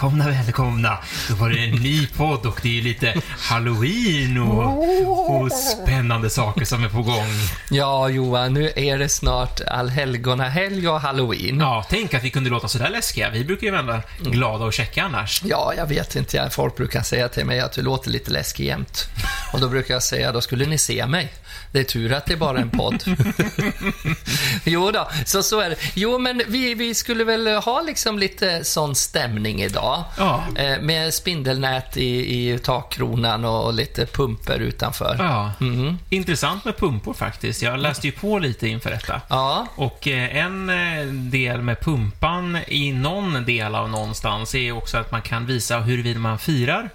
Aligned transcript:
välkomna, 0.00 0.28
välkomna. 0.28 0.98
Då 1.28 1.34
var 1.34 1.50
det 1.50 1.58
en 1.58 1.70
ny 1.70 2.06
podd 2.06 2.46
och 2.46 2.60
det 2.62 2.68
är 2.68 2.72
ju 2.72 2.82
lite 2.82 3.14
halloween 3.38 4.38
och, 4.38 5.40
och 5.40 5.52
spännande 5.52 6.30
saker 6.30 6.64
som 6.64 6.84
är 6.84 6.88
på 6.88 7.02
gång. 7.02 7.26
Ja, 7.70 8.08
Johan, 8.08 8.54
nu 8.54 8.72
är 8.76 8.98
det 8.98 9.08
snart 9.08 9.60
allhelgonahelg 9.60 10.88
och 10.88 11.00
halloween. 11.00 11.60
Ja, 11.60 11.86
tänk 11.90 12.14
att 12.14 12.24
vi 12.24 12.30
kunde 12.30 12.50
låta 12.50 12.68
sådär 12.68 12.90
läskiga. 12.90 13.30
Vi 13.30 13.44
brukar 13.44 13.66
ju 13.66 13.70
vara 13.70 14.02
glada 14.20 14.64
och 14.64 14.72
checka 14.72 15.02
annars. 15.02 15.42
Ja, 15.44 15.72
jag 15.76 15.86
vet 15.86 16.16
inte. 16.16 16.48
Folk 16.50 16.76
brukar 16.76 17.02
säga 17.02 17.28
till 17.28 17.44
mig 17.44 17.60
att 17.60 17.72
du 17.72 17.82
låter 17.82 18.10
lite 18.10 18.30
läskig 18.30 18.66
jämt. 18.66 19.08
Och 19.52 19.60
då 19.60 19.68
brukar 19.68 19.94
jag 19.94 20.02
säga, 20.02 20.32
då 20.32 20.40
skulle 20.40 20.66
ni 20.66 20.78
se 20.78 21.06
mig. 21.06 21.32
Det 21.72 21.80
är 21.80 21.84
tur 21.84 22.12
att 22.12 22.26
det 22.26 22.32
är 22.32 22.36
bara 22.36 22.58
en 22.58 22.70
podd. 22.70 23.04
jo 24.64 24.90
då, 24.90 25.08
så 25.24 25.42
så 25.42 25.60
är 25.60 25.70
det. 25.70 25.76
Jo, 25.94 26.18
men 26.18 26.42
vi, 26.48 26.74
vi 26.74 26.94
skulle 26.94 27.24
väl 27.24 27.46
ha 27.46 27.80
liksom 27.80 28.18
lite 28.18 28.64
sån 28.64 28.94
stämning 28.94 29.62
idag. 29.62 30.04
Ja. 30.18 30.44
Eh, 30.56 30.80
Med 30.80 31.14
spindelnät 31.14 31.96
i, 31.96 32.38
i 32.52 32.58
takkronan 32.58 33.44
och, 33.44 33.64
och 33.64 33.74
lite 33.74 34.06
pumper 34.06 34.58
utanför. 34.58 35.16
Ja, 35.18 35.52
Mhm. 35.58 35.98
intressant 36.10 36.64
med 36.64 36.76
pumpor 36.76 37.14
faktiskt. 37.14 37.62
Jag 37.62 37.78
läste 37.78 38.06
ju 38.06 38.12
på 38.12 38.38
lite 38.38 38.68
inför 38.68 38.90
detta. 38.90 39.20
Ja, 39.28 39.66
Och 39.76 40.08
eh, 40.08 40.36
en 40.36 40.70
eh, 40.70 41.06
del 41.06 41.62
med 41.62 41.80
pumpan 41.80 42.58
i 42.68 42.92
någon 42.92 43.44
del 43.44 43.74
av 43.74 43.88
någonstans 43.90 44.54
är 44.54 44.72
också 44.72 44.96
att 44.98 45.12
man 45.12 45.22
kan 45.22 45.46
visa 45.46 45.78
huruvida 45.78 46.18
man 46.20 46.38
firar 46.38 46.90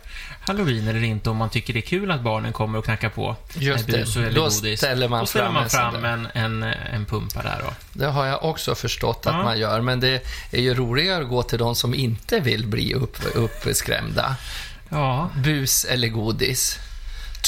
halloween 0.48 0.88
eller 0.88 1.04
inte 1.04 1.30
om 1.30 1.38
man 1.38 1.50
tycker 1.50 1.74
det 1.74 1.80
är 1.80 1.82
kul 1.82 2.12
att 2.12 2.22
barnen 2.22 2.54
kommer 2.54 2.80
och 2.80 2.86
knackar 2.86 3.10
på 3.10 3.36
Just 3.54 3.88
med 3.88 3.96
bus 4.00 4.16
eller 4.18 4.32
Då 4.32 4.42
godis. 4.44 4.80
ställer 4.80 5.10
man 5.10 5.20
Då 5.20 5.26
ställer 5.26 5.46
fram 5.46 5.54
man 5.54 5.70
fram 5.70 6.06
en, 6.06 6.28
en, 6.34 6.64
en 6.64 7.06
pumpa 7.06 7.44
där 7.44 7.62
då. 7.64 7.74
det 7.94 8.06
har 8.06 8.26
jag 8.26 8.44
också 8.44 8.76
förstått 8.76 9.26
att 9.26 9.34
Ja. 9.34 9.44
man 9.44 9.60
gör. 9.60 9.82
Men 9.82 10.00
det 10.00 10.26
är 10.52 10.62
ju 10.62 10.74
roligare 10.74 11.24
att 11.24 11.30
gå 11.30 11.44
till 11.44 11.60
de 11.60 11.76
som 11.76 11.94
inte 11.96 12.40
vill 12.40 12.68
bli 12.68 12.94
upp, 12.94 13.18
uppskrämda. 13.36 14.36
Ja, 14.90 15.30
Bus 15.36 15.86
eller 15.86 16.08
godis. 16.08 16.80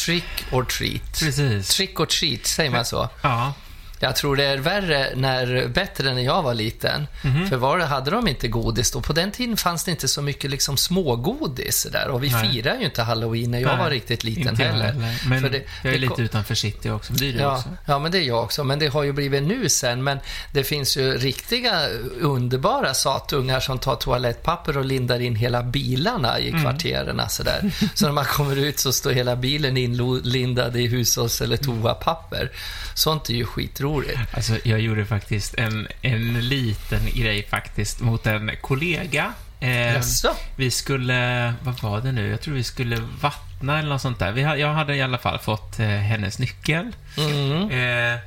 Trick 0.05 0.45
or 0.51 0.63
treat. 0.63 1.19
precis. 1.19 1.69
Trick 1.75 1.99
or 1.99 2.05
treat, 2.05 2.45
säger 2.45 2.71
man 2.71 2.85
så? 2.85 3.09
Ja, 3.21 3.53
Jag 3.99 4.15
tror 4.15 4.35
det 4.35 4.43
är 4.45 4.57
värre 4.57 5.07
när, 5.15 5.67
bättre 5.67 6.13
när 6.13 6.21
jag 6.21 6.43
var 6.43 6.53
liten. 6.53 7.07
Mhm. 7.23 7.47
För 7.49 7.55
var 7.57 7.79
hade 7.79 8.11
de 8.11 8.27
inte 8.27 8.47
godis 8.47 8.91
då? 8.91 9.01
På 9.01 9.13
den 9.13 9.31
tiden 9.31 9.57
fanns 9.57 9.83
det 9.83 9.91
inte 9.91 10.07
så 10.07 10.21
mycket 10.21 10.51
liksom 10.51 10.77
smågodis 10.77 11.87
där. 11.91 12.07
Och 12.07 12.23
vi 12.23 12.29
Nej. 12.31 12.51
firar 12.51 12.75
ju 12.79 12.85
inte 12.85 13.03
halloween 13.03 13.51
när 13.51 13.59
jag 13.59 13.67
Nej, 13.67 13.77
var 13.77 13.89
riktigt 13.89 14.23
liten 14.23 14.47
inte 14.49 14.63
jag 14.63 14.71
heller. 14.71 14.93
Men 15.29 15.41
det- 15.41 15.47
jag 15.83 15.89
är 15.89 15.91
det 15.91 15.97
lite 15.97 16.21
utanför 16.21 16.55
city 16.55 16.89
också, 16.89 17.13
men 17.13 17.19
det 17.21 17.27
Ja, 17.27 17.55
också. 17.57 17.69
ja, 17.85 17.99
men 17.99 18.11
det 18.11 18.17
är 18.17 18.21
jag 18.23 18.43
också. 18.43 18.63
Men 18.63 18.79
det 18.79 18.87
har 18.87 19.03
ju 19.03 19.11
blivit 19.11 19.43
nu 19.43 19.69
sen. 19.69 20.03
Men 20.03 20.19
det 20.53 20.63
finns 20.63 20.97
ju 20.97 21.17
riktiga 21.17 21.87
underbara 22.21 22.93
satungar 22.93 23.59
som 23.59 23.79
tar 23.79 23.95
toalettpapper 23.95 24.77
och 24.77 24.85
lindar 24.85 25.19
in 25.19 25.35
hela 25.35 25.63
bilarna 25.63 26.37
Mm. 26.37 26.57
i 26.57 26.61
kvarteren. 26.61 27.21
Sådär. 27.29 27.71
Så 27.93 28.05
när 28.05 28.11
man 28.13 28.25
kommer 28.25 28.55
ut 28.55 28.79
så 28.79 28.91
står 28.93 29.11
hela 29.11 29.35
bilen 29.35 29.77
inlindad 29.77 30.75
i 30.75 30.87
hushålls 30.87 31.41
eller 31.41 31.57
toapapper. 31.57 32.51
Sånt 32.95 33.29
är 33.29 33.33
ju 33.33 33.45
skitroligt. 33.45 33.86
Alltså, 34.31 34.57
jag 34.63 34.79
gjorde 34.79 35.05
faktiskt 35.05 35.53
en, 35.53 35.87
en 36.01 36.49
liten 36.49 37.05
grej 37.13 37.47
faktiskt 37.49 37.99
mot 37.99 38.27
en 38.27 38.51
kollega. 38.61 39.33
Eh, 39.59 39.93
Jaså? 39.93 40.35
vi 40.55 40.71
skulle, 40.71 41.53
vad 41.63 41.81
var 41.81 42.01
det 42.01 42.11
nu? 42.11 42.29
Jag 42.29 42.41
tror 42.41 42.53
vi 42.55 42.63
skulle 42.63 42.95
vattna 43.21 43.79
eller 43.79 43.89
något 43.89 44.01
sånt 44.01 44.19
där. 44.19 44.31
Vi, 44.31 44.41
jag 44.41 44.73
hade 44.73 44.95
i 44.95 45.01
alla 45.01 45.17
fall 45.17 45.39
fått 45.39 45.79
eh, 45.79 45.87
hennes 45.87 46.39
nyckel. 46.39 46.95
Mm. 47.17 47.69
Eh, 47.69 48.19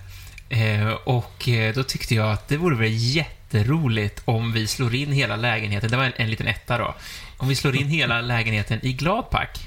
eh, 0.62 0.88
och 0.92 1.48
eh, 1.48 1.74
då 1.74 1.82
tyckte 1.82 2.14
jag 2.14 2.30
att 2.32 2.48
det 2.48 2.56
vore 2.56 2.76
väl 2.76 2.92
jätteroligt 2.92 4.22
om 4.24 4.52
vi 4.52 4.66
slår 4.66 4.94
in 4.94 5.12
hela 5.12 5.36
lägenheten. 5.36 5.90
Det 5.90 5.96
var 5.96 6.04
en, 6.04 6.12
en 6.16 6.30
liten 6.30 6.46
etta 6.48 6.78
då. 6.78 6.94
Om 7.36 7.48
vi 7.48 7.54
slår 7.54 7.76
in 7.76 7.88
hela 7.88 8.20
lägenheten 8.20 8.78
i 8.82 8.92
gladpack. 8.92 9.58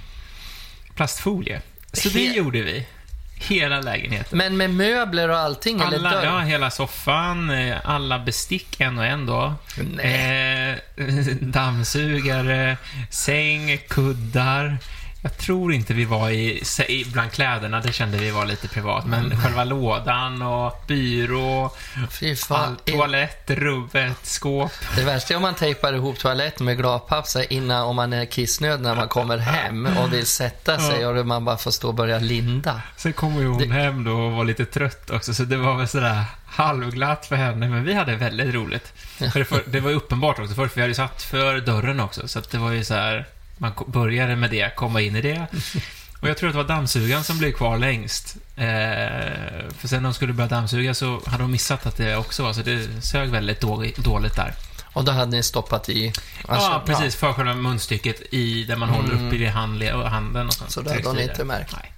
Plastfolie. 0.96 1.62
Så 1.94 2.10
det 2.10 2.20
He- 2.20 2.36
gjorde 2.38 2.62
vi. 2.62 2.86
Hela 3.48 3.82
lägenheten. 3.82 4.38
Men 4.38 4.58
med 4.58 4.70
möbler 4.70 5.30
och 5.30 5.38
allting? 5.38 5.82
eller 5.82 5.98
Alla, 5.98 6.12
dörr? 6.12 6.24
ja, 6.24 6.40
hela 6.40 6.70
soffan, 6.72 7.50
eh, 7.50 7.76
alla 7.84 8.20
bestick 8.20 8.80
en 8.82 8.98
och 9.00 9.06
en 9.06 9.26
då. 9.26 9.54
Nej. 9.96 10.72
Eh, 10.98 11.06
dammsugare, 11.42 12.78
säng, 13.10 13.78
kuddar. 13.90 14.78
Jag 15.26 15.38
tror 15.38 15.74
inte 15.74 15.94
vi 15.94 16.06
var 16.06 16.30
i, 16.30 16.64
bland 17.14 17.32
kläderna, 17.32 17.80
det 17.82 17.94
kände 17.94 18.18
vi 18.18 18.32
var 18.32 18.46
lite 18.46 18.68
privat. 18.68 19.06
Men 19.06 19.26
Mm. 19.26 19.38
själva 19.42 19.64
lådan 19.64 20.42
och 20.42 20.84
byrå, 20.88 21.72
all, 22.50 22.76
toalett, 22.76 23.50
rubbet, 23.50 24.18
skåp. 24.26 24.72
Det 24.96 25.04
värsta 25.04 25.34
är 25.34 25.36
om 25.36 25.42
man 25.42 25.56
tejpar 25.56 25.94
ihop 25.94 26.20
toaletten 26.20 26.66
med 26.66 26.78
gladpapp 26.78 27.26
innan 27.50 27.84
om 27.86 27.96
man 27.96 28.14
är 28.14 28.26
kissnödig 28.26 28.84
när 28.84 28.96
man 28.96 29.08
kommer 29.08 29.38
hem 29.38 29.86
och 29.98 30.14
vill 30.14 30.26
sätta 30.26 30.80
sig 30.80 31.08
och 31.08 31.26
man 31.28 31.46
bara 31.46 31.58
får 31.58 31.72
stå 31.72 31.88
och 31.88 31.94
börja 31.94 32.20
linda. 32.20 32.82
Sen 32.98 33.14
kom 33.14 33.40
ju 33.40 33.48
hon 33.48 33.72
hem 33.72 34.04
då 34.04 34.12
och 34.12 34.32
var 34.32 34.44
lite 34.46 34.66
trött 34.66 35.10
också, 35.10 35.34
så 35.34 35.44
det 35.44 35.58
var 35.58 35.78
väl 35.78 35.88
sådär 35.88 36.24
halvglatt 36.46 37.26
för 37.26 37.36
henne, 37.36 37.68
men 37.70 37.84
vi 37.84 37.94
hade 37.94 38.16
väldigt 38.16 38.54
roligt. 38.56 38.94
För 39.32 39.40
det, 39.40 39.46
för, 39.46 39.64
det 39.66 39.80
var 39.80 39.92
uppenbart 39.92 40.40
också, 40.40 40.54
för 40.56 40.70
vi 40.76 40.82
hade 40.82 40.92
ju 40.92 40.96
satt 40.96 41.22
för 41.24 41.60
dörren 41.60 42.00
också, 42.00 42.28
så 42.28 42.42
det 42.52 42.58
var 42.58 42.72
ju 42.72 42.84
så 42.84 42.94
här, 42.94 43.26
man 43.58 43.72
började 43.88 44.36
med 44.36 44.50
det, 44.50 44.76
komma 44.76 45.02
in 45.02 45.16
i 45.16 45.22
det. 45.22 45.48
Och 46.24 46.30
jag 46.30 46.38
tror 46.38 46.50
att 46.50 46.54
det 46.54 46.62
var 46.62 46.68
dammsugaren 46.68 47.24
som 47.24 47.38
blev 47.38 47.52
kvar 47.52 47.78
längst. 47.78 48.36
Eh, 48.56 48.66
för 49.78 49.88
sen 49.88 50.04
när 50.04 50.10
de 50.10 50.14
skulle 50.14 50.34
börja 50.34 50.50
dammsuga 50.50 50.94
så 50.94 51.22
hade 51.26 51.44
de 51.44 51.52
missat 51.52 51.86
att 51.86 51.98
det 51.98 52.16
också 52.16 52.44
var, 52.44 52.54
så 52.54 52.62
det 52.62 53.04
sög 53.04 53.30
väldigt 53.30 53.62
dåligt, 53.62 54.36
där. 54.36 54.54
Och 54.94 55.04
då 55.04 55.12
hade 55.12 55.32
ni 55.32 55.44
stoppat 55.44 55.90
i... 55.90 56.08
alltså, 56.48 56.70
ja, 56.70 56.84
precis, 56.86 57.16
för 57.16 57.34
själva 57.34 57.54
munstycket 57.54 58.34
i, 58.34 58.64
där 58.64 58.76
man 58.76 58.90
håller 58.90 59.14
upp 59.14 59.34
i 59.34 59.46
handen 59.46 60.48
och 60.48 60.54
sånt. 60.54 60.72
Så 60.72 60.82
det 60.82 61.06
hade 61.06 61.22
i 61.22 61.24
inte 61.24 61.44
märkt. 61.44 61.74
Nej. 61.74 61.92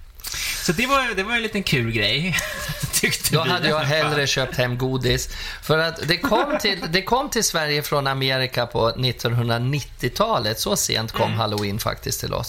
Så 0.62 0.72
det 0.72 0.86
var, 0.86 1.14
det 1.14 1.22
var 1.22 1.34
en 1.34 1.42
liten 1.42 1.62
kul 1.62 1.90
grej, 1.92 2.36
tyckte 2.92 3.34
Då 3.34 3.44
vi 3.44 3.50
hade 3.50 3.68
jag 3.68 3.78
hellre 3.78 4.26
köpt 4.26 4.56
hem 4.56 4.78
godis. 4.78 5.28
För 5.62 5.78
att 5.78 6.08
det 6.08 6.16
kom 6.16 6.58
till, 6.60 6.78
det 6.88 7.02
kom 7.02 7.30
till 7.30 7.44
Sverige 7.44 7.82
från 7.82 8.06
Amerika 8.06 8.66
på 8.66 8.90
1990-talet. 8.90 10.60
Så 10.60 10.76
sent 10.76 11.12
kom 11.12 11.26
Mm. 11.26 11.38
halloween 11.38 11.78
faktiskt 11.78 12.20
till 12.20 12.34
oss. 12.34 12.48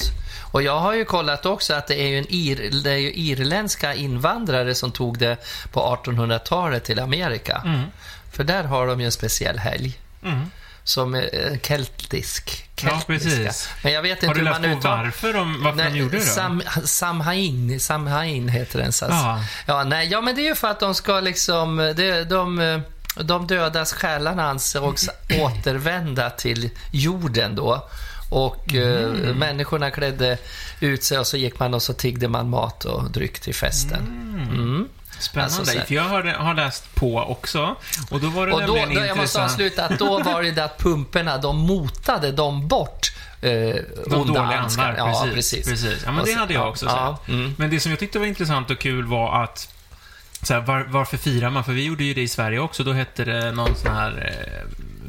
Och 0.51 0.61
jag 0.61 0.79
har 0.79 0.93
ju 0.93 1.05
kollat 1.05 1.45
också 1.45 1.73
att 1.73 1.87
det 1.87 2.01
är 2.01 2.07
ju, 2.07 2.17
en 2.17 2.25
ir, 2.29 2.69
det 2.83 2.91
är 2.91 2.97
ju 2.97 3.13
irländska 3.13 3.93
invandrare 3.93 4.75
som 4.75 4.91
tog 4.91 5.17
det 5.19 5.37
på 5.71 5.99
1800-talet 6.05 6.83
till 6.83 6.99
Amerika. 6.99 7.61
Mm. 7.65 7.81
För 8.33 8.43
där 8.43 8.63
har 8.63 8.87
de 8.87 8.99
ju 8.99 9.05
en 9.05 9.11
speciell 9.11 9.57
helg. 9.57 9.99
Mm. 10.23 10.51
Som 10.87 11.15
är 11.15 11.51
eh, 11.51 11.59
keltisk. 11.59 12.65
Ja, 12.75 12.89
keltiska. 13.01 13.05
precis. 13.29 13.69
Men 13.83 13.93
jag 13.93 14.01
vet 14.01 14.21
Har 14.21 14.27
inte 14.27 14.39
du 14.39 14.45
hur 14.45 14.51
läst 14.51 14.61
man 14.61 14.71
på 14.71 14.77
uttalar... 14.79 15.03
varför 15.03 15.33
de, 15.33 15.63
varför 15.63 15.83
de 15.83 15.97
gjorde 15.97 16.11
det 16.17 16.23
då? 16.25 16.31
Sam, 16.31 16.61
Samhain, 16.85 17.79
Samhain 17.79 18.49
heter 18.49 18.79
den. 18.79 18.91
Så 18.93 19.05
Ja. 19.09 19.43
Ja, 19.65 19.83
nej, 19.83 20.07
ja, 20.11 20.21
men 20.21 20.35
det 20.35 20.41
är 20.41 20.49
ju 20.49 20.55
för 20.55 20.67
att 20.67 20.79
de 20.79 20.95
ska 20.95 21.19
liksom... 21.19 21.77
Det, 21.95 22.23
de, 22.23 22.81
de 23.15 23.47
dödas 23.47 23.93
själarna 23.93 24.43
ansågs 24.49 25.09
återvända 25.41 26.29
till 26.29 26.69
jorden 26.91 27.55
då. 27.55 27.87
Och 28.31 28.73
eh, 28.75 29.03
Mm. 29.09 29.37
människorna 29.37 29.91
klädde 29.91 30.37
ut 30.79 31.03
sig 31.03 31.19
och 31.19 31.27
så 31.27 31.37
gick 31.37 31.59
man 31.59 31.73
och 31.73 31.81
så 31.81 31.93
tiggde 31.93 32.27
man 32.27 32.49
mat 32.49 32.85
och 32.85 33.11
dryck 33.11 33.39
till 33.39 33.55
festen. 33.55 33.99
Mm. 33.99 34.66
Spännande, 35.19 35.55
Alltså, 35.57 35.79
för 35.79 35.95
jag 35.95 36.03
har, 36.03 36.23
har 36.23 36.53
läst 36.53 36.95
på 36.95 37.17
också. 37.17 37.75
Och 38.09 38.21
då 38.21 38.27
var 38.29 38.47
det 38.47 38.53
Och 38.53 38.61
då, 38.61 38.75
då, 38.75 39.05
jag 39.05 39.17
måste 39.17 39.43
avsluta 39.43 39.85
att 39.85 39.99
då 39.99 40.23
var 40.23 40.43
det 40.43 40.63
att 40.63 40.77
pumporna, 40.77 41.37
de 41.37 41.57
motade 41.57 42.31
dem 42.31 42.67
bort. 42.67 43.11
Eh, 43.41 43.51
De 44.09 44.15
onda 44.15 44.41
andar. 44.41 44.95
Ja, 44.97 45.27
precis. 45.33 45.69
precis. 45.69 46.01
Ja, 46.05 46.11
men 46.11 46.25
det 46.25 46.33
hade 46.33 46.53
jag 46.53 46.69
också 46.69 46.85
ja, 46.85 47.19
sett. 47.25 47.33
mm. 47.33 47.55
Men 47.57 47.69
det 47.69 47.79
som 47.79 47.91
jag 47.91 47.99
tyckte 47.99 48.19
var 48.19 48.25
intressant 48.25 48.71
och 48.71 48.79
kul 48.79 49.05
var 49.05 49.43
att 49.43 49.69
så 50.41 50.53
här, 50.53 50.61
var, 50.61 50.85
varför 50.89 51.17
firar 51.17 51.49
man? 51.49 51.63
För 51.63 51.71
vi 51.73 51.85
gjorde 51.85 52.03
ju 52.03 52.13
det 52.13 52.21
i 52.21 52.27
Sverige 52.27 52.59
också. 52.59 52.83
Då 52.83 52.93
hette 52.93 53.25
det 53.25 53.51
någon 53.51 53.75
sån 53.75 53.91
här 53.95 54.33
eh, 54.33 54.67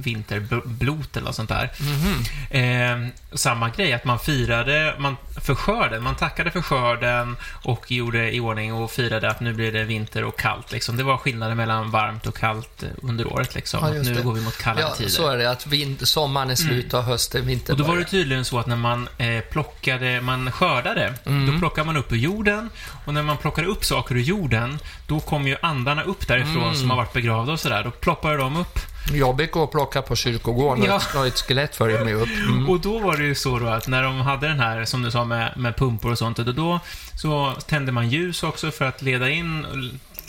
vinterblot 0.09 1.17
eller 1.17 1.27
något 1.27 1.35
sånt 1.35 1.49
där. 1.49 1.71
Mhm. 1.81 2.25
Eh, 2.51 3.09
samma 3.33 3.69
grej, 3.69 3.93
att 3.93 4.05
man 4.05 4.19
firade 4.19 4.95
man, 4.99 5.17
för 5.41 5.55
skörden. 5.55 6.03
Man 6.03 6.15
tackade 6.17 6.51
för 6.51 6.63
skörden 6.63 7.37
och 7.65 7.91
gjorde 7.93 8.35
i 8.35 8.41
ordning 8.41 8.73
och 8.75 8.91
firade 8.91 9.31
att 9.31 9.41
nu 9.41 9.53
blir 9.55 9.73
det 9.73 9.85
vinter 9.85 10.25
och 10.25 10.39
kallt. 10.39 10.73
Liksom. 10.73 10.97
Det 10.97 11.03
var 11.05 11.17
skillnaden 11.17 11.57
mellan 11.57 11.91
varmt 11.91 12.27
och 12.27 12.37
kallt 12.37 12.83
eh, 12.83 12.89
under 13.03 13.33
året. 13.33 13.55
Liksom. 13.55 13.81
Ja, 13.97 14.03
nu 14.03 14.23
går 14.23 14.33
vi 14.33 14.41
mot 14.41 14.59
kallare 14.59 14.85
Ja, 14.89 14.95
tider. 14.95 15.11
så 15.11 15.29
är 15.29 15.37
det. 15.39 15.51
Att 15.51 15.67
vin- 15.67 15.99
sommaren 16.07 16.51
är 16.51 16.55
slut 16.55 16.95
och 16.95 17.05
hösten, 17.05 17.47
vintern 17.47 17.75
Och 17.75 17.79
då 17.79 17.85
var 17.85 17.97
det 17.99 18.05
tydligen 18.05 18.45
så 18.45 18.59
att 18.59 18.67
när 18.67 18.77
man 18.77 19.09
eh, 19.19 19.41
plockade, 19.41 20.21
man 20.21 20.53
skördade, 20.53 21.15
Mm. 21.27 21.53
då 21.53 21.59
plockar 21.59 21.85
man 21.85 21.97
upp 21.97 22.13
ur 22.13 22.17
jorden. 22.17 22.71
Och 23.05 23.15
när 23.15 23.23
man 23.23 23.37
plockar 23.37 23.63
upp 23.65 23.85
saker 23.85 24.15
ur 24.17 24.21
jorden, 24.21 24.79
då 25.07 25.21
kommer 25.21 25.49
ju 25.51 25.57
andarna 25.63 26.03
upp 26.03 26.29
därifrån 26.29 26.63
Mm. 26.63 26.75
som 26.75 26.91
har 26.91 26.97
varit 26.97 27.13
begravda 27.13 27.53
och 27.53 27.61
sådär. 27.61 27.85
Då 27.85 27.91
ploppar 27.91 28.37
de 28.39 28.57
upp. 28.57 28.79
Jobbigt 29.13 29.57
att 29.57 29.71
plocka 29.71 30.03
på 30.03 30.17
kyrkogården 30.17 30.85
Ja. 30.85 31.01
och 31.15 31.27
ett 31.27 31.39
skelett 31.39 31.77
följer 31.77 32.05
med 32.05 32.15
upp. 32.15 32.29
Mm. 32.29 32.69
Och 32.69 32.81
då 32.81 32.99
var 32.99 33.17
det 33.17 33.25
ju 33.25 33.35
så 33.35 33.59
då 33.59 33.67
att 33.67 33.89
när 33.89 34.03
de 34.03 34.21
hade 34.21 34.49
den 34.49 34.61
här, 34.61 34.85
som 34.85 35.03
du 35.03 35.11
sa, 35.11 35.25
med, 35.25 35.53
med 35.57 35.77
pumpor 35.77 36.11
och 36.11 36.19
sånt, 36.19 36.39
och 36.39 36.55
då 36.55 36.81
så 37.17 37.53
tände 37.67 37.93
man 37.93 38.09
ljus 38.09 38.43
också 38.43 38.71
för 38.71 38.85
att 38.85 39.03
leda 39.03 39.31
in 39.31 39.67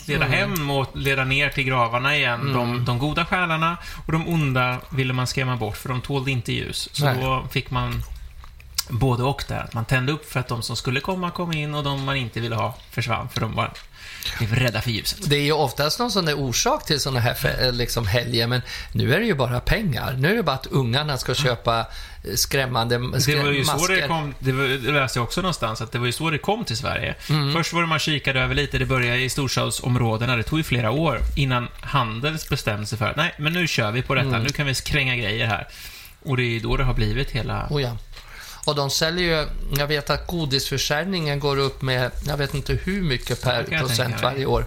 leda 0.06 0.24
hem 0.24 0.70
och 0.70 0.86
leda 0.96 1.24
ner 1.24 1.48
till 1.50 1.64
gravarna 1.64 2.16
igen 2.16 2.52
de, 2.52 2.84
de 2.84 2.98
goda 2.98 3.24
själarna 3.24 3.76
och 4.06 4.12
de 4.12 4.28
onda 4.28 4.76
ville 4.90 5.12
man 5.12 5.26
skrämma 5.26 5.56
bort 5.56 5.76
för 5.76 5.88
de 5.88 6.00
tålde 6.00 6.30
inte 6.30 6.52
ljus. 6.52 6.88
Så 6.92 7.04
Nej. 7.04 7.18
då 7.20 7.46
fick 7.50 7.70
man 7.70 8.02
både 8.88 9.22
och 9.22 9.44
där. 9.48 9.60
Att 9.60 9.74
man 9.74 9.84
tände 9.84 10.12
upp 10.12 10.32
för 10.32 10.40
att 10.40 10.48
de 10.48 10.62
som 10.62 10.76
skulle 10.76 11.00
komma 11.00 11.30
kom 11.30 11.52
in 11.52 11.74
och 11.74 11.84
de 11.84 12.04
man 12.04 12.16
inte 12.16 12.40
ville 12.40 12.54
ha 12.54 12.74
försvann 12.90 13.28
för 13.28 13.40
de 13.40 13.54
var 13.54 13.70
blev 14.38 14.54
rädda 14.54 14.80
för 14.80 14.90
ljuset. 14.90 15.18
Det 15.30 15.36
är 15.36 15.42
ju 15.42 15.52
oftast 15.52 15.98
någon 15.98 16.10
sån 16.10 16.24
där 16.24 16.34
orsak 16.40 16.86
till 16.86 17.00
såna 17.00 17.20
här 17.20 17.34
fe- 17.34 17.72
liksom 17.72 18.06
helger, 18.06 18.46
men 18.46 18.62
nu 18.92 19.14
är 19.14 19.20
det 19.20 19.26
ju 19.26 19.34
bara 19.34 19.60
pengar. 19.60 20.14
Nu 20.18 20.30
är 20.32 20.36
det 20.36 20.42
bara 20.42 20.56
att 20.56 20.66
ungarna 20.66 21.18
ska 21.18 21.34
köpa 21.34 21.78
eh, 21.78 22.34
skrämmande 22.34 22.98
Det 22.98 23.02
skrä- 23.02 23.42
var 23.42 23.50
ju 23.50 23.64
så 23.64 23.72
masker. 23.72 23.96
det 23.96 24.08
kom, 24.08 24.34
det, 24.38 24.52
var, 24.52 24.64
det 24.64 24.92
läste 24.92 25.18
jag 25.18 25.24
också 25.24 25.40
någonstans, 25.40 25.80
att 25.80 25.92
det 25.92 25.98
var 25.98 26.06
ju 26.06 26.12
så 26.12 26.30
det 26.30 26.38
kom 26.38 26.64
till 26.64 26.76
Sverige. 26.76 27.14
Mm. 27.30 27.52
Först 27.52 27.72
var 27.72 27.80
det 27.80 27.86
man 27.88 27.98
kikade 27.98 28.40
över 28.40 28.54
lite, 28.54 28.78
det 28.78 28.86
började 28.86 29.18
i 29.20 29.28
storstadsområdena, 29.30 30.36
det 30.36 30.42
tog 30.42 30.58
ju 30.58 30.62
flera 30.62 30.90
år 30.90 31.20
innan 31.36 31.68
Handels 31.80 32.48
bestämde 32.48 32.86
sig 32.86 32.98
för 32.98 33.06
att 33.10 33.16
nej, 33.16 33.34
men 33.38 33.52
nu 33.52 33.66
kör 33.68 33.90
vi 33.92 34.02
på 34.02 34.14
detta, 34.14 34.28
Mm. 34.28 34.42
nu 34.42 34.48
kan 34.48 34.66
vi 34.66 34.74
kränga 34.74 35.16
grejer 35.16 35.46
här. 35.46 35.68
Och 36.24 36.36
det 36.36 36.42
är 36.42 36.50
ju 36.50 36.60
då 36.60 36.76
det 36.76 36.84
har 36.84 36.94
blivit 36.94 37.30
hela... 37.30 37.66
Oh 37.70 37.82
ja. 37.82 37.96
Och 38.64 38.74
de 38.74 38.90
säljer 38.90 39.24
ju, 39.24 39.48
jag 39.78 39.86
vet 39.86 40.10
att 40.10 40.26
godisförsäljningen 40.26 41.40
går 41.40 41.56
upp 41.56 41.82
med, 41.82 42.10
jag 42.26 42.36
vet 42.36 42.54
inte 42.54 42.72
hur 42.72 43.02
mycket 43.02 43.42
per 43.42 43.64
procent 43.64 44.22
varje 44.22 44.46
år. 44.46 44.64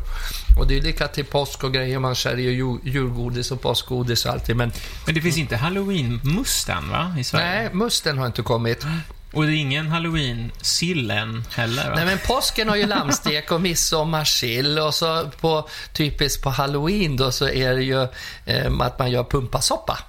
Och 0.60 0.68
det 0.68 0.78
är 0.78 0.82
lika 0.82 1.08
till 1.08 1.26
påsk 1.26 1.64
och 1.64 1.74
grejer, 1.74 2.00
man 2.00 2.16
säljer 2.16 2.52
ju 2.52 2.80
julgodis 2.84 3.52
och 3.52 3.62
påskgodis 3.62 4.26
och 4.26 4.32
allting. 4.32 4.58
Men 4.58 4.72
Men 5.06 5.16
det 5.16 5.22
finns 5.22 5.38
inte 5.38 5.56
halloween-must 5.56 6.70
än, 6.70 6.90
va? 6.90 7.16
I 7.20 7.24
Sverige? 7.24 7.46
nej, 7.46 7.70
musten 7.74 8.18
har 8.18 8.26
inte 8.26 8.42
kommit. 8.42 8.86
Och 9.34 9.44
det 9.44 9.52
är 9.52 9.56
ingen 9.56 9.88
halloween-sill 9.88 11.12
än 11.12 11.44
heller, 11.52 11.90
va? 11.90 11.96
Nej, 11.96 12.06
men 12.06 12.18
påsken 12.28 12.70
har 12.70 12.76
ju 12.76 12.86
lammstek 12.86 13.52
och 13.52 13.62
midsommarsill 13.62 14.80
och 14.80 14.94
så 14.94 15.30
på, 15.42 15.70
typiskt 15.94 16.44
på 16.44 16.50
halloween 16.50 17.18
då 17.18 17.32
så 17.32 17.50
är 17.50 17.76
det 17.76 17.84
ju 17.84 18.08
eh, 18.46 18.80
att 18.80 19.00
man 19.00 19.12
gör 19.12 19.24
pumpasoppa. 19.24 20.00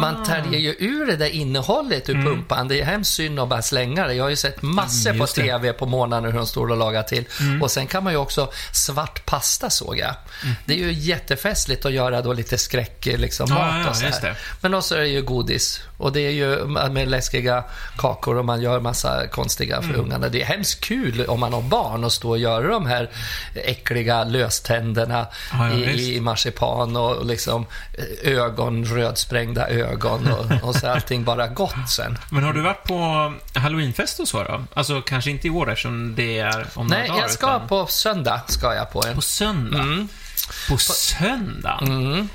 Man 0.00 0.24
täljer 0.24 0.60
ju 0.60 0.74
ur 0.78 1.06
det 1.06 1.16
där 1.16 1.28
innehållet 1.28 2.08
ur 2.08 2.14
pumpan. 2.14 2.68
Det 2.68 2.80
är 2.80 2.84
hemskt 2.84 3.12
synd 3.14 3.40
att 3.40 3.48
bara 3.48 3.62
slänga 3.62 4.06
det. 4.06 4.14
Jag 4.14 4.24
har 4.24 4.30
ju 4.30 4.36
sett 4.36 4.62
massor 4.62 5.10
Mm, 5.10 5.20
på. 5.20 5.26
TV 5.26 5.72
på 5.72 5.86
morgonen 5.86 6.24
hur 6.24 6.32
de 6.32 6.46
står 6.46 6.70
och 6.70 6.76
lagar 6.76 7.02
till. 7.02 7.24
Och 7.62 7.70
sen 7.70 7.86
kan 7.86 8.04
man 8.04 8.12
ju 8.12 8.18
också 8.18 8.50
svart 8.72 9.26
pasta 9.26 9.70
såg 9.70 9.98
jag. 9.98 10.14
Mm. 10.42 10.54
Det 10.64 10.72
är 10.72 10.78
ju 10.78 10.92
jättefestligt 10.92 11.84
att 11.86 11.92
göra 11.92 12.22
då 12.22 12.32
lite 12.32 12.58
skräck 12.58 13.06
liksom, 13.06 13.50
mat 13.50 13.74
ja, 13.84 13.90
och 13.90 13.96
så 13.96 14.04
här. 14.04 14.38
Men 14.60 14.74
också 14.74 14.94
är 14.96 15.00
det 15.00 15.08
ju 15.08 15.22
godis. 15.22 15.80
Och 15.96 16.12
det 16.12 16.20
är 16.20 16.30
ju 16.30 16.64
med 16.66 17.08
läskiga 17.08 17.64
kakor 17.98 18.36
och 18.38 18.44
man 18.44 18.60
gör 18.62 18.80
massa 18.80 19.26
konstiga 19.26 19.82
för 19.82 19.94
ungarna. 19.96 20.28
Det 20.28 20.42
är 20.42 20.46
hemskt 20.46 20.80
kul 20.80 21.24
om 21.24 21.40
man 21.40 21.52
har 21.52 21.62
barn 21.62 22.04
och 22.04 22.12
stå 22.12 22.30
och 22.30 22.38
göra 22.38 22.68
de 22.68 22.86
här 22.86 23.10
äckliga 23.54 24.24
löständerna 24.24 25.26
Ja, 25.52 25.68
ja, 25.68 25.74
i, 25.74 26.16
i 26.16 26.20
marsipan 26.20 26.96
och, 26.96 27.16
och 27.16 27.26
liksom 27.26 27.66
eh, 28.22 28.32
ögon, 28.32 28.84
rödsprängda 28.84 29.57
ögon 29.66 30.28
och, 30.32 30.68
och 30.68 30.74
så 30.76 30.88
allting 30.88 31.24
bara 31.24 31.46
gott 31.46 31.90
sen. 31.90 32.18
Men 32.30 32.44
har 32.44 32.52
du 32.52 32.60
varit 32.60 32.84
på 32.84 33.32
halloweenfest 33.54 34.20
och 34.20 34.28
så 34.28 34.42
då? 34.42 34.64
Alltså, 34.74 35.02
kanske 35.02 35.30
inte 35.30 35.46
i 35.46 35.50
år 35.50 35.70
eftersom 35.70 36.14
det 36.14 36.38
är 36.38 36.66
om 36.74 36.86
några 36.86 36.98
Nej, 36.98 37.08
dagar. 37.08 37.20
jag 37.20 37.30
ska 37.30 37.46
utan 37.46 37.68
på 37.68 37.86
söndag 37.86 38.42
ska 38.46 38.74
jag 38.74 38.92
på 38.92 39.04
en. 39.06 39.14
På 39.14 39.20
söndag? 39.20 39.78
Mm. 39.78 40.08
På 40.68 40.78
söndag? 40.78 41.78
Ja. 41.80 42.26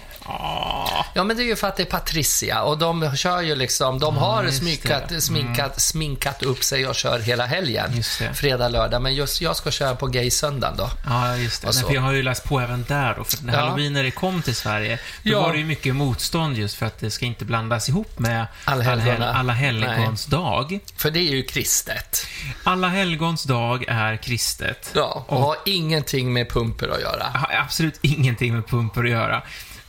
Ja, 1.13 1.23
men 1.23 1.37
det 1.37 1.43
är 1.43 1.45
ju 1.45 1.55
för 1.55 1.67
att 1.67 1.75
det 1.77 1.83
är 1.83 1.87
Patricia 1.87 2.61
och 2.63 2.77
de 2.77 3.15
kör 3.17 3.41
ju 3.41 3.55
liksom, 3.55 3.99
de 3.99 4.17
har 4.17 4.43
just 4.43 4.57
sminkat, 4.59 5.09
det. 5.09 5.21
sminkat, 5.21 5.81
sminkat 5.81 6.43
upp 6.43 6.63
sig 6.63 6.87
och 6.87 6.95
kör 6.95 7.19
hela 7.19 7.45
helgen. 7.45 8.03
Fredag, 8.33 8.67
lördag. 8.69 9.01
Men 9.01 9.15
just 9.15 9.41
jag 9.41 9.55
ska 9.55 9.71
köra 9.71 9.95
på 9.95 10.07
gay-söndagen 10.07 10.77
då. 10.77 10.89
Ja, 11.05 11.37
just 11.37 11.61
det. 11.61 11.67
Och 11.67 11.75
Nej, 11.75 11.83
för 11.83 11.93
jag 11.93 12.01
har 12.01 12.11
ju 12.11 12.23
läst 12.23 12.43
på 12.43 12.59
även 12.59 12.85
där 12.87 13.15
då, 13.17 13.23
för 13.23 13.43
när 13.43 13.53
Ja. 13.53 13.59
halloween 13.59 13.93
när 13.93 14.03
det 14.03 14.11
kom 14.11 14.41
till 14.41 14.55
Sverige, 14.55 14.99
då 15.23 15.31
Ja. 15.31 15.41
var 15.41 15.51
det 15.51 15.57
ju 15.59 15.65
mycket 15.65 15.95
motstånd 15.95 16.57
just 16.57 16.75
för 16.75 16.85
att 16.85 16.99
det 16.99 17.11
ska 17.11 17.25
inte 17.25 17.45
blandas 17.45 17.89
ihop 17.89 18.19
med 18.19 18.47
Allhelgona. 18.65 19.33
Alla 19.33 19.53
helgons 19.53 20.25
dag. 20.25 20.79
För 20.97 21.11
det 21.11 21.19
är 21.19 21.31
ju 21.31 21.43
kristet. 21.43 22.25
Alla 22.63 22.87
helgons 22.87 23.43
dag 23.43 23.85
är 23.87 24.17
kristet. 24.17 24.91
Ja, 24.95 25.25
och 25.27 25.37
har 25.39 25.55
ingenting 25.65 26.33
med 26.33 26.49
pumper 26.49 26.87
att 26.87 27.01
göra. 27.01 27.23
har 27.33 27.49
absolut 27.65 27.99
ingenting 28.01 28.53
med 28.53 28.67
pumpor 28.67 29.05
att 29.05 29.11
göra. 29.11 29.41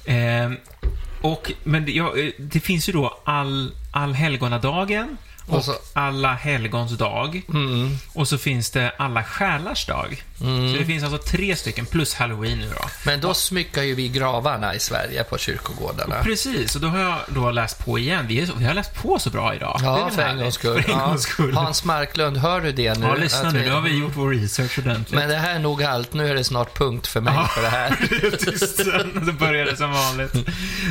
Eh, 0.05 0.51
och, 1.21 1.53
men 1.65 1.85
det, 1.87 1.93
ja, 1.93 2.17
eh, 2.17 2.31
det 2.39 2.61
finns 2.61 2.89
ju 2.89 2.93
då 2.93 3.19
all, 3.25 3.73
allhelgonadagen 3.91 5.17
och, 5.47 5.57
Och 5.57 5.65
så- 5.65 5.75
alla 5.93 6.35
helgons 6.35 6.93
dag. 6.99 7.43
Mm. 7.49 7.91
Och 8.13 8.29
så 8.29 8.39
finns 8.39 8.71
det 8.71 8.93
alla 8.99 9.25
själars 9.25 9.87
dag. 9.87 10.23
Så 10.39 10.77
det 10.79 10.85
finns 10.85 11.05
alltså 11.05 11.19
tre 11.19 11.57
stycken, 11.57 11.87
plus 11.87 12.15
halloween 12.15 12.59
nu 12.59 12.69
då. 12.69 12.89
Men 13.07 13.21
då 13.21 13.35
smyckar 13.35 13.83
ju 13.83 13.95
vi 13.95 14.09
gravarna 14.09 14.75
i 14.75 14.79
Sverige 14.81 15.25
på 15.25 15.39
kyrkogårdarna. 15.39 16.23
Precis, 16.23 16.75
och 16.75 16.81
då 16.81 16.89
har 16.89 16.99
jag 16.99 17.17
då 17.29 17.51
läst 17.51 17.85
på 17.85 17.99
igen. 17.99 18.27
Vi, 18.29 18.41
är, 18.41 18.49
vi 18.59 18.65
har 18.65 18.75
läst 18.75 18.95
på 19.03 19.19
så 19.19 19.31
bra 19.31 19.55
idag. 19.55 19.77
Det 19.81 19.87
är 19.87 19.99
Ja, 19.99 20.11
för 20.11 20.23
en 20.23 20.39
gångs 20.39 20.55
skull. 20.55 20.85
Ja. 20.89 21.17
skull. 21.19 21.55
Hans 21.55 21.85
Marklund, 21.85 22.37
hör 22.37 22.61
du 22.61 22.73
det 22.73 22.99
nu? 22.99 23.07
Ja, 23.07 23.15
lyssna 23.15 23.51
nu. 23.51 23.59
vi- 23.59 23.65
Nu 23.65 23.73
har 23.73 23.81
vi 23.81 23.99
gjort 23.99 24.13
vår 24.17 24.31
research 24.31 24.79
ordentligt. 24.79 25.15
Men 25.21 25.29
det 25.29 25.37
här 25.37 25.55
är 25.55 25.59
nog 25.59 25.83
allt. 25.83 26.13
Nu 26.15 26.29
är 26.31 26.35
det 26.35 26.45
snart 26.45 26.79
punkt 26.79 27.07
för 27.07 27.21
mig 27.21 27.35
Ja. 27.37 27.47
för 27.47 27.63
det 27.63 27.69
här. 27.69 27.97
Det 29.65 29.77
som 29.77 29.93
vanligt. 29.93 30.35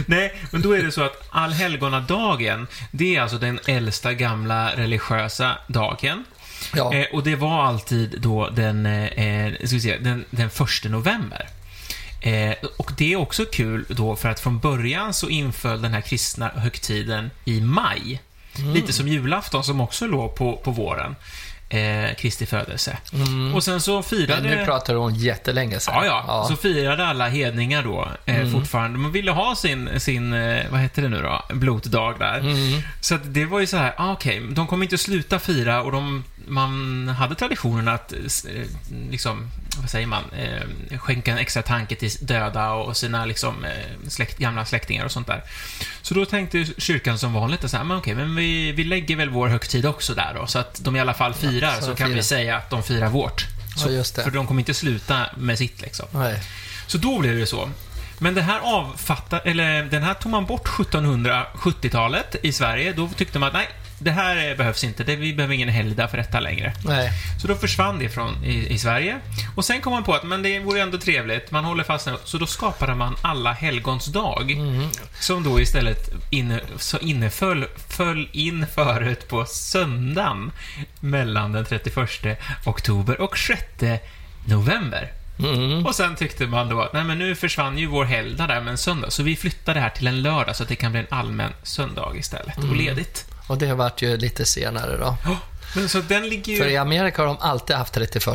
Nej, 0.05 0.41
men 0.51 0.61
då 0.61 0.71
är 0.75 0.83
det 0.83 0.91
så 0.91 1.01
att 1.03 1.27
allhelgonadagen, 1.29 2.67
det 2.91 3.15
är 3.15 3.21
alltså 3.21 3.37
den 3.37 3.59
äldsta 3.67 4.13
gamla 4.13 4.71
religiösa 4.75 5.51
dagen. 5.67 6.23
Ja. 6.75 6.93
Eh, 6.93 7.05
och 7.13 7.23
det 7.23 7.35
var 7.35 7.63
alltid 7.63 8.21
då 8.21 8.49
den, 8.49 8.85
eh, 8.85 9.53
ska 9.53 9.75
vi 9.75 9.81
se, 9.81 9.97
den, 9.97 10.25
den 10.29 10.49
första 10.49 10.89
november. 10.89 11.49
Eh, 12.21 12.55
och 12.77 12.91
det 12.97 13.13
är 13.13 13.17
också 13.17 13.45
kul 13.45 13.85
då 13.89 14.15
för 14.15 14.29
att 14.29 14.39
från 14.39 14.59
början 14.59 15.13
så 15.13 15.29
inföll 15.29 15.81
den 15.81 15.93
här 15.93 16.01
kristna 16.01 16.51
högtiden 16.55 17.31
i 17.45 17.61
maj. 17.61 18.21
Lite 18.73 18.93
som 18.93 19.07
julafton 19.07 19.63
som 19.63 19.81
också 19.81 20.07
låg 20.07 20.35
på, 20.35 20.57
på 20.57 20.71
våren. 20.71 21.15
Eh, 21.73 22.15
Kristi 22.15 22.45
födelse. 22.45 22.97
Och 23.55 23.63
sen 23.63 23.81
så 23.81 24.03
firade... 24.03 24.41
Men 24.41 24.57
nu 24.57 24.65
pratar 24.65 24.93
du 24.93 24.99
om 24.99 25.15
jättelänge 25.15 25.79
sedan. 25.79 25.93
Ja, 26.05 26.23
ja. 26.27 26.45
Så 26.49 26.55
firade 26.55 27.05
alla 27.05 27.27
hedningar 27.27 27.83
då 27.83 28.07
eh, 28.25 28.51
fortfarande. 28.51 28.99
Man 28.99 29.11
ville 29.11 29.31
ha 29.31 29.55
sin, 29.55 29.99
sin, 29.99 30.33
eh, 30.33 30.65
vad 30.69 30.79
heter 30.79 31.01
det 31.01 31.09
nu 31.09 31.21
då, 31.21 31.43
blotdag 31.49 32.15
där. 32.19 32.43
Så 33.01 33.15
att 33.15 33.33
det 33.33 33.45
var 33.45 33.59
ju 33.59 33.67
så 33.67 33.77
här, 33.77 33.93
ah, 33.97 34.11
okej, 34.11 34.41
de 34.49 34.67
kommer 34.67 34.83
inte 34.85 34.97
sluta 34.97 35.39
fira 35.39 35.81
och 35.81 35.91
de, 35.91 36.23
man 36.47 37.07
hade 37.07 37.35
traditionen 37.35 37.87
att, 37.87 38.13
eh, 38.13 38.19
liksom, 39.09 39.49
vad 39.81 39.89
säger 39.89 40.07
man, 40.07 40.23
eh, 40.37 40.97
skänka 40.99 41.31
en 41.31 41.37
extra 41.37 41.61
tanke 41.61 41.95
till 41.95 42.11
döda 42.21 42.71
och 42.71 42.97
sina 42.97 43.25
liksom, 43.25 43.65
eh, 43.65 44.09
släkt, 44.09 44.37
gamla 44.37 44.65
släktingar 44.65 45.05
och 45.05 45.11
sånt 45.11 45.27
där. 45.27 45.41
Så 46.01 46.13
då 46.13 46.25
tänkte 46.25 46.65
kyrkan 46.77 47.19
som 47.19 47.33
vanligt 47.33 47.69
så 47.69 47.77
här, 47.77 47.83
men 47.83 47.97
okej, 47.97 48.15
men 48.15 48.35
vi, 48.35 48.71
vi 48.71 48.83
lägger 48.83 49.15
väl 49.15 49.29
vår 49.29 49.47
högtid 49.47 49.85
också 49.85 50.13
där 50.13 50.33
då, 50.35 50.47
så 50.47 50.59
att 50.59 50.83
de 50.83 50.95
i 50.95 50.99
alla 50.99 51.13
fall 51.13 51.33
firar, 51.33 51.62
så 51.71 51.81
så, 51.81 51.87
de 51.87 51.95
kan 51.95 52.07
firar. 52.07 52.17
vi 52.17 52.23
säga 52.23 52.57
att 52.57 52.69
de 52.69 52.83
firar 52.83 53.09
vårt. 53.09 53.45
Ja, 53.77 53.89
just 53.89 54.15
det. 54.15 54.23
För 54.23 54.31
de 54.31 54.47
kommer 54.47 54.61
inte 54.61 54.73
sluta 54.73 55.25
med 55.37 55.57
sitt 55.57 55.81
liksom. 55.81 56.05
Nej. 56.11 56.43
Så 56.87 56.97
då 56.97 57.19
blev 57.19 57.37
det 57.37 57.45
så. 57.45 57.69
Men 58.19 58.33
det 58.33 58.41
här 58.41 58.59
avfattar, 58.59 59.41
eller 59.45 59.83
den 59.83 60.03
här 60.03 60.13
tog 60.13 60.31
man 60.31 60.45
bort 60.45 60.67
1770-talet 60.67 62.35
i 62.41 62.51
Sverige. 62.51 62.93
Då 62.93 63.09
tyckte 63.09 63.39
man 63.39 63.47
att 63.47 63.53
nej, 63.53 63.69
det 64.03 64.11
här 64.11 64.49
eh, 64.49 64.57
behövs 64.57 64.83
inte. 64.83 65.03
Det, 65.03 65.15
vi 65.15 65.33
behöver 65.33 65.53
ingen 65.53 65.69
helgdag 65.69 66.07
för 66.07 66.17
detta 66.17 66.39
längre. 66.39 66.73
Nej. 66.85 67.11
Så 67.41 67.47
då 67.47 67.55
försvann 67.55 67.99
det 67.99 68.09
från, 68.09 68.43
i, 68.43 68.73
i 68.73 68.77
Sverige. 68.77 69.19
Och 69.55 69.65
sen 69.65 69.81
kom 69.81 69.93
man 69.93 70.03
på 70.03 70.13
att 70.13 70.23
men 70.23 70.43
det 70.43 70.59
vore 70.59 70.81
ändå 70.81 70.97
trevligt, 70.97 71.51
man 71.51 71.65
håller 71.65 71.83
fast 71.83 72.07
nu. 72.07 72.15
Så 72.23 72.37
då 72.37 72.45
skapade 72.45 72.95
man 72.95 73.15
alla 73.21 73.51
helgons 73.51 74.05
dag. 74.05 74.57
Som 75.19 75.43
då 75.43 75.59
istället 75.59 76.09
inne, 76.29 76.61
så 76.77 76.97
inneföll, 76.97 77.65
föll 77.89 78.29
in 78.31 78.65
förut 78.75 79.27
på 79.27 79.45
söndagen 79.45 80.51
mellan 80.99 81.51
den 81.51 81.65
31 81.65 82.39
oktober 82.65 83.21
och 83.21 83.37
6 83.37 83.63
november. 84.45 85.11
Mm. 85.39 85.85
Och 85.85 85.95
sen 85.95 86.15
tyckte 86.15 86.47
man 86.47 86.69
då 86.69 86.81
att 86.81 86.93
nej 86.93 87.03
men 87.03 87.19
nu 87.19 87.35
försvann 87.35 87.77
ju 87.77 87.85
vår 87.85 88.05
helgdag 88.05 88.47
där 88.47 88.61
med 88.61 88.71
en 88.71 88.77
söndag, 88.77 89.09
så 89.09 89.23
vi 89.23 89.35
flyttar 89.35 89.73
det 89.73 89.79
här 89.79 89.89
till 89.89 90.07
en 90.07 90.21
lördag 90.21 90.55
så 90.55 90.63
att 90.63 90.69
det 90.69 90.75
kan 90.75 90.91
bli 90.91 91.01
en 91.01 91.07
allmän 91.09 91.51
söndag 91.63 92.11
istället 92.15 92.57
och 92.57 92.75
ledigt. 92.75 93.32
Och 93.47 93.57
det 93.57 93.73
vart 93.73 94.01
ju 94.01 94.17
lite 94.17 94.45
senare 94.45 94.97
då. 94.97 95.17
Ja, 95.25 95.37
Men 95.75 95.89
så 95.89 95.99
den 96.01 96.29
ligger 96.29 96.53
ju... 96.53 96.59
För 96.59 96.67
i 96.67 96.77
Amerika 96.77 97.21
har 97.21 97.27
de 97.27 97.37
alltid 97.39 97.75
haft 97.75 97.93
31 97.93 98.25
på 98.25 98.33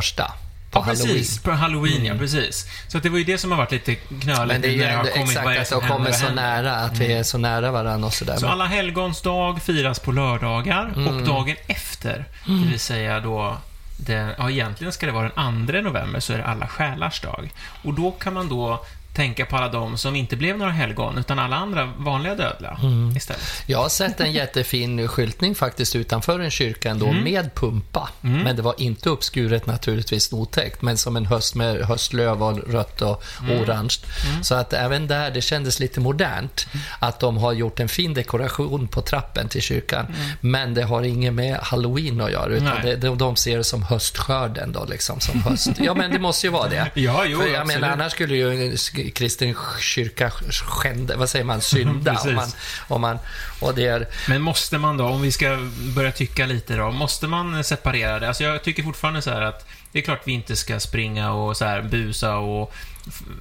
Ja, 0.73 0.81
Halloween. 0.81 1.07
precis. 1.15 1.39
På 1.39 1.51
Halloween, 1.51 2.05
ja. 2.05 2.13
Precis. 2.17 2.67
Så 2.87 2.97
att 2.97 3.03
det 3.03 3.09
var 3.09 3.17
ju 3.17 3.23
det 3.23 3.37
som 3.37 3.51
har 3.51 3.57
varit 3.57 3.71
lite 3.71 3.95
knöligt 3.95 4.47
Men 4.47 4.61
det 4.61 4.67
är 4.67 4.71
ju 4.71 4.77
när 4.77 4.85
det 4.87 4.91
har 4.93 4.99
ändå 4.99 5.11
kommit 5.11 5.35
vad 5.35 5.45
är 5.45 5.49
det 5.55 5.61
exakt 5.61 5.71
att 5.73 5.79
som 5.81 5.89
de 5.89 5.93
kommer 5.97 6.11
så 6.11 6.29
nära, 6.29 6.75
att 6.75 6.97
vi 6.97 7.13
är 7.13 7.23
så 7.23 7.37
nära 7.37 7.71
varandra 7.71 8.07
och 8.07 8.13
sådär. 8.13 8.37
Så 8.37 8.47
alla 8.47 8.65
helgons 8.65 9.21
dag 9.21 9.61
firas 9.61 9.99
på 9.99 10.11
lördagar 10.11 10.93
Mm. 10.95 11.07
och 11.07 11.23
dagen 11.23 11.55
efter, 11.67 12.25
det 12.45 12.67
vill 12.69 12.79
säga 12.79 13.19
då 13.19 13.57
den, 13.97 14.33
ja 14.37 14.49
egentligen 14.49 14.93
ska 14.93 15.05
det 15.05 15.11
vara 15.11 15.31
den 15.35 15.67
2 15.67 15.81
november, 15.81 16.19
så 16.19 16.33
är 16.33 16.37
det 16.37 16.45
alla 16.45 16.67
själars 16.67 17.21
dag. 17.21 17.51
Och 17.83 17.93
då 17.93 18.11
kan 18.11 18.33
man 18.33 18.49
då 18.49 18.85
tänka 19.19 19.45
på 19.45 19.57
alla 19.57 19.69
de 19.69 19.97
som 19.97 20.15
inte 20.15 20.35
blev 20.35 20.57
några 20.57 20.71
helgon, 20.71 21.17
utan 21.17 21.39
alla 21.39 21.55
andra 21.55 21.85
vanliga 21.97 22.35
dödliga 22.35 22.77
Mm. 22.83 23.17
istället. 23.17 23.41
Jag 23.65 23.77
har 23.81 23.89
sett 23.89 24.19
en 24.19 24.31
jättefin 24.31 25.07
skyltning 25.07 25.55
faktiskt 25.55 25.95
utanför 25.95 26.39
en 26.39 26.51
kyrka 26.51 26.89
ändå 26.89 27.07
Mm. 27.07 27.23
med 27.23 27.55
pumpa. 27.55 28.09
Men 28.21 28.55
det 28.55 28.61
var 28.61 28.75
inte 28.77 29.09
uppskuret 29.09 29.65
naturligtvis 29.65 30.33
otäckt, 30.33 30.81
men 30.81 30.97
som 30.97 31.15
en 31.15 31.25
höst 31.25 31.55
med 31.55 31.81
höstlöv 31.85 32.43
och 32.43 32.57
rött 32.73 33.01
och 33.01 33.23
Mm. 33.43 33.61
orange. 33.61 33.95
Så 34.41 34.55
att 34.55 34.73
även 34.73 35.07
där, 35.07 35.31
det 35.31 35.41
kändes 35.41 35.79
lite 35.79 35.99
modernt 35.99 36.67
att 36.99 37.19
de 37.19 37.37
har 37.37 37.53
gjort 37.53 37.79
en 37.79 37.89
fin 37.89 38.13
dekoration 38.13 38.87
på 38.87 39.01
trappen 39.01 39.49
till 39.49 39.61
kyrkan. 39.61 40.05
Men 40.41 40.73
det 40.73 40.83
har 40.83 41.03
inget 41.03 41.33
med 41.33 41.57
halloween 41.57 42.21
att 42.21 42.31
göra, 42.31 42.45
utan 42.53 42.67
Mm. 42.67 42.85
Det, 42.85 42.95
de, 42.95 43.17
de 43.17 43.35
ser 43.35 43.57
det 43.57 43.63
som 43.63 43.83
höstskörden 43.83 44.71
då, 44.71 44.85
liksom 44.85 45.19
som 45.19 45.41
höst. 45.41 45.69
Ja, 45.79 45.93
men 45.93 46.11
det 46.11 46.19
måste 46.19 46.47
ju 46.47 46.51
vara 46.51 46.69
det. 46.69 46.91
Ja, 46.93 47.23
jo, 47.27 47.39
För 47.39 47.47
jag 47.47 47.55
absolut. 47.61 47.81
menar, 47.81 47.93
annars 47.93 48.11
skulle 48.11 48.35
ju 48.35 48.77
kristen 49.11 49.55
kyrka 49.79 50.31
skända, 50.51 51.17
vad 51.17 51.29
säger 51.29 51.45
man, 51.45 51.61
synda. 51.61 52.17
Om 52.25 52.35
man, 52.35 52.49
om 52.87 53.01
man, 53.01 53.19
och 53.59 53.75
det 53.75 53.87
är, 53.87 54.07
Men 54.27 54.41
måste 54.41 54.77
man 54.77 54.97
då, 54.97 55.05
om 55.05 55.21
vi 55.21 55.31
ska 55.31 55.57
börja 55.95 56.11
tycka 56.11 56.45
lite 56.45 56.75
då, 56.75 56.91
måste 56.91 57.27
man 57.27 57.63
separera 57.63 58.19
det? 58.19 58.27
Alltså 58.27 58.43
jag 58.43 58.63
tycker 58.63 58.83
fortfarande 58.83 59.21
så 59.21 59.29
här 59.29 59.41
att 59.41 59.67
det 59.91 59.99
är 59.99 60.03
klart 60.03 60.21
vi 60.23 60.31
inte 60.31 60.55
ska 60.55 60.79
springa 60.79 61.31
och 61.31 61.57
så 61.57 61.65
här 61.65 61.81
busa 61.81 62.37
och 62.37 62.73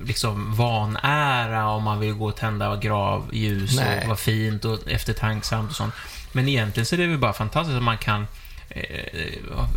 liksom 0.04 0.56
vanära 0.56 1.68
om 1.68 1.82
man 1.82 2.00
vill 2.00 2.12
gå 2.12 2.28
och 2.28 2.36
tända 2.36 2.76
gravljus 2.76 3.76
Nej. 3.76 4.00
och 4.00 4.06
vara 4.06 4.16
fint 4.16 4.64
och 4.64 4.88
eftertanksamt 4.88 5.70
och 5.70 5.76
sånt. 5.76 5.94
Men 6.32 6.48
egentligen 6.48 6.86
så 6.86 6.94
är 6.94 6.98
det 6.98 7.06
väl 7.06 7.18
bara 7.18 7.32
fantastiskt 7.32 7.76
att 7.76 7.82
man 7.82 7.98
kan 7.98 8.26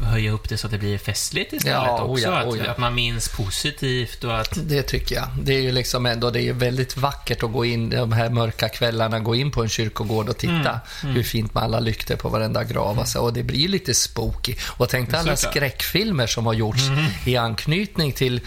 höja 0.01 0.31
upp 0.31 0.49
det 0.49 0.57
så 0.57 0.67
att 0.67 0.71
det 0.71 0.77
blir 0.77 0.97
festligt 0.97 1.53
istället 1.53 1.75
Ja, 1.77 2.01
också. 2.01 2.11
oja, 2.27 2.37
att, 2.37 2.45
oja. 2.47 2.71
att 2.71 2.77
man 2.77 2.95
minns 2.95 3.29
positivt 3.29 4.23
och 4.23 4.39
att... 4.39 4.57
Det 4.69 4.81
tycker 4.81 5.15
jag. 5.15 5.27
Det 5.43 5.53
är 5.53 5.61
ju 5.61 5.71
liksom 5.71 6.05
ändå, 6.05 6.29
det 6.29 6.41
är 6.41 6.53
väldigt 6.53 6.97
vackert 6.97 7.43
att 7.43 7.51
gå 7.51 7.65
in 7.65 7.89
de 7.89 8.11
här 8.11 8.29
mörka 8.29 8.69
kvällarna, 8.69 9.19
gå 9.19 9.35
in 9.35 9.51
på 9.51 9.61
en 9.63 9.69
kyrkogård 9.69 10.29
och 10.29 10.37
titta 10.37 10.79
Mm, 11.03 11.15
hur 11.15 11.23
fint 11.23 11.53
med 11.53 11.63
alla 11.63 11.79
lyktor 11.79 12.15
på 12.15 12.29
varenda 12.29 12.63
grav. 12.63 12.99
Alltså, 12.99 13.19
och 13.19 13.33
det 13.33 13.43
blir 13.43 13.67
lite 13.67 13.93
spooky. 13.93 14.55
Och 14.67 14.89
tänk 14.89 15.11
dig 15.11 15.19
alla 15.19 15.35
skräckfilmer 15.35 16.27
som 16.27 16.45
har 16.45 16.53
gjorts 16.53 16.87
Mm. 16.87 17.05
i 17.25 17.37
anknytning 17.37 18.11
till, 18.11 18.41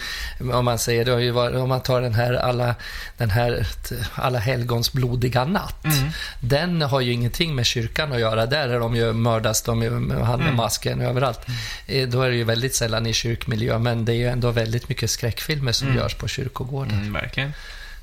om 0.53 0.65
man 0.65 0.79
säger, 0.79 1.05
det 1.05 1.31
varit, 1.31 1.55
om 1.55 1.69
man 1.69 1.81
tar 1.81 2.01
den 2.01 2.13
här 2.13 2.33
alla, 2.33 2.75
den 3.17 3.29
här 3.29 3.67
alla 4.15 4.39
helgons 4.39 4.93
blodiga 4.93 5.45
natt. 5.45 5.85
Mm. 5.85 6.09
Den 6.41 6.81
har 6.81 7.01
ju 7.01 7.11
ingenting 7.13 7.55
med 7.55 7.65
kyrkan 7.65 8.11
att 8.11 8.19
göra. 8.19 8.45
Där 8.45 8.69
är 8.69 8.79
de 8.79 8.95
ju 8.95 9.13
mördas, 9.13 9.61
de 9.61 9.83
ju 9.83 9.89
han 10.23 10.41
Mm. 10.41 10.44
Med 10.45 10.55
masken 10.55 11.01
överallt. 11.01 11.39
Eh, 11.87 12.07
Då 12.07 12.21
är 12.21 12.29
det 12.29 12.35
ju 12.35 12.43
väldigt 12.43 12.75
sällan 12.75 13.05
i 13.05 13.13
kyrkmiljö, 13.13 13.79
men 13.79 14.05
det 14.05 14.11
är 14.13 14.15
ju 14.15 14.27
ändå 14.27 14.51
väldigt 14.51 14.89
mycket 14.89 15.09
skräckfilmer 15.09 15.71
som 15.71 15.95
görs 15.95 16.13
på 16.13 16.27
kyrkogårdar. 16.27 16.93
Mm, 16.93 17.13
verkligen. 17.13 17.51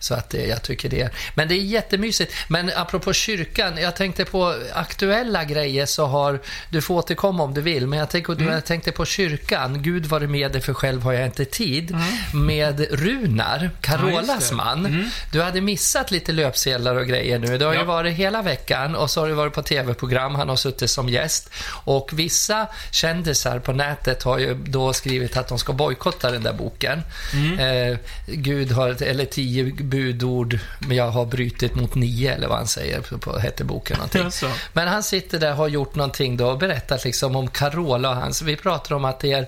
Så 0.02 0.14
att 0.14 0.30
det, 0.30 0.46
jag 0.46 0.62
tycker 0.62 0.88
det 0.88 1.00
är... 1.00 1.10
Men 1.34 1.48
det 1.48 1.54
är 1.54 1.58
jättemysigt. 1.58 2.32
Men 2.48 2.70
apropå 2.76 3.12
kyrkan, 3.12 3.76
jag 3.76 3.96
tänkte 3.96 4.24
på 4.24 4.54
aktuella 4.72 5.44
grejer 5.44 5.86
så 5.86 6.06
har... 6.06 6.40
Du 6.70 6.82
får 6.82 6.94
återkomma 6.94 7.42
om 7.44 7.54
du 7.54 7.60
vill, 7.60 7.86
men 7.86 7.98
jag 7.98 8.10
tänkte, 8.10 8.32
Mm. 8.32 8.48
jag 8.54 8.64
tänkte 8.64 8.92
på 8.92 9.04
kyrkan. 9.04 9.82
Gud 9.82 10.06
var 10.06 10.20
det 10.20 10.26
med 10.26 10.52
dig 10.52 10.60
för 10.60 10.74
själv 10.74 11.02
har 11.02 11.12
jag 11.12 11.26
inte 11.26 11.44
tid. 11.44 11.96
Med 12.34 12.80
Runar, 12.90 13.56
Mm. 13.58 13.70
Ja, 13.72 13.78
Carolas 13.80 14.48
det. 14.48 14.54
man. 14.54 14.86
Mm. 14.86 15.04
Du 15.32 15.42
hade 15.42 15.60
missat 15.60 16.10
lite 16.10 16.32
löpsedlar 16.32 16.96
och 16.96 17.06
grejer 17.06 17.38
nu. 17.38 17.58
Det 17.58 17.64
har 17.64 17.72
ju 17.72 17.78
Ja. 17.78 17.84
varit 17.84 18.14
hela 18.14 18.42
veckan 18.42 18.94
och 18.96 19.10
så 19.10 19.20
har 19.20 19.28
du 19.28 19.34
varit 19.34 19.52
på 19.52 19.62
tv-program. 19.62 20.34
Han 20.34 20.48
har 20.48 20.56
suttit 20.56 20.90
som 20.90 21.08
gäst. 21.08 21.50
Och 21.84 22.10
vissa 22.12 22.66
kändisar 22.90 23.58
på 23.58 23.72
nätet 23.72 24.22
har 24.22 24.38
ju 24.38 24.54
då 24.54 24.92
skrivit 24.92 25.36
att 25.36 25.48
de 25.48 25.58
ska 25.58 25.72
bojkotta 25.72 26.30
den 26.30 26.42
där 26.42 26.52
boken. 26.52 27.02
Mm. 27.32 27.58
Eh, 27.92 27.98
Gud 28.26 28.72
har, 28.72 29.02
eller 29.02 29.24
tio 29.24 29.62
budord, 29.92 30.58
men 30.78 30.96
jag 30.96 31.10
har 31.10 31.26
brutit 31.26 31.74
mot 31.74 31.94
nio, 31.94 32.34
eller 32.34 32.48
vad 32.48 32.56
han 32.56 32.66
säger, 32.66 33.00
på, 33.00 33.18
på, 33.18 33.38
hette 33.38 33.64
boken 33.64 33.96
någonting. 33.96 34.22
Alltså. 34.22 34.50
Men 34.72 34.88
han 34.88 35.02
sitter 35.02 35.40
där 35.40 35.52
har 35.52 35.68
gjort 35.68 35.94
någonting 35.94 36.36
då 36.36 36.46
och 36.50 36.58
berättat 36.58 37.04
liksom 37.04 37.36
om 37.36 37.48
Carola 37.48 38.10
och 38.10 38.16
hans, 38.16 38.42
vi 38.42 38.56
pratar 38.56 38.94
om 38.94 39.04
att 39.04 39.20
det 39.20 39.32
är 39.32 39.46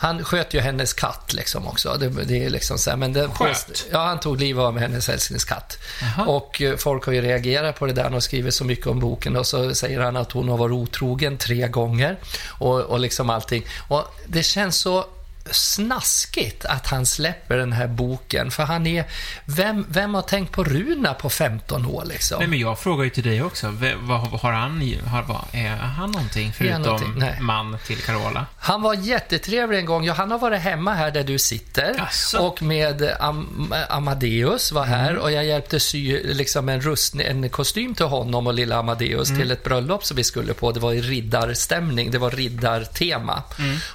han 0.00 0.24
sköt 0.24 0.54
ju 0.54 0.60
hennes 0.60 0.92
katt 0.92 1.32
liksom 1.32 1.66
också. 1.66 1.96
Det, 2.00 2.08
det 2.08 2.44
är 2.44 2.50
liksom 2.50 2.78
så 2.78 2.90
här, 2.90 2.96
men 2.96 3.12
det, 3.12 3.28
Sköt? 3.28 3.86
Ja, 3.92 4.04
han 4.04 4.20
tog 4.20 4.40
livet 4.40 4.62
av 4.62 4.78
hennes 4.78 5.08
älsklingskatt. 5.08 5.78
Och 6.26 6.62
eh, 6.62 6.76
folk 6.76 7.06
har 7.06 7.12
ju 7.12 7.20
reagerat 7.20 7.78
på 7.78 7.86
det 7.86 7.92
där 7.92 8.14
och 8.14 8.22
skrivit 8.22 8.54
så 8.54 8.64
mycket 8.64 8.86
om 8.86 9.00
boken 9.00 9.36
och 9.36 9.46
så 9.46 9.74
säger 9.74 10.00
han 10.00 10.16
att 10.16 10.32
hon 10.32 10.48
har 10.48 10.56
varit 10.56 10.72
otrogen 10.72 11.38
tre 11.38 11.68
gånger 11.68 12.16
och, 12.46 12.80
och 12.80 13.00
liksom 13.00 13.30
allting. 13.30 13.66
Och 13.88 14.14
det 14.26 14.42
känns 14.42 14.76
så 14.76 15.06
snaskigt 15.52 16.64
att 16.64 16.86
han 16.86 17.06
släpper 17.06 17.56
den 17.56 17.72
här 17.72 17.86
boken, 17.86 18.50
för 18.50 18.62
han 18.62 18.86
är... 18.86 19.04
Vem, 19.44 19.86
vem 19.88 20.14
har 20.14 20.22
tänkt 20.22 20.52
på 20.52 20.64
Runa 20.64 21.14
på 21.14 21.30
15 21.30 21.86
år 21.86 22.04
liksom? 22.04 22.38
Nej, 22.38 22.48
men 22.48 22.58
jag 22.58 22.78
frågar 22.78 23.04
ju 23.04 23.10
till 23.10 23.22
dig 23.22 23.42
också. 23.42 23.66
Vad 24.00 24.20
har 24.20 24.52
han... 24.52 24.94
Har, 25.06 25.22
vad, 25.22 25.44
är 25.52 25.76
han 25.76 26.10
någonting 26.10 26.52
förutom 26.52 26.82
någonting? 26.82 27.44
Man 27.44 27.78
till 27.86 28.02
Carola? 28.02 28.46
Han 28.58 28.82
var 28.82 28.94
jättetrevlig 28.94 29.78
en 29.78 29.86
gång. 29.86 30.04
Ja, 30.04 30.12
han 30.12 30.30
har 30.30 30.38
varit 30.38 30.60
hemma 30.60 30.94
här 30.94 31.10
där 31.10 31.24
du 31.24 31.38
sitter. 31.38 31.94
Jaså? 31.98 32.38
Och 32.38 32.62
med 32.62 33.16
Am 33.20 33.74
Amadeus 33.88 34.72
var 34.72 34.84
här 34.84 35.16
och 35.16 35.32
jag 35.32 35.44
hjälpte 35.44 35.80
sy 35.80 36.22
liksom 36.34 36.68
en, 36.68 36.80
rustning, 36.80 37.26
en 37.26 37.48
kostym 37.48 37.94
till 37.94 38.06
honom 38.06 38.46
och 38.46 38.54
lilla 38.54 38.76
Amadeus 38.76 39.28
till 39.28 39.50
ett 39.50 39.64
bröllop 39.64 40.04
som 40.04 40.16
vi 40.16 40.24
skulle 40.24 40.54
på. 40.54 40.72
Det 40.72 40.80
var 40.80 40.92
i 40.92 41.00
riddarstämning, 41.00 42.10
det 42.10 42.18
var 42.18 42.30
riddartema. 42.30 43.42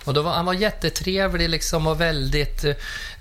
Och 0.03 0.13
då 0.13 0.21
var, 0.21 0.31
han 0.31 0.45
var 0.45 0.53
jättetrevlig 0.53 1.42
liksom 1.47 1.87
och 1.87 2.01
väldigt 2.01 2.63
eh, 2.63 2.73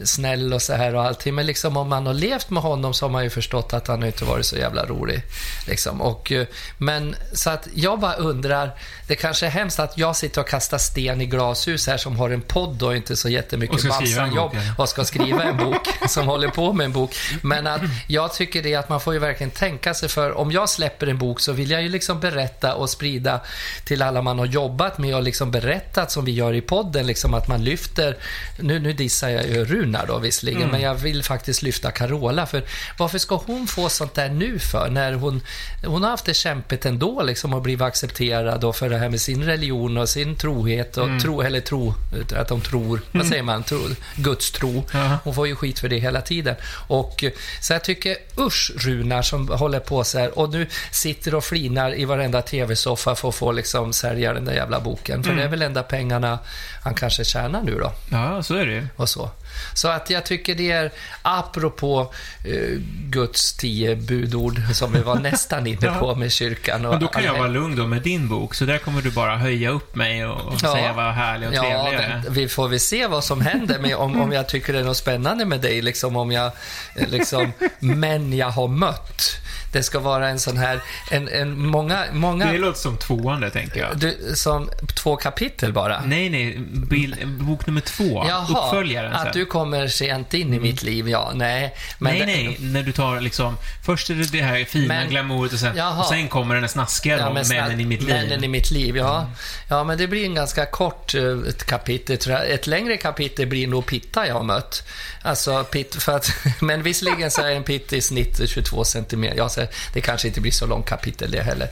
snäll 0.05 0.52
och 0.52 0.62
så 0.62 0.73
här 0.73 0.95
och 0.95 1.02
allting. 1.02 1.35
Men 1.35 1.47
liksom 1.47 1.76
om 1.76 1.88
man 1.88 2.07
har 2.07 2.14
levt 2.14 2.50
med 2.50 2.62
honom 2.62 2.95
så 2.95 3.05
har 3.05 3.11
man 3.11 3.25
ju 3.25 3.31
förstått 3.31 3.73
att 3.73 3.87
han 3.87 4.05
inte 4.05 4.25
varit 4.25 4.47
så 4.47 4.57
jävla 4.57 4.87
rolig. 4.87 5.23
Liksom. 5.67 6.00
Och, 6.00 6.33
eh, 6.33 6.47
men 6.79 7.17
så 7.33 7.50
att 7.50 7.69
jag 7.75 8.00
bara 8.00 8.14
undrar, 8.14 8.71
det 9.07 9.17
kanske 9.17 9.47
är 9.47 9.50
hemskt 9.50 9.81
att 9.81 9.99
jag 9.99 10.17
sitter 10.17 10.41
och 10.41 10.49
kastar 10.49 10.79
sten 10.79 11.21
i 11.21 11.26
glashus 11.26 11.87
här 11.87 11.97
som 11.97 12.17
har 12.17 12.31
en 12.31 12.43
podd 12.43 12.83
och 12.83 12.97
inte 12.97 13.17
så 13.17 13.29
jättemycket 13.29 13.81
ska 13.81 13.93
skriva 13.93 14.23
en 14.23 14.29
bok, 14.29 14.37
jobb 14.37 14.50
ja. 14.55 14.83
och 14.83 14.88
ska 14.88 15.05
skriva 15.05 15.43
en 15.43 15.57
bok 15.57 15.88
som 16.09 16.26
håller 16.26 16.49
på 16.49 16.73
med 16.73 16.85
en 16.85 16.93
bok. 16.93 17.14
Men 17.43 17.67
att 17.67 17.81
jag 18.07 18.33
tycker 18.33 18.62
det 18.62 18.75
att 18.75 18.88
man 18.88 19.00
får 19.00 19.14
ju 19.14 19.21
verkligen 19.21 19.50
tänka 19.50 19.95
sig 19.95 20.09
för. 20.09 20.33
Om 20.33 20.52
jag 20.52 20.69
släpper 20.69 21.07
en 21.07 21.19
bok 21.19 21.41
så 21.41 21.52
vill 21.52 21.71
jag 21.71 21.83
ju 21.83 21.88
liksom 21.88 22.21
berätta 22.21 22.75
och 22.75 22.91
sprida 22.91 23.41
till 23.85 24.02
alla 24.02 24.23
man 24.23 24.38
har 24.38 24.47
jobbat 24.47 24.99
med 24.99 25.17
och 25.17 25.23
liksom 25.23 25.50
berättat 25.50 26.12
som 26.12 26.25
vi 26.25 26.33
gör 26.33 26.55
i 26.55 26.61
podden, 26.61 27.07
liksom 27.07 27.35
att 27.35 27.49
man 27.49 27.64
lyfter, 27.64 28.12
nu, 28.57 28.78
nu 28.78 28.92
dissar 28.92 29.28
jag 29.28 29.47
ju 29.47 29.64
Runar 29.64 30.07
då 30.07 30.19
visserligen, 30.19 30.69
men 30.69 30.81
jag 30.81 30.95
vill 30.95 31.23
faktiskt 31.23 31.62
lyfta 31.62 31.90
Carola 31.90 32.47
för 32.47 32.62
varför 32.99 33.19
ska 33.19 33.37
hon 33.37 33.66
få 33.66 33.88
sånt 33.88 34.14
där 34.14 34.28
nu 34.28 34.59
för? 34.59 34.90
När 34.90 35.12
hon, 35.12 35.42
hon 35.85 36.02
har 36.02 36.11
haft 36.11 36.25
det 36.25 36.35
kämpigt 36.35 36.87
ändå 36.87 37.23
liksom 37.23 37.54
och 37.54 37.62
blivit 37.62 37.83
accepterad 37.83 38.64
och 38.64 38.76
för 38.76 38.90
det 38.90 38.99
här 38.99 39.09
med 39.09 39.21
sin 39.21 39.45
religion 39.45 39.97
och 39.97 40.09
sin 40.09 40.37
trohet 40.37 40.97
och 40.97 41.09
tro, 41.23 41.42
eller 41.42 41.61
tro, 41.61 41.95
att 42.37 42.49
de 42.49 42.61
tror, 42.61 43.00
vad 43.12 43.26
säger 43.26 43.42
man, 43.42 43.62
tro, 43.62 43.78
Guds 44.16 44.50
tro. 44.50 44.85
Ja. 44.92 45.19
Hon 45.25 45.35
får 45.35 45.47
ju 45.47 45.57
skit 45.57 45.78
för 45.78 45.88
det 45.88 45.99
hela 45.99 46.21
tiden. 46.21 46.57
Och, 46.88 47.25
så 47.61 47.73
jag 47.73 47.85
tycker, 47.85 48.16
usch 48.38 48.73
Runar 48.76 49.23
som 49.23 49.49
håller 49.49 49.81
på 49.81 50.04
så 50.04 50.19
här 50.19 50.38
och 50.38 50.50
nu 50.50 50.66
sitter 50.90 51.35
och 51.35 51.45
flinar 51.45 51.95
i 51.95 52.04
varenda 52.04 52.42
tv-soffa 52.42 53.14
för 53.14 53.28
att 53.28 53.35
få 53.35 53.52
liksom 53.52 53.92
sälja 53.92 54.33
den 54.33 54.45
där 54.45 54.54
jävla 54.54 54.81
boken. 54.81 55.25
För 55.25 55.33
det 55.35 55.42
är 55.42 55.49
väl 55.49 55.62
enda 55.62 55.83
pengarna 55.83 56.38
han 56.83 56.95
kanske 56.95 57.25
tjänar 57.25 57.62
nu 57.62 57.78
då. 57.78 57.92
Ja, 58.11 58.42
så 58.42 58.54
är 58.54 58.66
det 58.66 58.73
ju. 58.73 58.87
Och 58.97 59.09
så 59.09 59.30
så 59.75 59.88
att 59.88 60.11
jag 60.11 60.25
tycker 60.25 60.54
det 60.54 60.71
är, 60.71 60.90
apropå 61.23 62.12
eh, 62.44 62.78
Guds 63.11 63.52
tio 63.56 63.97
budord, 63.97 64.61
som 64.73 64.92
vi 64.92 65.00
var 65.00 65.14
nästan 65.16 65.66
inne 65.66 65.90
på 66.00 66.14
med 66.14 66.32
kyrkan. 66.32 66.85
Och 66.85 66.90
Men 66.92 67.00
då 67.00 67.09
kan 67.09 67.25
jag 67.25 67.35
vara 67.35 67.49
lugn 67.49 67.76
då 67.76 67.87
med 67.87 68.02
din 68.02 68.28
bok, 68.28 68.54
så 68.54 68.64
där 68.64 68.78
kommer 68.78 69.02
du 69.02 69.11
bara 69.11 69.37
höja 69.37 69.71
upp 69.71 69.94
mig 69.97 70.26
och, 70.26 70.40
och 70.40 70.54
Ja. 70.62 70.73
säga 70.75 70.92
vad 70.92 71.14
härlig 71.14 71.49
och 71.49 71.54
Ja, 71.54 71.61
trevlig 71.62 71.94
jag 71.94 72.02
är. 72.04 72.23
vi 72.30 72.49
får 72.49 72.68
väl 72.68 72.80
se 72.80 73.06
vad 73.06 73.25
som 73.25 73.40
händer 73.40 73.78
med 73.78 73.97
om, 73.97 74.21
om 74.21 74.32
jag 74.32 74.49
tycker 74.49 74.73
det 74.73 74.78
är 74.78 74.85
något 74.85 74.97
spännande 74.97 75.44
med 75.44 75.61
dig, 75.61 75.82
liksom 75.82 76.16
om 76.16 76.32
jag, 76.32 76.52
eh, 76.97 77.09
liksom, 77.09 77.52
män 77.78 78.32
jag 78.37 78.50
har 78.50 78.68
mött. 78.68 79.37
Det 79.73 79.82
ska 79.82 79.99
vara 80.00 80.28
en 80.28 80.38
sån 80.38 80.56
här, 80.56 80.80
en, 81.11 81.28
en 81.28 81.66
många, 81.66 82.04
många, 82.12 82.52
Det 82.52 82.59
låter 82.59 82.78
som 82.80 82.97
tvåan 82.97 83.40
där, 83.40 83.50
tänker 83.50 83.80
jag. 83.80 83.99
du, 83.99 84.18
som 84.35 84.71
två 85.02 85.16
kapitel 85.16 85.73
bara. 85.73 86.02
Nej, 86.04 86.30
nej. 86.30 86.59
Bil, 86.90 87.16
bok 87.40 87.66
nummer 87.66 87.80
två. 87.80 88.25
uppföljaren. 88.50 89.12
att 89.12 89.23
sen. 89.23 89.30
du 89.35 89.41
kommer 89.46 89.88
sent 89.88 90.34
in 90.34 90.54
i 90.54 90.61
mitt 90.61 90.82
liv, 90.82 91.08
ja, 91.08 91.32
nej. 91.34 91.75
Men 91.99 92.12
nej, 92.12 92.20
det- 92.20 92.26
nej. 92.26 92.56
När 92.61 92.82
du 92.82 92.92
tar 92.92 93.20
liksom... 93.20 93.56
Först 93.84 94.11
är 94.11 94.14
det 94.14 94.32
det 94.32 94.42
här 94.42 94.64
fina 94.64 94.94
Men- 94.94 95.08
glamouret 95.11 95.52
och 95.52 95.58
sen, 95.58 95.76
Jaha. 95.76 96.00
och 96.00 96.06
sen 96.06 96.28
kommer 96.28 96.54
den 96.54 96.64
här 96.64 96.68
snaskiga 96.68 97.16
då, 97.26 97.32
men 97.32 97.49
männen 97.49 97.80
i 97.80 97.84
mitt 97.84 98.00
liv. 98.02 98.11
Mm. 98.11 98.22
Männen 98.28 98.44
i 98.44 98.49
mitt 98.49 98.70
liv, 98.70 98.96
ja. 98.96 99.30
Ja, 99.68 99.84
men 99.84 99.99
det 99.99 100.06
blir 100.06 100.25
en 100.25 100.34
ganska 100.34 100.66
kort 100.66 101.14
eh, 101.14 101.22
ett 101.49 101.64
kapitel. 101.66 102.18
tror 102.18 102.37
jag. 102.37 102.50
Ett 102.50 102.66
längre 102.66 102.96
kapitel 102.96 103.46
blir 103.46 103.66
nog 103.66 103.87
Pitta 103.87 104.26
jag 104.26 104.34
har 104.34 104.42
mött. 104.42 104.82
Alltså, 105.22 105.64
pitt, 105.64 105.94
för 106.02 106.16
att, 106.16 106.30
men 106.61 106.82
visserligen 106.82 107.30
så 107.30 107.42
är 107.42 107.50
en 107.50 107.62
pitt 107.62 107.92
i 107.92 108.00
snitt 108.00 108.40
22 108.50 108.84
centimeter. 108.84 109.37
Ja, 109.37 109.49
så 109.49 109.66
det 109.92 110.00
kanske 110.00 110.28
inte 110.28 110.40
blir 110.40 110.52
så 110.52 110.66
långt 110.66 110.87
kapitel 110.87 111.30
det 111.30 111.42
heller. 111.42 111.68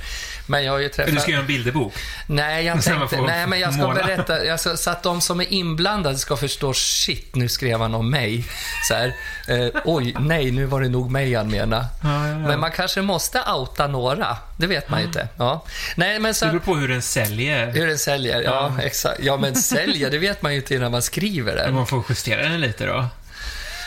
Men 0.50 0.64
jag 0.64 0.72
har 0.72 0.78
ju 0.78 0.88
träffat... 0.88 1.14
Du 1.14 1.20
ska 1.20 1.30
göra 1.30 1.40
en 1.40 1.46
bilderbok. 1.46 1.94
Nej, 2.26 2.64
jag 2.64 2.82
tänkte, 2.84 3.20
nej, 3.20 3.46
men 3.46 3.60
jag 3.60 3.74
ska 3.74 3.82
måla. 3.82 4.04
berätta, 4.04 4.52
alltså, 4.52 4.76
så 4.76 4.90
att 4.90 5.02
de 5.02 5.20
som 5.20 5.40
är 5.40 5.52
inblandade 5.52 6.18
ska 6.18 6.36
förstå, 6.36 6.72
shit, 6.74 7.34
nu 7.34 7.48
ska 7.48 7.60
skrev 7.60 7.80
han 7.80 7.94
om 7.94 8.10
mig. 8.10 8.44
Så 8.88 8.94
här, 8.94 9.14
eh, 9.48 9.80
oj, 9.84 10.14
nej, 10.20 10.50
nu 10.50 10.66
var 10.66 10.80
det 10.80 10.88
nog 10.88 11.10
mig 11.10 11.34
han 11.34 11.50
menade. 11.50 11.86
Ja, 12.02 12.26
ja, 12.26 12.32
ja. 12.32 12.38
Men 12.38 12.60
man 12.60 12.70
kanske 12.70 13.02
måste 13.02 13.42
outa 13.42 13.86
några. 13.86 14.36
Det 14.56 14.66
vet 14.66 14.90
man 14.90 15.00
ju 15.00 15.06
inte. 15.06 15.28
Ja. 15.38 15.64
Nej, 15.96 16.18
men 16.18 16.34
så, 16.34 16.44
Det 16.44 16.50
beror 16.50 16.60
på 16.60 16.76
hur 16.76 16.88
den 16.88 17.02
säljer. 17.02 17.72
hur 17.72 17.86
den 17.86 17.98
säljer. 17.98 18.42
Ja, 18.42 18.72
exakt. 18.82 19.20
Ja, 19.22 19.36
men 19.36 19.54
säljer, 19.54 20.10
det 20.10 20.18
vet 20.18 20.42
man 20.42 20.52
ju 20.52 20.58
inte 20.58 20.74
innan 20.74 20.92
man 20.92 21.02
skriver 21.02 21.56
det. 21.56 21.72
Man 21.72 21.86
får 21.86 22.04
justera 22.08 22.42
den 22.42 22.60
lite 22.60 22.86
då. 22.86 23.06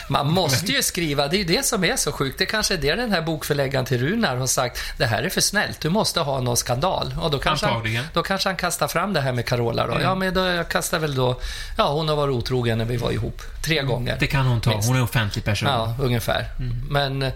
Man 0.08 0.30
måste 0.30 0.72
ju 0.72 0.82
skriva, 0.82 1.28
det 1.28 1.36
är 1.36 1.38
ju 1.38 1.44
det 1.44 1.66
som 1.66 1.84
är 1.84 1.96
så 1.96 2.12
sjukt. 2.12 2.38
Det 2.38 2.46
kanske 2.46 2.74
är 2.74 2.78
det 2.78 2.94
den 2.94 3.12
här 3.12 3.22
bokförläggaren 3.22 3.84
till 3.86 3.98
Runar 4.00 4.36
har 4.36 4.46
sagt, 4.46 4.80
det 4.98 5.06
här 5.06 5.22
är 5.22 5.28
för 5.28 5.40
snällt, 5.40 5.80
du 5.80 5.88
måste 5.90 6.20
ha 6.20 6.40
någon 6.40 6.56
skandal. 6.56 7.14
Och 7.22 7.30
då 7.30 7.38
kanske, 7.38 7.66
han, 7.66 7.98
då 8.12 8.22
kanske 8.22 8.48
han 8.48 8.56
kastar 8.56 8.88
fram 8.88 9.12
det 9.12 9.20
här 9.20 9.32
med 9.32 9.46
Carola 9.46 9.86
då. 9.86 9.98
Ja, 10.02 10.14
men 10.14 10.34
då, 10.34 10.40
jag 10.46 10.68
kastar 10.68 10.98
väl 10.98 11.14
då, 11.14 11.40
ja 11.78 11.92
hon 11.92 12.08
har 12.08 12.16
varit 12.16 12.32
otrogen 12.32 12.78
när 12.78 12.84
vi 12.84 12.96
var 12.96 13.10
ihop. 13.10 13.42
Tre 13.64 13.82
gånger. 13.82 14.16
Det 14.20 14.26
kan 14.26 14.46
hon 14.46 14.60
ta. 14.60 14.70
Minst. 14.70 14.88
Hon 14.88 14.96
är 14.96 15.02
offentlig 15.02 15.44
person. 15.44 15.68
Ja, 15.68 15.94
ungefär. 16.00 16.46
Men, 16.90 17.30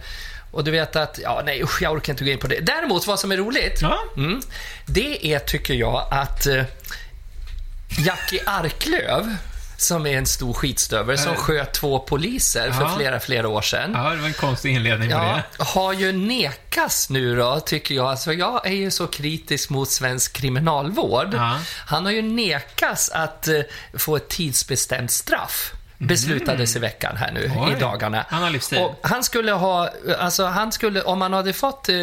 och 0.51 0.65
du 0.65 0.71
vet 0.71 0.97
att, 0.97 1.19
ja 1.23 1.43
nej 1.45 1.63
usch, 1.63 1.83
jag 1.83 1.93
orkar 1.93 2.13
inte 2.13 2.25
gå 2.25 2.31
in 2.31 2.39
på 2.39 2.47
det. 2.47 2.61
Däremot, 2.61 3.07
vad 3.07 3.21
som 3.21 3.33
är 3.33 3.37
roligt, 3.37 3.79
Ja. 3.83 3.99
mm, 4.17 4.41
det 4.87 5.27
är, 5.35 5.39
tycker 5.39 5.75
jag, 5.75 6.09
att 6.11 6.47
eh, 6.47 6.63
Jackie 7.99 8.41
Arklöv, 8.47 9.37
som 9.81 10.07
är 10.07 10.19
en 10.19 10.27
stor 10.27 10.53
skitstövel, 10.53 11.19
som 11.19 11.33
Eh. 11.33 11.39
sköt 11.39 11.73
två 11.75 11.99
poliser 11.99 12.71
för 12.71 12.83
Ja. 12.83 12.95
flera, 12.97 13.21
flera 13.21 13.49
år 13.49 13.63
sedan. 13.63 13.91
Ja, 13.95 14.11
det 14.11 14.17
var 14.17 14.27
en 14.29 14.33
konstig 14.35 14.75
inledning 14.75 15.11
på 15.11 15.17
Ja, 15.17 15.41
det. 15.59 15.65
har 15.65 15.93
ju 15.93 16.13
nekas 16.13 17.11
nu 17.11 17.37
då, 17.37 17.61
tycker 17.61 17.95
jag. 17.95 18.07
Alltså, 18.07 18.33
jag 18.33 18.67
är 18.67 18.73
ju 18.73 18.91
så 18.91 19.07
kritisk 19.07 19.71
mot 19.71 19.91
svensk 19.91 20.33
kriminalvård. 20.33 21.35
Ja. 21.35 21.59
Han 21.87 22.05
har 22.05 22.13
ju 22.13 22.23
nekas 22.23 23.11
att 23.11 23.49
eh, 23.49 23.61
få 23.99 24.17
ett 24.17 24.29
tidsbestämt 24.29 25.11
straff. 25.11 25.73
Beslutades 26.01 26.77
i 26.77 26.79
veckan 26.79 27.17
här 27.17 27.33
nu, 27.33 27.45
Mm. 27.45 27.59
Oj. 27.59 27.73
i 27.77 27.81
dagarna. 27.81 28.27
Han 28.29 28.43
har 28.43 28.51
livstid. 28.51 28.79
Och 28.79 28.95
han 29.03 29.25
skulle 29.25 29.53
ha, 29.53 29.91
alltså 30.19 30.45
han 30.47 30.73
skulle, 30.73 31.03
om 31.03 31.21
han 31.21 31.33
hade 31.33 31.53
fått 31.53 31.89
eh, 31.89 31.97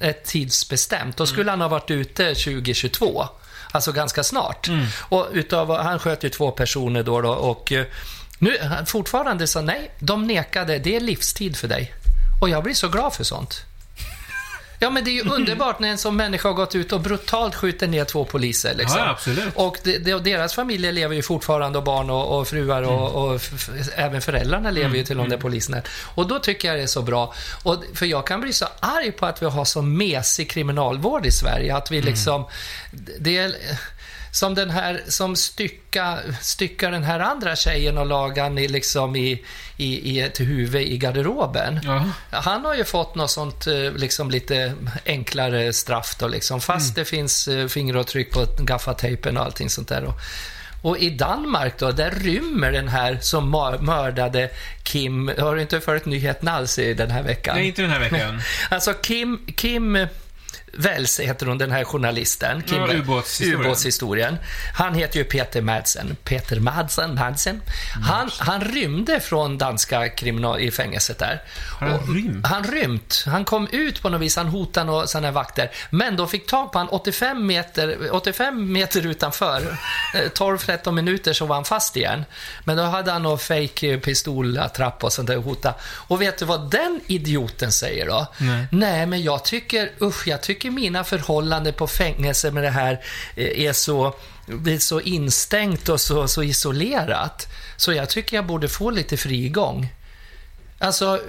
ett 0.00 0.24
tidsbestämt, 0.24 1.16
då 1.16 1.26
skulle 1.26 1.50
han 1.50 1.60
ha 1.60 1.68
varit 1.68 1.90
ute 1.90 2.34
2022. 2.34 3.28
Alltså 3.72 3.92
ganska 3.92 4.22
snart. 4.22 4.68
Mm. 4.68 4.86
Och 4.98 5.28
utav, 5.32 5.76
han 5.76 5.98
sköt 5.98 6.24
ju 6.24 6.28
två 6.28 6.50
personer 6.50 7.02
då, 7.02 7.20
då 7.20 7.30
och 7.30 7.72
eh, 7.72 7.86
nu, 8.38 8.58
fortfarande 8.86 9.46
så 9.46 9.60
nej, 9.60 9.90
de 9.98 10.26
nekade, 10.26 10.78
det 10.78 10.96
är 10.96 11.00
livstid 11.00 11.56
för 11.56 11.68
dig. 11.68 11.94
Och 12.40 12.48
jag 12.48 12.62
blir 12.62 12.74
så 12.74 12.88
glad 12.88 13.14
för 13.14 13.24
sånt. 13.24 13.64
Ja, 14.82 14.90
men 14.90 15.04
det 15.04 15.10
är 15.10 15.24
ju 15.24 15.30
underbart 15.30 15.78
när 15.78 15.88
en 15.88 15.98
sån 15.98 16.16
människa 16.16 16.48
har 16.48 16.54
gått 16.54 16.74
ut 16.74 16.92
och 16.92 17.00
brutalt 17.00 17.54
skjuter 17.54 17.88
ner 17.88 18.04
två 18.04 18.24
poliser. 18.24 18.74
Liksom. 18.74 18.98
Ja, 18.98 19.08
absolut. 19.08 19.54
Och 19.54 19.78
de, 19.82 19.98
de, 19.98 20.18
deras 20.18 20.54
familjer 20.54 20.92
lever 20.92 21.14
ju 21.14 21.22
fortfarande, 21.22 21.78
och 21.78 21.84
barn 21.84 22.10
och, 22.10 22.38
och 22.38 22.48
fruar 22.48 22.82
och, 22.82 23.24
och 23.24 23.34
f, 23.34 23.52
f, 23.54 23.88
även 23.96 24.20
föräldrarna 24.20 24.70
lever 24.70 24.96
ju 24.96 25.04
till 25.04 25.16
de 25.16 25.28
där 25.28 25.36
poliserna. 25.36 25.82
Och 26.14 26.26
då 26.28 26.38
tycker 26.38 26.68
jag 26.68 26.76
det 26.76 26.82
är 26.82 26.86
så 26.86 27.02
bra. 27.02 27.34
Och, 27.62 27.84
för 27.94 28.06
jag 28.06 28.26
kan 28.26 28.40
bli 28.40 28.52
så 28.52 28.66
arg 28.80 29.12
på 29.12 29.26
att 29.26 29.42
vi 29.42 29.46
har 29.46 29.64
så 29.64 29.82
mesig 29.82 30.50
kriminalvård 30.50 31.26
i 31.26 31.30
Sverige. 31.30 31.76
Att 31.76 31.90
vi 31.90 32.02
liksom... 32.02 32.44
Det 33.18 33.38
är, 33.38 33.54
som 34.32 34.54
den 34.54 34.70
här 34.70 35.00
som 35.08 35.36
stycka, 35.36 36.18
styckar 36.40 36.90
den 36.90 37.04
här 37.04 37.20
andra 37.20 37.56
tjejen 37.56 37.98
och 37.98 38.06
lagar 38.06 38.58
i, 38.58 38.68
liksom 38.68 39.16
i, 39.16 39.44
i, 39.76 40.10
i 40.10 40.20
ett 40.20 40.40
huvud 40.40 40.82
i 40.82 40.98
garderoben. 40.98 41.80
Ja. 41.84 42.04
Han 42.30 42.64
har 42.64 42.74
ju 42.74 42.84
fått 42.84 43.14
något 43.14 43.30
sånt 43.30 43.66
eh, 43.66 43.92
liksom 43.96 44.30
lite 44.30 44.74
enklare 45.06 45.72
straff 45.72 46.16
då 46.18 46.28
liksom, 46.28 46.60
fast 46.60 46.94
det 46.94 47.04
finns 47.04 47.48
eh, 47.48 47.66
fingeravtryck 47.68 48.32
på 48.32 48.46
gaffatejpen 48.58 49.36
och 49.36 49.44
allting 49.44 49.70
sånt 49.70 49.88
där. 49.88 50.04
Och, 50.04 50.14
och 50.82 50.98
i 50.98 51.10
Danmark 51.10 51.78
då, 51.78 51.90
där 51.92 52.10
rymmer 52.10 52.72
den 52.72 52.88
här 52.88 53.18
som 53.20 53.50
mör- 53.50 53.78
mördade 53.78 54.50
Kim, 54.82 55.30
har 55.38 55.54
du 55.56 55.62
inte 55.62 55.80
följt 55.80 56.06
nyheten 56.06 56.48
alls 56.48 56.78
i 56.78 56.94
den 56.94 57.10
här 57.10 57.22
veckan? 57.22 57.56
Nej, 57.56 57.66
inte 57.66 57.82
den 57.82 57.90
här 57.90 58.00
veckan. 58.00 58.40
Alltså 58.70 58.92
Kim, 58.92 59.46
Kim 59.56 60.06
Wells 60.78 61.20
heter 61.20 61.46
hon, 61.46 61.58
den 61.58 61.70
här 61.72 61.84
journalisten. 61.84 62.62
Kim 62.62 62.78
Ja, 62.78 62.92
ubåtshistorien. 62.92 63.60
ubåtshistorien. 63.60 64.36
Han 64.74 64.94
heter 64.94 65.18
ju 65.18 65.24
Peter 65.24 65.60
Madsen. 65.62 66.16
Peter 66.24 66.60
Madsen, 66.60 67.14
Madsen. 67.14 67.62
Han, 68.04 68.30
han 68.38 68.60
rymde 68.60 69.20
från 69.20 69.58
danska 69.58 70.08
kriminal 70.08 70.60
i 70.60 70.70
fängelset 70.70 71.18
där. 71.18 71.42
Han 71.80 71.92
Och- 71.92 72.14
rymt? 72.14 72.46
Han 72.46 72.64
rymt. 72.64 73.24
Han 73.26 73.44
kom 73.44 73.68
ut 73.72 74.02
på 74.02 74.08
något 74.08 74.20
vis, 74.20 74.36
han 74.36 74.48
hotade 74.48 74.86
några 74.86 75.06
sådana 75.06 75.26
här 75.26 75.32
vakter. 75.32 75.70
Men 75.90 76.16
de 76.16 76.28
fick 76.28 76.46
tag 76.46 76.72
på 76.72 76.78
han 76.78 76.88
85 76.88 77.46
meter, 77.46 78.14
85 78.14 78.72
meter 78.72 79.06
utanför. 79.06 79.62
Eh, 80.14 80.20
12-13 80.30 80.92
minuter 80.92 81.32
så 81.32 81.46
var 81.46 81.54
han 81.54 81.64
fast 81.64 81.96
igen. 81.96 82.24
Men 82.64 82.76
då 82.76 82.82
hade 82.82 83.10
han 83.12 83.22
någon 83.22 83.38
fake 83.38 83.98
pistolattrapp 83.98 85.04
och 85.04 85.12
sånt 85.12 85.28
där 85.28 85.36
och 85.36 85.42
hota. 85.44 85.74
Och 85.82 86.22
vet 86.22 86.38
du 86.38 86.44
vad 86.44 86.70
den 86.70 87.00
idioten 87.06 87.72
säger 87.72 88.06
då? 88.06 88.26
Nej. 88.38 88.66
Nej, 88.72 89.06
men 89.06 89.22
jag 89.22 89.44
tycker, 89.44 89.90
usch, 90.02 90.28
jag 90.28 90.42
tycker 90.42 90.61
mina 90.70 91.04
förhållanden 91.04 91.74
på 91.74 91.86
fängelse 91.86 92.50
med 92.50 92.62
det 92.62 92.70
här 92.70 93.00
eh, 93.36 93.66
är 93.66 93.72
så, 93.72 94.14
det 94.46 94.74
är 94.74 94.78
så 94.78 95.00
instängt 95.00 95.88
och 95.88 96.00
så, 96.00 96.28
så 96.28 96.42
isolerat. 96.42 97.48
Så 97.76 97.92
jag 97.92 98.08
tycker 98.08 98.36
jag 98.36 98.46
borde 98.46 98.68
få 98.68 98.90
lite 98.90 99.16
frigång. 99.16 99.88
Alltså, 100.78 101.20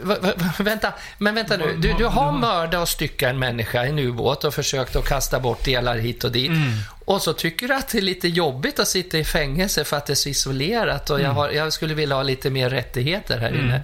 vänta, 0.57 0.93
men 1.17 1.35
vänta 1.35 1.57
nu. 1.57 1.75
Du, 1.77 1.93
du 1.93 2.05
har 2.05 2.31
mördat 2.31 2.81
och 2.81 2.89
styckat 2.89 3.29
en 3.29 3.39
människa 3.39 3.85
i 3.85 3.89
en 3.89 3.99
ubåt 3.99 4.43
och 4.43 4.53
försökt 4.53 4.95
att 4.95 5.05
kasta 5.05 5.39
bort 5.39 5.65
delar 5.65 5.97
hit 5.97 6.23
och 6.23 6.31
dit. 6.31 6.51
Och 7.05 7.21
så 7.21 7.33
tycker 7.33 7.67
du 7.67 7.73
att 7.73 7.87
det 7.87 7.97
är 7.97 8.01
lite 8.01 8.27
jobbigt 8.27 8.79
att 8.79 8.87
sitta 8.87 9.17
i 9.17 9.23
fängelse 9.23 9.83
för 9.83 9.97
att 9.97 10.05
det 10.05 10.13
är 10.13 10.15
så 10.15 10.29
isolerat 10.29 11.09
och 11.09 11.21
jag, 11.21 11.29
har, 11.29 11.49
jag 11.49 11.73
skulle 11.73 11.93
vilja 11.93 12.15
ha 12.15 12.23
lite 12.23 12.49
mer 12.49 12.69
rättigheter 12.69 13.39
här 13.39 13.53
inne. 13.53 13.81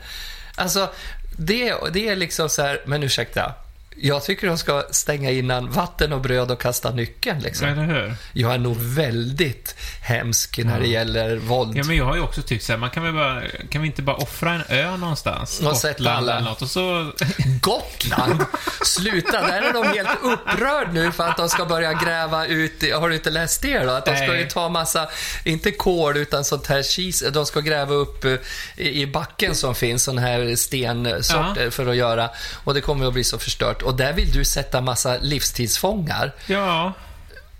Alltså, 0.55 0.89
det, 1.38 1.75
det 1.91 2.09
är 2.09 2.15
liksom 2.15 2.49
så 2.49 2.62
här, 2.62 2.81
men 2.85 3.03
ursäkta. 3.03 3.53
Jag 4.01 4.23
tycker 4.23 4.47
de 4.47 4.57
ska 4.57 4.83
stänga 4.91 5.31
innan 5.31 5.69
vatten 5.71 6.13
och 6.13 6.21
bröd 6.21 6.51
och 6.51 6.62
kasta 6.62 6.91
nyckeln. 6.91 7.39
Liksom. 7.39 7.67
Eller 7.67 7.83
hur? 7.83 8.13
Jag 8.33 8.53
är 8.53 8.57
nog 8.57 8.77
väldigt 8.77 9.75
hemsk 10.01 10.57
när 10.63 10.79
det 10.79 10.88
gäller 10.88 11.35
våld. 11.38 11.77
Ja, 11.77 11.83
men 11.83 11.95
jag 11.95 12.05
har 12.05 12.15
ju 12.15 12.21
också 12.21 12.41
tyckt 12.41 12.63
så 12.65 12.71
här, 12.71 12.79
man 12.79 12.89
kan 12.89 13.03
väl 13.03 13.13
bara, 13.13 13.41
kan 13.69 13.81
vi 13.81 13.88
inte 13.88 14.01
bara 14.01 14.15
offra 14.15 14.53
en 14.53 14.63
ö 14.69 14.97
någonstans? 14.97 15.59
Och 15.59 15.77
sätta 15.77 16.12
alla- 16.12 16.38
eller 16.38 16.49
något 16.49 16.62
och 16.62 16.69
så... 16.69 17.12
Gotland? 17.62 18.45
Sluta, 18.85 19.31
där 19.47 19.62
är 19.62 19.73
de 19.73 19.88
helt 19.88 20.09
upprörd 20.23 20.93
nu 20.93 21.12
för 21.12 21.27
att 21.27 21.38
de 21.38 21.49
ska 21.49 21.65
börja 21.65 21.93
gräva 21.93 22.45
ut, 22.45 22.83
har 22.93 23.09
du 23.09 23.15
inte 23.15 23.29
läst 23.29 23.62
det 23.62 23.79
då? 23.79 23.91
Att 23.91 24.05
de 24.05 24.15
ska 24.15 24.38
ju 24.38 24.47
ta 24.47 24.69
massa, 24.69 25.09
inte 25.43 25.71
kol 25.71 26.17
utan 26.17 26.45
sånt 26.45 26.67
här 26.67 26.83
cheese, 26.83 27.29
de 27.29 27.45
ska 27.45 27.59
gräva 27.59 27.93
upp 27.93 28.25
eh, 28.25 28.33
i 28.77 29.07
backen 29.07 29.55
som 29.55 29.75
finns, 29.75 30.03
sån 30.03 30.17
här 30.17 30.55
stensorter 30.55 31.69
för 31.69 31.88
att 31.88 31.95
göra. 31.95 32.29
Och 32.63 32.73
det 32.73 32.81
kommer 32.81 33.07
att 33.07 33.13
bli 33.13 33.23
så 33.23 33.38
förstört. 33.39 33.81
Och 33.89 33.95
där 33.95 34.13
vill 34.13 34.32
du 34.32 34.45
sätta 34.45 34.82
massa 34.82 35.17
livstidsfångar. 35.17 36.32
Ja. 36.47 36.93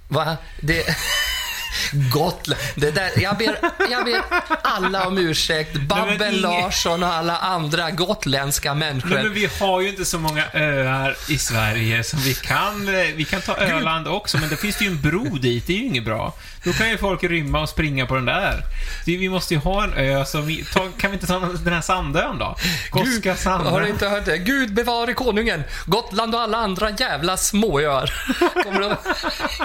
Va? 0.08 0.38
Det... 0.62 0.86
Gotland. 2.13 2.62
Det 2.76 2.92
där, 2.92 3.12
jag, 3.22 3.38
ber, 3.38 3.60
jag 3.92 4.06
ber 4.06 4.22
alla 4.63 5.08
om 5.08 5.18
ursäkt. 5.18 5.74
Babben 5.76 6.22
ingen- 6.22 6.42
Larsson 6.42 7.04
och 7.04 7.13
alla 7.13 7.38
andra 7.38 7.92
gotländska 7.92 8.74
människor. 8.74 9.10
Nej, 9.10 9.24
men 9.24 9.34
vi 9.34 9.50
har 9.60 9.82
ju 9.82 9.89
inte 9.89 10.06
så 10.06 10.20
många 10.20 10.44
öar 10.54 11.15
i 11.30 11.38
Sverige 11.38 12.04
som 12.04 12.20
vi 12.20 12.34
kan... 12.34 12.88
eh, 12.88 13.06
Vi 13.15 13.26
kan 13.26 13.42
ta 13.42 13.56
Öland 13.58 14.08
också, 14.08 14.38
men 14.38 14.50
det 14.50 14.58
finns 14.58 14.82
ju 14.82 14.88
en 14.88 15.02
bro 15.02 15.24
dit. 15.38 15.68
Det 15.68 15.74
är 15.74 15.78
ju 15.78 15.86
inget 15.86 16.06
bra. 16.06 16.34
Då 16.63 16.74
kan 16.74 16.89
ju 16.89 16.98
folk 16.98 17.24
rymma 17.24 17.62
och 17.62 17.69
springa 17.69 18.06
på 18.06 18.15
den 18.15 18.26
där. 18.26 18.63
Det- 19.06 19.17
Vi 19.17 19.30
måste 19.30 19.54
ju 19.54 19.60
ha 19.60 19.84
en 19.84 19.93
ö 19.93 20.26
som 20.26 20.45
vi... 20.48 20.63
Ta, 20.74 20.88
kan 20.98 21.12
vi 21.12 21.15
inte 21.15 21.28
ta 21.28 21.39
den 21.39 21.74
här 21.74 21.82
Sandön 21.82 22.38
då? 22.39 22.56
Goska 22.91 23.30
Har 23.30 23.36
du 23.36 23.41
Sandön. 23.41 23.88
inte 23.88 24.08
hört 24.10 24.26
det? 24.26 24.38
Gud 24.38 24.74
bevare 24.74 25.13
konungen! 25.13 25.63
Gotland 25.86 26.36
och 26.36 26.41
alla 26.41 26.58
andra 26.58 26.89
jävla 26.89 27.38
småöar. 27.38 28.13
Kommer 28.63 28.80
de 28.80 28.95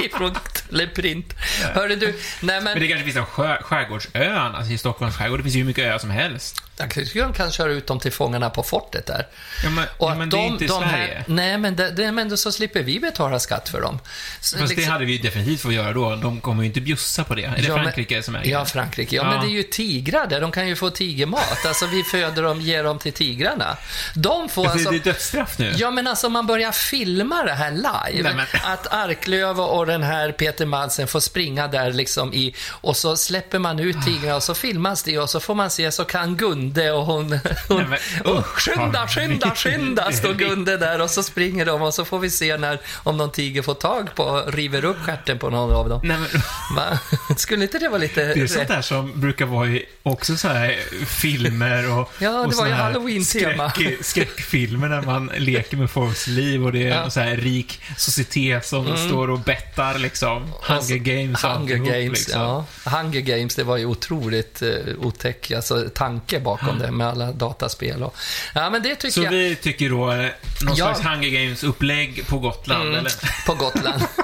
ifrån 0.06 0.34
Teleprint. 0.68 1.34
Hörde 1.74 1.96
du? 1.96 2.06
Nej 2.06 2.16
men, 2.40 2.64
Men 2.64 2.80
det 2.80 2.88
kanske 2.88 3.04
finns 3.04 3.16
en 3.16 3.26
skär, 3.26 3.60
skärgårdsön, 3.62 4.54
alltså 4.54 4.72
i 4.72 4.78
Stockholms 4.78 5.16
skärgård. 5.16 5.38
Det 5.38 5.42
finns 5.42 5.54
ju 5.54 5.58
hur 5.58 5.66
mycket 5.66 5.84
öar 5.84 5.98
som 5.98 6.10
helst. 6.10 6.62
jag 6.76 6.90
tycker 6.90 7.22
de 7.22 7.32
kan 7.32 7.50
köra 7.52 7.72
ut 7.72 7.86
dem 7.86 8.00
till 8.00 8.12
fångarna 8.12 8.50
på 8.50 8.62
fortet 8.62 9.06
där. 9.06 9.26
Ja, 9.64 9.70
men, 9.70 9.84
Och 9.98 10.10
ja, 10.10 10.14
men 10.14 10.30
det 10.30 10.36
är 10.36 10.46
inte 10.46 10.64
i 10.64 10.68
Sverige. 10.68 10.86
Här, 10.86 11.24
nej, 11.26 11.58
men, 11.58 11.76
det, 11.76 11.90
det, 11.90 12.12
men 12.12 12.28
då 12.28 12.36
så 12.36 12.52
slipper 12.52 12.82
vi 12.82 13.00
betala 13.00 13.38
skatt 13.38 13.68
för 13.68 13.80
dem. 13.80 13.98
Så 14.40 14.58
Fast 14.58 14.70
det 14.70 14.74
liksom- 14.76 14.92
hade 14.92 15.04
vi 15.04 15.12
ju 15.12 15.18
definitivt 15.18 15.60
fått 15.60 15.72
göra 15.74 15.92
då. 15.92 16.16
De 16.16 16.40
kommer 16.40 16.62
ju 16.62 16.66
inte 16.68 16.80
bjussa 16.84 17.24
på 17.24 17.34
det. 17.34 17.44
Är 17.44 17.50
det 17.56 17.62
Ja, 17.62 17.74
men- 17.74 17.84
Frankrike 17.84 18.22
som 18.22 18.34
äger 18.36 18.50
Ja? 18.50 18.64
Frankrike. 18.64 19.16
Ja, 19.16 19.22
Ja. 19.24 19.30
men 19.30 19.40
det 19.40 19.46
är 19.46 19.56
ju 19.56 19.62
tigrar 19.62 20.26
där. 20.26 20.40
De 20.40 20.52
kan 20.52 20.68
ju 20.68 20.76
få 20.76 20.90
tigermat. 20.90 21.66
Alltså, 21.66 21.86
vi 21.86 22.02
föder 22.04 22.42
dem, 22.42 22.60
ger 22.60 22.84
dem 22.84 22.98
till 22.98 23.12
tigrarna. 23.12 23.76
De 24.14 24.48
får 24.48 24.66
Alltså, 24.68 24.90
det 24.90 24.96
är 24.96 25.00
dödsstraff 25.00 25.58
nu. 25.58 25.72
Ja, 25.76 25.90
men 25.90 26.06
alltså 26.06 26.28
man 26.28 26.46
börjar 26.46 26.72
filma 26.72 27.42
det 27.42 27.52
här 27.52 27.70
live. 27.70 28.22
Nej, 28.22 28.34
men- 28.34 28.46
Att 28.72 28.92
Arklöv 28.94 29.60
och 29.60 29.86
den 29.86 30.02
här 30.02 30.32
Peter 30.32 30.66
Madsen 30.66 31.08
får 31.08 31.20
springa 31.20 31.68
där 31.68 31.92
liksom 31.92 32.34
i, 32.34 32.54
och 32.70 32.96
så 32.96 33.16
släpper 33.16 33.58
man 33.58 33.78
ut 33.78 33.96
tigrarna 34.06 34.36
och 34.36 34.42
så 34.42 34.54
filmas 34.54 35.02
det 35.02 35.18
och 35.18 35.30
så 35.30 35.40
får 35.40 35.54
man 35.54 35.70
se 35.70 35.92
så 35.92 36.04
kan 36.04 36.36
Gunde 36.36 36.92
och 36.92 37.06
hon, 37.06 37.40
hon 37.68 37.76
Nej, 37.76 37.86
men, 38.24 38.32
usch, 38.36 38.58
skynda, 38.58 39.08
skynda, 39.08 39.50
skynda, 39.54 40.12
står. 40.12 40.34
Gunde 40.34 40.76
där 40.76 41.00
och 41.00 41.10
så 41.10 41.22
springer 41.22 41.64
de 41.66 41.82
och 41.82 41.94
så 41.94 42.04
får 42.04 42.18
vi 42.18 42.30
se 42.30 42.56
när, 42.56 42.80
om 43.02 43.16
någon 43.16 43.32
tiger 43.32 43.62
får 43.62 43.74
tag 43.74 44.14
på 44.14 44.42
river 44.46 44.84
upp 44.84 44.96
stjärten 45.02 45.38
på 45.38 45.50
någon 45.50 45.72
av 45.76 45.88
dem. 45.88 46.00
Nej, 46.04 46.16
men, 46.18 46.42
Va? 46.74 46.98
Skulle 47.36 47.62
inte 47.62 47.78
det 47.78 47.88
vara 47.88 47.98
lite... 47.98 48.34
det 48.34 48.40
är 48.40 48.46
sånt 48.46 48.68
där 48.68 48.82
som 48.82 49.20
brukar 49.20 49.46
vara 49.46 49.68
i 49.68 49.84
också 50.02 50.36
så 50.36 50.48
här 50.48 50.76
filmer 51.06 51.98
och 51.98 52.12
Ja, 52.18 52.30
det 52.30 52.38
och 52.38 52.52
var 52.54 52.66
ju 52.66 52.72
Halloween-tema. 52.72 53.68
skräck- 53.70 54.02
Skräckfilmer 54.02 54.88
där 54.88 55.02
man 55.02 55.30
leker 55.36 55.76
med 55.76 55.90
folks 55.90 56.26
liv 56.26 56.64
och 56.64 56.72
det 56.72 56.78
är 56.82 56.88
Ja. 56.88 56.92
Mm. 56.94 57.04
en 57.04 57.10
så 57.10 57.20
här 57.20 57.36
rik 57.36 57.80
societet 57.96 58.66
som 58.66 58.96
står 58.96 59.30
och 59.30 59.38
bettar 59.40 59.98
liksom. 59.98 60.52
Hunger 60.62 60.96
Games 60.96 61.42
Hunger 61.44 61.56
alltihop, 61.60 61.88
Games, 61.88 62.18
liksom. 62.18 62.40
ja. 62.40 62.64
Hunger 62.84 63.20
Games, 63.20 63.54
det 63.54 63.64
var 63.64 63.76
ju 63.76 63.86
otroligt 63.86 64.62
uh, 64.62 64.70
otäck, 64.98 65.50
alltså 65.50 65.88
tanke 65.94 66.40
bakom 66.40 66.78
det 66.78 66.90
med 66.90 67.06
alla 67.08 67.32
dataspel 67.32 68.02
och... 68.02 68.16
Ja, 68.54 68.70
men 68.70 68.82
det 68.82 68.94
tycker 68.94 69.10
Så 69.12 69.22
jag... 69.22 69.30
vi 69.30 69.56
tycker 69.56 69.90
då 69.90 70.10
eh, 70.12 70.16
någon 70.16 70.76
Ja. 70.76 70.94
slags 70.94 71.00
Hunger 71.00 71.28
Games-upplägg 71.28 72.26
på 72.26 72.38
Gotland, 72.38 72.82
Mm, 72.88 72.94
eller? 72.98 73.12
på 73.46 73.54
Gotland. 73.54 74.02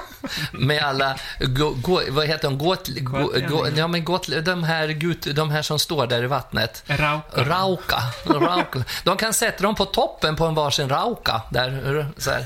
Med 0.51 0.83
alla, 0.83 1.15
go, 1.39 1.73
go, 1.81 2.01
vad 2.09 2.27
heter 2.27 2.43
de, 2.43 2.57
got, 2.57 2.87
go, 2.87 3.31
go, 3.49 3.67
ja, 3.75 3.87
men 3.87 4.05
got, 4.05 4.45
de, 4.45 4.63
här, 4.63 4.87
gut, 4.87 5.27
de 5.35 5.49
här 5.49 5.61
som 5.61 5.79
står 5.79 6.07
där 6.07 6.23
i 6.23 6.27
vattnet. 6.27 6.83
Rauka. 6.87 7.43
Rauka. 7.43 8.01
rauka. 8.25 8.83
De 9.03 9.17
kan 9.17 9.33
sätta 9.33 9.63
dem 9.63 9.75
på 9.75 9.85
toppen 9.85 10.35
på 10.35 10.45
en 10.45 10.55
varsin 10.55 10.89
rauka. 10.89 11.41
Där, 11.51 12.07
så 12.17 12.31
här. 12.31 12.45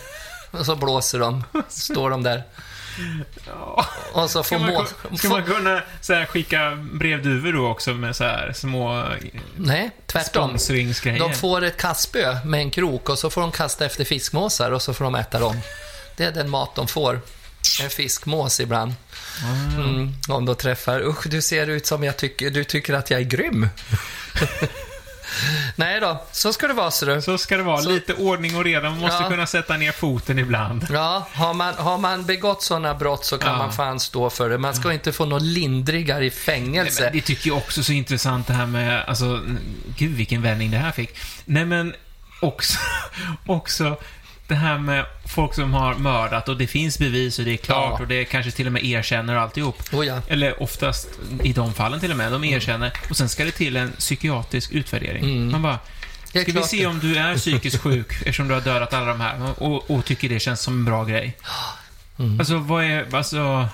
Och 0.52 0.66
så 0.66 0.76
blåser 0.76 1.20
de. 1.20 1.44
Står 1.70 2.10
de 2.10 2.24
där. 2.24 2.44
Ja. 3.48 3.86
Och 4.14 4.30
så 4.30 4.44
Ska 4.44 4.56
får 4.56 4.66
man, 4.66 4.74
må... 4.74 4.84
ku- 4.84 5.18
ska 5.18 5.30
man 5.30 5.44
kunna 5.44 5.82
så 6.02 6.14
här, 6.14 6.26
skicka 6.26 6.78
brevduvor 6.94 7.54
då 7.54 7.68
också 7.68 7.94
med 7.94 8.16
så 8.16 8.24
här 8.24 8.54
små 8.54 9.06
Nej, 9.56 9.92
tvärtom. 10.06 10.58
De 11.20 11.34
får 11.34 11.64
ett 11.64 11.78
kastspö 11.78 12.38
med 12.46 12.60
en 12.60 12.72
krok 12.72 13.10
och 13.10 13.20
så 13.20 13.30
får 13.30 13.42
de 13.42 13.52
kasta 13.52 13.86
efter 13.86 14.04
fiskmåsar 14.06 14.72
och 14.72 14.82
så 14.82 14.94
får 14.94 15.06
de 15.06 15.16
äta 15.16 15.40
dem. 15.40 15.60
Det 16.16 16.24
är 16.26 16.32
den 16.32 16.50
mat 16.50 16.76
de 16.76 16.88
får. 16.88 17.22
En 17.84 17.90
fiskmås 17.90 18.60
ibland. 18.60 18.94
Mm, 19.76 20.14
om 20.28 20.46
de 20.46 20.56
träffar. 20.56 21.02
Usch, 21.08 21.28
du 21.30 21.42
ser 21.42 21.68
ut 21.68 21.86
som 21.86 22.04
jag 22.04 22.18
tycker, 22.18 22.50
du 22.50 22.64
tycker 22.64 22.94
att 22.94 23.10
jag 23.12 23.20
är 23.20 23.24
grym. 23.26 23.70
Nej 25.76 26.00
då, 26.00 26.24
så 26.32 26.54
ska 26.54 26.68
det 26.68 26.74
vara 26.74 26.92
ser 26.92 27.06
du. 27.16 27.22
Så 27.22 27.38
ska 27.38 27.58
det 27.58 27.64
vara. 27.64 27.82
Så- 27.82 27.90
Lite 27.90 28.14
ordning 28.14 28.56
och 28.56 28.64
reda. 28.64 28.90
Man 28.90 29.00
måste 29.00 29.24
Ja. 29.24 29.30
kunna 29.30 29.46
sätta 29.48 29.78
ner 29.78 29.92
foten 29.92 30.40
ibland. 30.40 30.88
Ja, 30.92 31.28
har 31.34 31.54
man, 31.54 31.74
har 31.74 31.98
man 31.98 32.26
begått 32.26 32.64
sådana 32.64 32.94
brott 32.96 33.26
så 33.26 33.38
kan 33.38 33.52
Ja. 33.52 33.58
man 33.58 33.74
fan 33.74 34.00
stå 34.00 34.30
för 34.30 34.50
det. 34.50 34.58
Man 34.58 34.76
ska 34.76 34.94
inte 34.94 35.12
få 35.12 35.26
något 35.26 35.42
lindrigare 35.42 36.20
i 36.26 36.30
Nej, 36.30 36.38
fängelse. 36.38 37.04
men 37.04 37.14
det 37.14 37.22
tycker 37.22 37.48
jag 37.50 37.58
också 37.58 37.80
är 37.80 37.84
så 37.84 37.92
intressant 37.92 38.48
det 38.48 38.54
här 38.54 38.66
med, 38.66 39.04
alltså, 39.08 39.42
gud 39.98 40.16
vilken 40.16 40.42
vändning 40.42 40.72
det 40.72 40.78
här 40.78 40.92
fick. 40.92 41.10
Nej 41.46 41.66
men, 41.66 41.94
också, 42.40 42.78
också 43.46 43.98
det 44.48 44.56
här 44.56 44.78
med 44.78 45.06
folk 45.26 45.54
som 45.54 45.74
har 45.74 45.96
mördat 45.96 46.50
och 46.50 46.58
det 46.58 46.68
finns 46.68 47.00
bevis 47.00 47.40
och 47.40 47.46
det 47.46 47.52
är 47.54 47.58
klart 47.58 47.94
Ja. 47.98 48.02
och 48.02 48.08
det 48.08 48.26
kanske 48.26 48.52
till 48.52 48.68
och 48.68 48.74
med 48.74 48.86
erkänner 48.86 49.36
och 49.36 49.42
alltihop. 49.42 49.84
Oh 49.94 50.06
ja. 50.06 50.22
Eller 50.28 50.64
oftast 50.64 51.08
i 51.44 51.54
de 51.54 51.74
fallen 51.74 52.00
till 52.00 52.12
och 52.12 52.18
med, 52.18 52.32
de 52.32 52.44
erkänner. 52.44 52.92
Och 53.10 53.18
sen 53.18 53.30
ska 53.30 53.46
det 53.46 53.52
till 53.52 53.76
en 53.76 53.92
psykiatrisk 53.92 54.72
utvärdering. 54.72 55.52
Man 55.52 55.62
bara, 55.62 55.80
Mm. 56.36 56.46
Det 56.46 56.50
är 56.50 56.62
ska 56.62 56.62
vi 56.62 56.80
se 56.80 56.86
om 56.86 57.00
du 57.00 57.18
är 57.18 57.38
psykiskt 57.38 57.78
sjuk 57.82 58.12
eftersom 58.12 58.48
du 58.48 58.54
har 58.54 58.62
dödat 58.62 58.94
alla 58.94 59.06
de 59.06 59.22
här 59.22 59.64
och, 59.64 59.92
och 59.92 60.06
tycker 60.06 60.30
det 60.30 60.40
känns 60.40 60.62
som 60.62 60.74
en 60.74 60.86
bra 60.86 61.04
grej. 61.04 61.38
Mm. 62.20 62.40
Alltså, 62.40 62.58
vad 62.58 62.84
är, 62.84 63.16
alltså, 63.16 63.68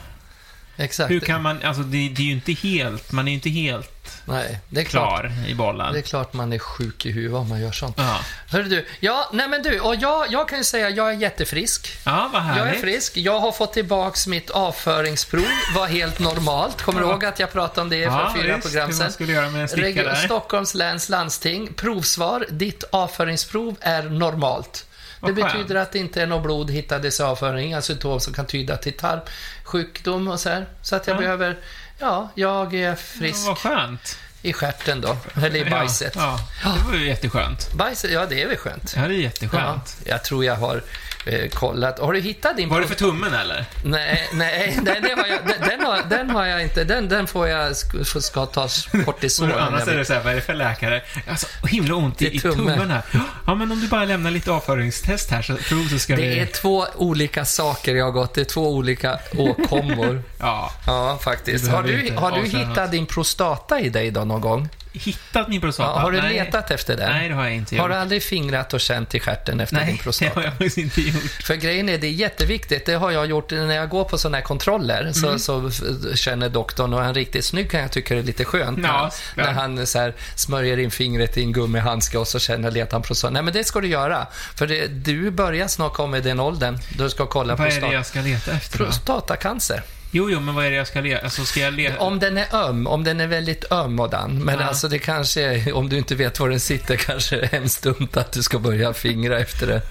Exakt. 0.81 1.11
hur 1.11 1.19
kan 1.19 1.41
man, 1.41 1.61
alltså 1.63 1.81
det, 1.83 2.09
det 2.09 2.21
är 2.21 2.25
ju 2.25 2.31
inte 2.31 2.51
helt, 2.51 3.11
man 3.11 3.27
är 3.27 3.31
ju 3.31 3.35
inte 3.35 3.49
helt 3.49 3.97
Nej, 4.25 4.59
det 4.69 4.79
är 4.81 4.85
klart. 4.85 5.19
klar 5.21 5.31
i 5.47 5.53
bollen. 5.55 5.93
Det 5.93 5.99
är 5.99 6.03
klart 6.03 6.33
man 6.33 6.53
är 6.53 6.59
sjuk 6.59 7.05
i 7.05 7.11
huvudet 7.11 7.37
om 7.37 7.49
man 7.49 7.61
gör 7.61 7.71
sånt. 7.71 7.95
Ja. 7.97 8.19
Hörru 8.49 8.63
du, 8.63 8.85
ja, 8.99 9.29
nej 9.33 9.47
men 9.47 9.63
du, 9.63 9.79
och 9.79 9.95
jag, 9.95 10.31
jag 10.31 10.47
kan 10.49 10.57
ju 10.57 10.63
säga 10.63 10.89
jag 10.89 11.09
är 11.09 11.13
jättefrisk. 11.13 11.93
ja, 12.05 12.29
vad 12.33 12.41
Jag 12.41 12.49
är 12.49 12.53
härligt. 12.65 12.81
frisk. 12.81 13.17
Jag 13.17 13.39
har 13.39 13.51
fått 13.51 13.73
tillbaks 13.73 14.27
mitt 14.27 14.49
avföringsprov. 14.49 15.45
var 15.75 15.87
helt 15.87 16.19
normalt. 16.19 16.81
Kommer 16.81 17.01
du 17.01 17.07
Ja. 17.07 17.11
ihåg 17.11 17.25
att 17.25 17.39
jag 17.39 17.51
pratade 17.51 17.81
om 17.81 17.89
det 17.89 18.05
för 18.05 18.11
ja, 18.19 18.33
fyra 18.41 18.55
visst, 18.55 18.67
program 18.67 18.91
sedan? 18.93 19.11
skulle 19.11 19.33
göra 19.33 19.49
med 19.49 19.61
en 19.61 19.67
Region, 19.67 20.05
där. 20.05 20.15
Stockholms 20.15 20.73
läns 20.73 21.09
landsting. 21.09 21.73
Provsvar. 21.73 22.45
Ditt 22.49 22.83
avföringsprov 22.91 23.75
är 23.81 24.03
normalt. 24.03 24.85
Det 25.21 25.33
betyder 25.33 25.75
att 25.75 25.91
det 25.91 25.99
inte 25.99 26.21
är 26.21 26.27
något 26.27 26.43
blod 26.43 26.71
hittades 26.71 27.19
i 27.19 27.23
avföringen, 27.23 27.67
inga 27.67 27.81
symptom 27.81 28.19
som 28.19 28.33
kan 28.33 28.45
tyda 28.45 28.77
till 28.77 28.93
tarmsjukdom 28.93 30.27
och 30.27 30.39
så 30.39 30.49
här. 30.49 30.65
Så 30.81 30.95
att 30.95 31.07
jag 31.07 31.15
Ja. 31.15 31.19
behöver, 31.19 31.57
ja, 31.99 32.29
jag 32.35 32.73
är 32.73 32.89
Ja, 32.89 32.95
frisk 32.95 33.47
vad 33.47 33.57
skönt. 33.57 34.17
i 34.41 34.53
stjärten 34.53 35.01
då, 35.01 35.17
eller 35.43 35.55
i 35.67 35.69
bajset. 35.69 36.13
Ja, 36.15 36.39
ja, 36.63 36.73
det 36.83 36.91
var 36.91 36.97
ju 36.97 37.07
jätteskönt. 37.07 37.73
Bajset, 37.73 38.11
ja 38.11 38.25
det 38.25 38.41
är 38.41 38.47
väl 38.47 38.57
skönt. 38.57 38.93
Ja, 38.95 39.01
det 39.01 39.07
är 39.07 39.17
Ja, 39.17 39.21
jätteskönt. 39.23 39.97
jag 40.05 40.23
tror 40.23 40.45
jag 40.45 40.55
har 40.55 40.83
eh, 41.25 41.49
kollat. 41.49 41.99
Har 41.99 42.13
du 42.13 42.19
hittat 42.19 42.57
din... 42.57 42.69
Var 42.69 42.81
det 42.81 42.87
för 42.87 42.95
tummen 42.95 43.33
eller? 43.33 43.65
Nej, 43.83 44.29
nej, 44.33 44.79
nej 44.81 44.99
det 45.03 45.09
har 45.21 45.27
jag, 45.27 45.39
den, 45.47 45.69
den, 45.69 45.85
har, 45.85 45.99
den 46.09 46.29
har 46.29 46.45
jag 46.45 46.61
inte. 46.63 46.83
Den, 46.83 47.09
den 47.09 47.27
får 47.27 47.47
jag, 47.47 47.71
sk- 47.71 48.19
ska 48.19 48.45
tas 48.45 48.87
kortison. 49.05 49.51
Annars 49.59 49.87
är 49.87 49.97
det 49.97 50.05
så 50.05 50.13
här, 50.13 50.21
vad 50.23 50.31
är 50.31 50.35
det 50.35 50.41
för 50.41 50.53
läkare? 50.53 51.01
Alltså, 51.29 51.47
himla 51.67 51.95
ont 51.95 52.21
i, 52.21 52.35
I 52.35 52.39
tummen. 52.39 52.91
här. 52.91 53.01
Ja, 53.47 53.55
men 53.55 53.71
om 53.71 53.81
du 53.81 53.87
bara 53.87 54.05
lämnar 54.05 54.31
lite 54.31 54.51
avföringstest 54.51 55.31
här 55.31 55.41
så 55.41 55.55
prov 55.55 55.87
så 55.89 55.99
ska 55.99 56.15
Det 56.15 56.21
vi... 56.21 56.39
är 56.39 56.45
två 56.45 56.85
olika 56.95 57.45
saker 57.45 57.95
jag 57.95 58.05
har 58.05 58.11
gått. 58.11 58.33
Det 58.33 58.41
är 58.41 58.45
två 58.45 58.69
olika 58.75 59.19
åkommor. 59.37 60.23
Ja, 60.39 60.71
Ja, 60.87 61.19
faktiskt. 61.23 61.67
Har 61.67 61.83
du, 61.83 62.13
har 62.17 62.31
du 62.31 62.47
hittat 62.57 62.91
din 62.91 63.05
prostata 63.05 63.79
i 63.79 63.89
dig 63.89 64.11
då 64.11 64.23
någon 64.25 64.41
gång? 64.41 64.69
Hittat 64.93 65.47
min 65.47 65.61
prostata. 65.61 65.89
Ja, 65.89 65.99
har 65.99 66.11
du 66.11 66.21
Nej. 66.21 66.33
letat 66.33 66.71
efter 66.71 66.97
den? 66.97 67.09
Nej, 67.11 67.29
det 67.29 67.35
har 67.35 67.43
jag 67.43 67.53
inte 67.55 67.75
Har 67.75 67.83
gjort. 67.83 67.91
du 67.91 67.95
aldrig 67.95 68.23
fingrat 68.23 68.73
och 68.73 68.79
känt 68.79 69.15
i 69.15 69.19
stjärten 69.19 69.59
efter 69.59 69.75
din 69.75 69.85
Nej, 69.85 69.93
det 69.97 70.03
prostata? 70.03 70.31
har 70.35 70.43
jag 70.43 70.51
faktiskt 70.51 70.77
inte 70.77 71.01
gjort. 71.01 71.23
För 71.43 71.55
grejen 71.55 71.89
är, 71.89 71.97
det 71.97 72.07
är 72.07 72.11
jätteviktigt. 72.11 72.85
Det 72.85 72.93
har 72.93 73.11
jag 73.11 73.25
gjort 73.25 73.51
när 73.51 73.75
jag 73.75 73.89
går 73.89 74.03
på 74.03 74.17
sådana 74.17 74.37
här 74.37 74.43
kontroller. 74.43 75.11
Så, 75.13 75.27
Mm. 75.27 75.39
så 75.39 75.71
känner 76.15 76.49
doktorn, 76.49 76.93
och 76.93 76.99
han 76.99 77.09
är 77.09 77.13
riktigt 77.13 77.45
snygg 77.45 77.71
kan 77.71 77.79
jag 77.81 77.91
tycka 77.91 78.13
det 78.13 78.19
är 78.19 78.23
lite 78.23 78.45
skönt. 78.45 78.79
Ja, 78.83 78.83
när, 78.83 78.99
klart. 79.33 79.45
när 79.47 79.53
han 79.53 79.87
så 79.87 79.99
här, 79.99 80.13
smörjer 80.35 80.77
in 80.79 80.91
fingret 80.91 81.37
i 81.37 81.41
en 81.43 81.51
gummihandske 81.53 82.17
och 82.17 82.27
så 82.27 82.39
känner 82.39 82.71
letar 82.71 82.91
han 82.91 83.01
prostata. 83.01 83.31
Nej, 83.33 83.43
men 83.43 83.53
det 83.53 83.63
ska 83.63 83.81
du 83.81 83.87
göra. 83.87 84.27
För 84.55 84.67
det, 84.67 84.87
du 84.87 85.31
börjar 85.31 85.67
snart 85.67 85.93
komma 85.93 86.17
i 86.17 86.21
den 86.21 86.39
åldern. 86.39 86.77
Du 86.97 87.09
ska 87.09 87.25
kolla 87.25 87.55
Vad 87.55 87.67
är 87.67 87.81
det 87.81 87.93
jag 87.93 88.05
ska 88.05 88.21
leta 88.21 88.51
efter 88.51 88.77
då? 88.79 88.85
prostatacancer. 88.85 89.83
Jo, 90.13 90.29
jo, 90.29 90.39
men 90.39 90.55
vad 90.55 90.65
är 90.65 90.69
det 90.69 90.75
jag 90.75 90.87
ska 90.87 91.01
leta? 91.01 91.23
Alltså, 91.23 91.45
ska 91.45 91.59
jag 91.59 91.73
leta? 91.73 91.99
Om 91.99 92.19
den 92.19 92.37
är 92.37 92.55
öm, 92.55 92.87
om 92.87 93.03
den 93.03 93.19
är 93.21 93.27
väldigt 93.27 93.71
öm 93.71 93.99
och 93.99 94.09
den. 94.09 94.39
Men 94.45 94.59
Ja. 94.59 94.65
alltså 94.65 94.87
det 94.87 94.99
kanske, 94.99 95.41
är- 95.41 95.73
om 95.75 95.89
du 95.89 95.97
inte 95.97 96.15
vet 96.15 96.39
var 96.39 96.49
den 96.49 96.59
sitter, 96.59 96.95
kanske 97.07 97.39
är 97.39 97.45
hemskt 97.47 97.83
dumt 97.83 98.07
att 98.13 98.31
du 98.31 98.43
ska 98.43 98.59
börja 98.59 98.93
fingra 98.93 99.39
efter 99.39 99.67
det. 99.67 99.81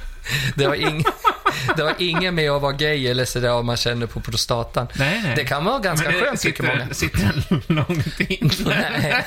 Det 0.55 0.65
har, 0.65 0.75
ing, 0.75 1.05
det 1.77 1.83
har 1.83 1.95
inget 1.99 2.35
med 2.35 2.51
att 2.51 2.63
vara 2.63 2.73
gay 2.73 3.07
eller 3.07 3.25
sådär 3.25 3.53
om 3.53 3.67
man 3.67 3.77
känner 3.77 4.07
på 4.07 4.21
prostatan. 4.21 4.87
Nej, 4.95 5.21
nej. 5.25 5.33
Det 5.37 5.45
kan 5.45 5.65
vara 5.65 5.79
ganska 5.79 6.09
Men 6.11 6.19
det 6.19 6.25
skönt 6.27 6.41
tycker 6.41 6.63
sitter, 6.63 6.79
många. 6.79 6.95
Sitter 6.95 7.45
den 7.49 7.63
långt 7.77 8.21
in? 8.21 8.51
Nej. 8.67 9.25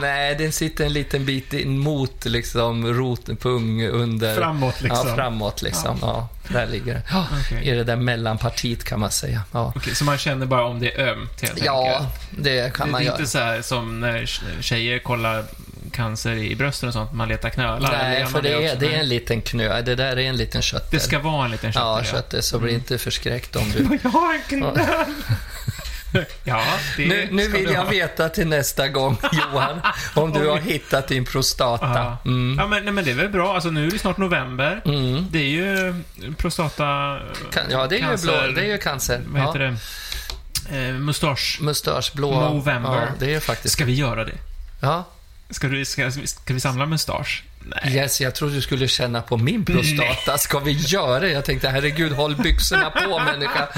Nej, 0.00 0.34
den 0.34 0.52
sitter 0.52 0.84
en 0.86 0.92
liten 0.92 1.24
bit 1.24 1.52
in 1.52 1.78
mot 1.78 2.24
liksom 2.24 2.94
rotpung 2.94 3.86
under... 3.88 4.36
Framåt, 4.36 4.80
liksom. 4.82 5.08
Ja, 5.08 5.14
framåt 5.14 5.62
liksom. 5.62 5.98
Ja. 6.02 6.28
där 6.48 6.66
ligger 6.66 6.94
det. 6.94 7.02
Ja, 7.10 7.26
Okej. 7.40 7.68
I 7.68 7.70
det 7.70 7.84
där 7.84 7.96
mellanpartiet 7.96 8.84
kan 8.84 9.00
man 9.00 9.10
säga. 9.10 9.42
Ja, 9.52 9.72
Okej, 9.76 9.94
så 9.94 10.04
man 10.04 10.18
känner 10.18 10.46
bara 10.46 10.64
om 10.64 10.80
det 10.80 10.92
är 11.00 11.08
ömt, 11.08 11.42
helt 11.42 11.64
ja 11.64 11.86
enkelt? 11.96 12.28
det 12.30 12.74
kan 12.74 12.86
det 12.86 12.92
man 12.92 13.00
är 13.00 13.04
göra. 13.06 13.16
inte 13.18 13.30
så 13.30 13.38
här 13.38 13.62
som 13.62 14.00
när 14.00 14.26
tjejer 14.60 14.98
kollar 14.98 15.44
cancer 15.92 16.32
i 16.32 16.56
brösten 16.56 16.88
och 16.88 16.92
sånt, 16.92 17.12
man 17.12 17.28
letar 17.28 17.50
knölar? 17.50 17.92
Nej, 17.92 18.26
för 18.26 18.42
det 18.42 18.66
är, 18.66 18.76
det 18.76 18.94
är 18.94 19.00
en 19.00 19.08
liten 19.08 19.42
knö. 19.42 19.82
Det 19.82 19.94
där 19.94 20.18
är 20.18 20.28
en 20.28 20.36
liten 20.36 20.62
köttel. 20.62 20.88
Det 20.90 21.00
ska 21.00 21.18
vara 21.18 21.44
en 21.44 21.50
liten 21.50 21.72
köttel, 21.72 21.86
Ja, 21.86 22.04
köttel, 22.04 22.42
så 22.42 22.58
bli 22.58 22.74
inte 22.74 22.98
förskräckt 22.98 23.56
om 23.56 23.70
du... 23.70 23.98
Jag 24.02 24.10
har 24.10 24.34
en 24.34 24.42
knöl! 24.48 24.78
ja, 26.44 26.64
Nu, 26.98 27.28
nu 27.30 27.48
vill 27.48 27.70
jag 27.72 27.84
veta 27.84 28.28
till 28.28 28.46
nästa 28.46 28.88
gång, 28.88 29.16
Johan, 29.32 29.80
om 30.14 30.32
du 30.32 30.48
har 30.48 30.58
hittat 30.58 31.08
din 31.08 31.24
prostata. 31.24 31.86
Ja, 31.86 32.18
Mm. 32.24 32.58
ja 32.58 32.66
men, 32.66 32.84
nej, 32.84 32.92
men 32.92 33.04
det 33.04 33.10
är 33.10 33.14
väl 33.14 33.28
bra. 33.28 33.54
Alltså, 33.54 33.70
nu 33.70 33.86
är 33.86 33.90
det 33.90 33.98
snart 33.98 34.16
november. 34.16 34.82
Mm. 34.84 35.26
Det 35.30 35.38
är 35.38 35.48
ju 35.48 35.94
prostata... 36.38 37.18
Kan, 37.52 37.62
ja, 37.70 37.86
det 37.86 37.94
är, 37.94 37.98
ju 37.98 38.06
cancer, 38.06 38.46
blå, 38.46 38.52
det 38.54 38.60
är 38.60 38.72
ju 38.72 38.78
cancer. 38.78 39.20
Vad 39.26 39.42
ja. 39.42 39.46
heter 39.46 39.58
det? 39.58 39.76
Eh, 40.70 40.94
mustasch. 40.94 41.58
Mustasch, 41.60 42.12
blå. 42.14 42.50
November. 42.50 43.00
Ja, 43.00 43.06
det 43.18 43.24
är 43.24 43.30
ju 43.30 43.40
faktiskt... 43.40 43.74
Ska 43.74 43.84
vi 43.84 43.94
göra 43.94 44.24
det? 44.24 44.38
Ja. 44.80 45.04
Ska, 45.52 45.68
du, 45.68 45.84
ska, 45.84 46.10
ska 46.10 46.54
vi 46.54 46.60
samla 46.60 46.86
mustasch? 46.86 47.44
Nej. 47.64 47.96
Yes, 47.96 48.20
jag 48.20 48.34
trodde 48.34 48.54
du 48.54 48.60
skulle 48.60 48.88
känna 48.88 49.22
på 49.22 49.36
min 49.36 49.64
prostata. 49.64 50.38
Ska 50.38 50.58
vi 50.58 50.72
göra 50.72 51.20
det? 51.20 51.30
Jag 51.30 51.44
tänkte, 51.44 51.68
herregud, 51.68 52.12
håll 52.12 52.36
byxorna 52.36 52.90
på 52.90 53.18
människa. 53.24 53.68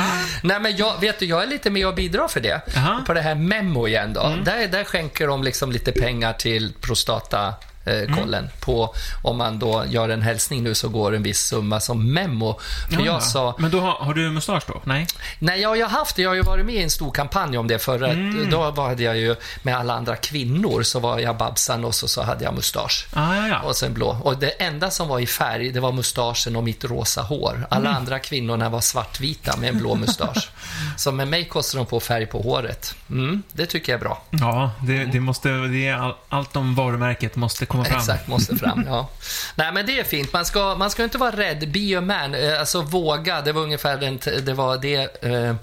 Nej, 0.43 0.61
men 0.61 0.77
jag, 0.77 1.01
vet 1.01 1.19
du, 1.19 1.27
jag 1.27 1.43
är 1.43 1.47
lite 1.47 1.71
med 1.71 1.87
och 1.87 1.95
bidrar 1.95 2.29
för 2.29 2.41
det. 2.41 2.61
Jaha. 2.75 3.03
På 3.07 3.15
det 3.15 3.21
här 3.21 3.35
Memo 3.35 3.89
igen 3.89 4.13
då. 4.13 4.37
Där, 4.45 4.69
där 4.69 4.85
skänker 4.85 5.27
de 5.27 5.43
liksom 5.45 5.73
lite 5.73 5.93
pengar 5.93 6.33
till 6.33 6.73
prostata 6.81 7.55
eh, 7.85 8.15
kollen. 8.17 8.49
På, 8.61 8.95
om 9.23 9.37
man 9.39 9.59
då 9.59 9.85
gör 9.89 10.09
en 10.09 10.23
hälsning 10.23 10.63
nu 10.63 10.75
så 10.75 10.89
går 10.89 11.15
en 11.15 11.23
viss 11.23 11.41
summa 11.41 11.81
som 11.81 12.13
memo. 12.13 12.59
För 12.91 12.95
Ja, 12.95 13.05
jag 13.07 13.15
ja. 13.15 13.21
sa, 13.21 13.55
Men 13.59 13.71
då 13.71 13.81
har, 13.81 13.93
har 13.93 14.15
du 14.15 14.31
mustasch 14.31 14.63
då? 14.67 14.81
Nej? 14.85 15.07
nej 15.39 15.61
jag 15.61 15.69
har 15.69 15.77
ju 15.77 15.85
haft 15.85 16.17
det, 16.17 16.23
jag 16.23 16.31
har 16.31 16.35
ju 16.35 16.43
varit 16.43 16.67
med 16.67 16.75
i 16.75 16.83
en 16.83 16.91
stor 16.91 17.11
kampanj 17.11 17.59
om 17.59 17.67
det 17.69 17.79
förra. 17.79 18.09
Mm. 18.09 18.51
Då 18.51 18.71
var 18.71 19.01
jag 19.01 19.17
ju 19.19 19.37
med 19.63 19.77
alla 19.77 19.95
andra 19.95 20.17
kvinnor 20.17 20.83
så 20.83 21.01
var 21.01 21.19
jag 21.19 21.37
Babsan 21.37 21.85
och 21.85 21.95
så, 21.95 22.09
så 22.09 22.23
hade 22.23 22.45
jag 22.45 22.55
mustasch. 22.55 23.07
Ah, 23.13 23.35
ja, 23.37 23.49
ja. 23.49 23.61
Och 23.61 23.77
sen 23.77 23.95
blå. 23.95 24.17
Och 24.23 24.39
det 24.39 24.49
enda 24.49 24.91
som 24.91 25.09
var 25.09 25.19
i 25.21 25.27
färg, 25.27 25.71
det 25.73 25.81
var 25.81 25.93
mustaschen 25.93 26.57
och 26.57 26.65
mitt 26.65 26.85
rosa 26.85 27.23
hår. 27.23 27.67
Alla 27.71 27.85
Mm. 27.85 27.97
andra 27.97 28.19
kvinnorna 28.19 28.69
var 28.69 28.81
svartvita 28.81 29.57
med 29.57 29.69
en 29.69 29.79
blå 29.79 29.95
mustasch. 30.05 30.51
så 30.97 31.13
med 31.13 31.29
mig 31.29 31.45
kostar 31.45 31.79
de 31.79 31.87
på 31.87 32.01
färg 32.01 32.27
på 32.27 32.43
håret. 32.43 32.95
Mm, 33.11 33.43
det 33.53 33.67
tycker 33.67 33.93
jag 33.93 33.99
är 33.99 34.05
bra. 34.05 34.23
Ja, 34.31 34.71
det, 34.83 35.05
det 35.05 35.21
måste, 35.21 35.49
det 35.49 35.87
är 35.87 35.95
all, 35.95 36.15
allt 36.29 36.57
om 36.57 36.75
varumärket 36.75 37.37
måste 37.37 37.67
komma 37.75 37.85
fram. 37.85 37.99
Exakt, 37.99 38.27
måste 38.29 38.57
fram. 38.57 38.85
Ja. 38.87 39.09
Nej, 39.55 39.73
men 39.73 39.87
det 39.87 39.99
är 39.99 40.05
fint. 40.05 40.33
Man 40.33 40.45
ska, 40.45 40.75
man 40.75 40.91
ska 40.91 41.05
inte 41.05 41.19
vara 41.19 41.37
rädd. 41.37 41.73
Be 41.73 41.99
a 41.99 42.01
man. 42.01 42.35
Eh, 42.35 42.61
Alltså 42.61 42.83
våga. 42.83 43.41
Det 43.41 43.53
var 43.53 43.63
ungefär 43.63 43.97
den, 43.97 44.21
det 44.45 44.55
var 44.55 44.79
det 44.79 45.25
eh, 45.25 45.55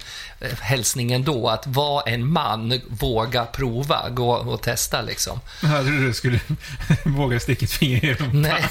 hälsningen 0.59 1.23
då. 1.23 1.49
Att 1.49 1.67
vara 1.67 2.03
en 2.03 2.27
man, 2.31 2.81
våga 2.87 3.45
prova, 3.45 4.09
gå 4.09 4.31
och 4.31 4.61
testa 4.61 5.01
liksom. 5.01 5.39
Jag 5.61 5.85
trodde 5.85 6.05
du 6.05 6.13
skulle 6.13 6.39
våga 7.05 7.39
sticka 7.39 7.65
ett 7.65 7.71
finger 7.71 8.05
i 8.05 8.13
rumpan. 8.13 8.41
Nej. 8.41 8.65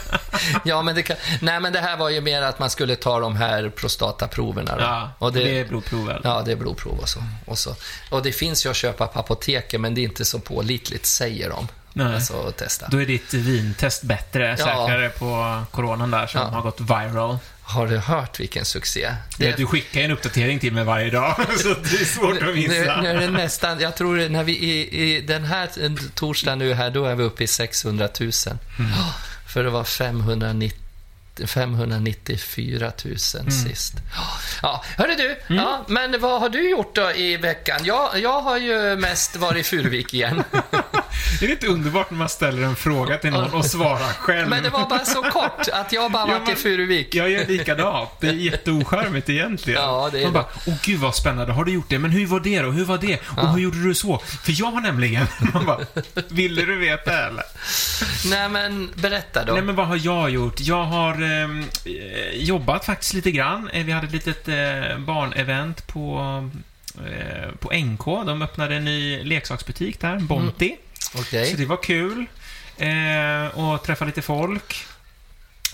ja, 0.64 0.82
men 0.82 0.94
det 0.94 1.02
kan, 1.02 1.16
nej, 1.40 1.60
men 1.60 1.72
det 1.72 1.80
här 1.80 1.96
var 1.96 2.08
ju 2.10 2.20
mer 2.20 2.42
att 2.42 2.58
man 2.58 2.70
skulle 2.70 2.96
ta 2.96 3.20
de 3.20 3.36
här 3.36 3.68
prostataproverna. 3.68 4.76
Då. 4.76 4.82
Ja, 4.82 5.10
och 5.18 5.32
det, 5.32 5.44
det, 5.44 5.60
är 5.60 5.64
blodprov 5.64 6.06
väl? 6.06 6.20
Ja, 6.24 6.42
det 6.46 6.52
är 6.52 6.56
blodprov 6.56 6.98
och 6.98 7.08
så. 7.08 7.20
och 7.44 7.58
så. 7.58 7.76
Och 8.10 8.22
det 8.22 8.32
finns 8.32 8.66
ju 8.66 8.70
att 8.70 8.76
köpa 8.76 9.06
på 9.06 9.18
apoteket, 9.18 9.80
men 9.80 9.94
det 9.94 10.00
är 10.00 10.04
inte 10.04 10.24
så 10.24 10.38
pålitligt, 10.38 11.06
säger 11.06 11.50
de. 11.50 11.68
Nej. 11.96 12.14
Alltså, 12.14 12.46
att 12.48 12.56
testa. 12.56 12.88
Då 12.90 13.02
är 13.02 13.06
ditt 13.06 13.34
vintest 13.34 14.02
bättre, 14.02 14.48
Ja. 14.48 14.56
säkrare 14.56 15.08
på 15.08 15.62
coronan 15.70 16.10
där 16.10 16.26
som 16.26 16.40
Ja. 16.40 16.46
har 16.46 16.62
gått 16.62 16.80
viral. 16.80 17.38
Har 17.62 17.86
du 17.86 17.98
hört 17.98 18.40
vilken 18.40 18.64
succé? 18.64 19.14
Det... 19.38 19.56
Du 19.56 19.66
skickar 19.66 20.00
en 20.00 20.10
uppdatering 20.10 20.58
till 20.60 20.72
mig 20.72 20.84
varje 20.84 21.10
dag, 21.10 21.34
så 21.58 21.68
det 21.68 22.00
är 22.00 22.04
svårt 22.04 22.36
att 22.36 22.42
Nu, 22.42 22.54
missa. 22.54 23.00
nu 23.00 23.08
är 23.08 23.20
det 23.20 23.30
nästan, 23.30 23.80
jag 23.80 23.96
tror 23.96 24.28
när 24.28 24.44
vi 24.44 24.52
i, 24.58 25.02
i 25.16 25.20
den 25.20 25.44
här 25.44 25.68
torsdagen 26.14 26.58
nu 26.58 26.74
här, 26.74 26.90
då 26.90 27.04
är 27.04 27.14
vi 27.14 27.22
uppe 27.24 27.44
i 27.44 27.46
600 27.46 28.08
000. 28.20 28.30
Mm. 28.78 28.90
För 29.48 29.64
det 29.64 29.70
var 29.70 29.84
590 29.84 30.78
594 31.46 32.92
000 33.04 33.16
Mm. 33.40 33.50
sist. 33.50 33.94
Ja, 34.62 34.84
hörru 34.98 35.14
du, 35.14 35.54
ja, 35.54 35.84
men 35.88 36.20
vad 36.20 36.40
har 36.40 36.48
du 36.48 36.70
gjort 36.70 36.94
då 36.94 37.10
i 37.12 37.36
veckan? 37.36 37.80
Jag, 37.84 38.18
jag 38.20 38.40
har 38.40 38.56
ju 38.58 38.96
mest 38.96 39.36
varit 39.36 39.60
i 39.60 39.62
Furuvik 39.68 40.14
igen. 40.14 40.42
Det 41.40 41.46
är 41.46 41.50
inte 41.50 41.66
underbart 41.66 42.10
när 42.10 42.18
man 42.18 42.28
ställer 42.28 42.62
en 42.62 42.76
fråga 42.76 43.18
till 43.18 43.30
någon 43.30 43.54
och 43.54 43.64
svarar 43.64 44.12
själv. 44.12 44.48
Men 44.48 44.62
det 44.62 44.70
var 44.70 44.88
bara 44.88 45.04
så 45.04 45.22
kort 45.22 45.68
att 45.72 45.92
jag 45.92 46.12
bara 46.12 46.28
Ja, 46.32 46.38
varit 46.38 46.48
i 46.48 46.54
Furuvik. 46.62 47.14
Jag 47.14 47.30
gör 47.30 47.46
likadant. 47.46 48.10
Det 48.20 48.28
är 48.28 48.32
jätteocharmigt 48.32 49.28
egentligen. 49.30 49.80
Ja, 49.82 50.08
det 50.12 50.18
är 50.18 50.22
Man 50.24 50.32
det. 50.32 50.38
bara, 50.38 50.46
åh 50.66 50.74
gud 50.84 51.00
vad 51.00 51.14
spännande, 51.14 51.52
har 51.52 51.64
du 51.64 51.72
gjort 51.72 51.88
det? 51.88 51.98
Men 51.98 52.10
hur 52.10 52.26
var 52.26 52.40
det 52.40 52.62
då? 52.62 52.70
Hur 52.70 52.84
var 52.84 52.98
det? 52.98 53.18
Och 53.36 53.48
hur 53.48 53.58
gjorde 53.58 53.82
du 53.82 53.94
så? 53.94 54.18
För 54.18 54.60
jag 54.60 54.66
har 54.66 54.80
nämligen... 54.80 55.26
Man 55.54 55.66
bara, 55.66 55.78
ville 56.28 56.62
du 56.64 56.76
veta 56.78 57.26
eller? 57.26 57.44
Nej, 58.30 58.48
men 58.48 58.90
berätta 58.94 59.44
då. 59.44 59.52
Nej, 59.52 59.62
men 59.62 59.74
vad 59.76 59.86
har 59.86 60.00
jag 60.02 60.30
gjort? 60.30 60.60
Jag 60.60 60.84
har 60.84 61.22
ehm, 61.22 61.64
eh, 61.84 62.36
jobbat 62.44 62.84
faktiskt 62.84 63.14
lite 63.14 63.30
grann. 63.30 63.68
Eh, 63.72 63.84
Vi 63.84 63.92
hade 63.92 64.06
ett 64.06 64.12
litet 64.12 64.48
eh, 64.48 64.98
barnevent 64.98 65.86
på, 65.86 66.18
eh, 67.06 67.50
på 67.60 67.72
NK. 67.72 68.04
De 68.26 68.42
öppnade 68.42 68.74
en 68.76 68.84
ny 68.84 69.22
leksaksbutik 69.24 70.00
där, 70.00 70.16
Bonti. 70.18 70.76
Okej. 71.14 71.50
Så 71.50 71.56
det 71.56 71.66
var 71.66 71.82
kul. 71.82 72.26
Eh, 72.76 73.58
och 73.58 73.82
träffa 73.82 74.04
lite 74.04 74.22
folk. 74.22 74.86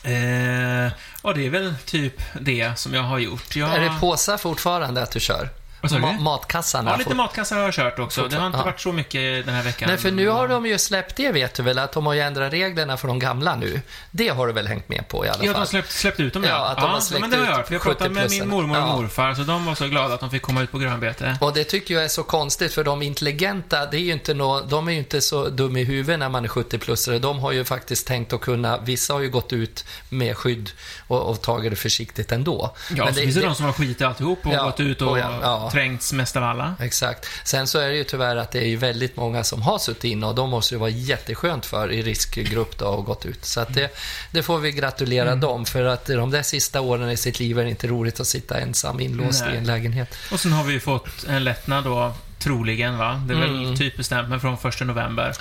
Eh, 0.02 0.92
och 1.22 1.34
det 1.34 1.46
är 1.46 1.50
väl 1.50 1.74
typ 1.84 2.22
det 2.40 2.78
som 2.78 2.94
jag 2.94 3.02
har 3.02 3.18
gjort. 3.18 3.56
Jag... 3.56 3.74
Är 3.74 3.80
det 3.80 4.00
påsar 4.00 4.36
fortfarande 4.36 5.02
att 5.02 5.10
du 5.10 5.20
kör? 5.20 5.48
Ma- 5.82 6.18
matkassarna? 6.20 6.90
Ja, 6.90 6.96
lite 6.96 7.14
matkassar 7.14 7.56
har 7.56 7.62
jag 7.62 7.74
kört 7.74 7.98
också. 7.98 8.28
Det 8.28 8.36
har 8.36 8.46
inte 8.46 8.58
Ja. 8.58 8.64
varit 8.64 8.80
så 8.80 8.92
mycket 8.92 9.46
den 9.46 9.54
här 9.54 9.62
veckan. 9.62 9.88
Nej, 9.88 9.98
för 9.98 10.10
nu 10.10 10.28
har 10.28 10.48
de 10.48 10.66
ju 10.66 10.78
släppt 10.78 11.16
det, 11.16 11.32
vet 11.32 11.54
du 11.54 11.62
väl? 11.62 11.78
Att 11.78 11.92
de 11.92 12.06
har 12.06 12.14
ju 12.14 12.20
ändrat 12.20 12.52
reglerna 12.52 12.96
för 12.96 13.08
de 13.08 13.18
gamla 13.18 13.56
nu. 13.56 13.80
Det 14.10 14.28
har 14.28 14.46
du 14.46 14.52
väl 14.52 14.66
hängt 14.66 14.88
med 14.88 15.08
på 15.08 15.26
i 15.26 15.28
alla 15.28 15.38
Ja, 15.38 15.42
de 15.42 15.48
fall? 15.48 15.58
har 15.58 15.66
släppt, 15.66 15.90
släppt 15.90 16.20
ut 16.20 16.32
dem 16.32 16.44
Ja, 16.44 16.66
att 16.66 16.76
de 16.76 16.90
har 16.90 17.00
släppt 17.00 17.20
men 17.20 17.30
det 17.30 17.36
har 17.36 17.44
jag 17.46 17.52
hört. 17.56 17.70
Jag 17.70 17.82
pratade 17.82 18.10
med 18.10 18.30
min 18.30 18.40
70-plussarna. 18.42 18.46
mormor 18.50 18.76
och 18.76 18.82
Ja. 18.88 18.96
morfar, 18.96 19.34
så 19.34 19.42
de 19.42 19.66
var 19.66 19.74
så 19.74 19.86
glada 19.88 20.14
att 20.14 20.20
de 20.20 20.30
fick 20.30 20.42
komma 20.42 20.62
ut 20.62 20.72
på 20.72 20.78
grönbete. 20.78 21.36
Och 21.40 21.52
det 21.54 21.64
tycker 21.64 21.94
jag 21.94 22.04
är 22.04 22.08
så 22.08 22.22
konstigt, 22.22 22.74
för 22.74 22.84
de 22.84 23.02
intelligenta, 23.02 23.86
det 23.86 23.96
är 23.96 24.00
ju 24.00 24.12
inte 24.12 24.34
nå, 24.34 24.60
de 24.60 24.88
är 24.88 24.92
ju 24.92 24.98
inte 24.98 25.20
så 25.20 25.48
dum 25.48 25.76
i 25.76 25.84
huvudet 25.84 26.18
när 26.18 26.28
man 26.28 26.44
är 26.44 26.48
70-plussare. 26.48 27.18
De 27.18 27.38
har 27.38 27.52
ju 27.52 27.64
faktiskt 27.64 28.06
tänkt 28.06 28.32
att 28.32 28.40
kunna, 28.40 28.78
vissa 28.78 29.12
har 29.12 29.20
ju 29.20 29.30
gått 29.30 29.52
ut 29.52 29.84
med 30.08 30.36
skydd 30.36 30.70
och, 31.08 31.22
och 31.30 31.42
tagit 31.42 31.72
det 31.72 31.76
försiktigt 31.76 32.32
ändå. 32.32 32.74
Ja, 32.90 33.04
Men 33.04 33.14
så 33.14 33.20
finns 33.20 33.34
det 33.34 33.40
de 33.40 33.54
som 33.54 33.64
har 33.66 33.72
skitit 33.72 34.00
i 34.00 34.04
alltihop 34.04 34.46
och 34.46 34.52
Ja, 34.54 34.62
gått 34.64 34.80
ut 34.80 35.02
och 35.02 35.08
och 35.10 35.18
ja, 35.18 35.30
ja. 35.42 35.69
Trängts 35.72 36.12
mest 36.12 36.36
av 36.36 36.44
alla. 36.44 36.74
Exakt. 36.80 37.26
Sen 37.44 37.66
så 37.66 37.78
är 37.78 37.88
det 37.88 37.96
ju 37.96 38.04
tyvärr 38.04 38.36
att 38.36 38.50
det 38.50 38.58
är 38.58 38.66
ju 38.68 38.76
väldigt 38.76 39.16
många 39.16 39.44
som 39.44 39.62
har 39.62 39.78
suttit 39.78 40.04
inne 40.04 40.26
och 40.26 40.34
de 40.34 40.50
måste 40.50 40.74
ju 40.74 40.78
vara 40.78 40.90
jätteskönt 40.90 41.66
för 41.66 41.92
i 41.92 42.02
riskgrupp 42.02 42.78
då 42.78 42.84
och 42.86 43.04
gått 43.04 43.26
ut. 43.26 43.44
Så 43.44 43.60
att 43.60 43.74
det, 43.74 43.96
det 44.32 44.42
får 44.42 44.58
vi 44.58 44.72
gratulera 44.72 45.28
Mm. 45.28 45.40
dem 45.40 45.64
för 45.66 45.84
att 45.84 46.06
de 46.06 46.30
där 46.30 46.42
sista 46.42 46.80
åren 46.80 47.10
i 47.10 47.16
sitt 47.16 47.40
liv 47.40 47.58
är 47.58 47.64
det 47.64 47.70
inte 47.70 47.86
roligt 47.86 48.20
att 48.20 48.26
sitta 48.26 48.60
ensam 48.60 49.00
inlåst 49.00 49.42
Nej. 49.44 49.54
i 49.54 49.58
en 49.58 49.64
lägenhet. 49.64 50.14
Och 50.32 50.40
sen 50.40 50.52
har 50.52 50.64
vi 50.64 50.72
ju 50.72 50.80
fått 50.80 51.24
en 51.28 51.44
lättnad 51.44 51.84
då, 51.84 52.14
troligen 52.38 52.98
va? 52.98 53.22
Det 53.28 53.34
är 53.34 53.38
väl 53.38 53.50
Mm. 53.64 53.76
typ 53.76 53.96
bestämt, 53.96 54.28
men 54.28 54.40
från 54.40 54.54
1 54.54 54.80
november. 54.80 55.34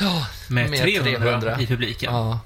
Med, 0.48 0.70
med 0.70 0.80
300, 0.82 1.20
300. 1.20 1.58
i 1.62 1.68
publiken. 1.68 2.14
ja. 2.14 2.40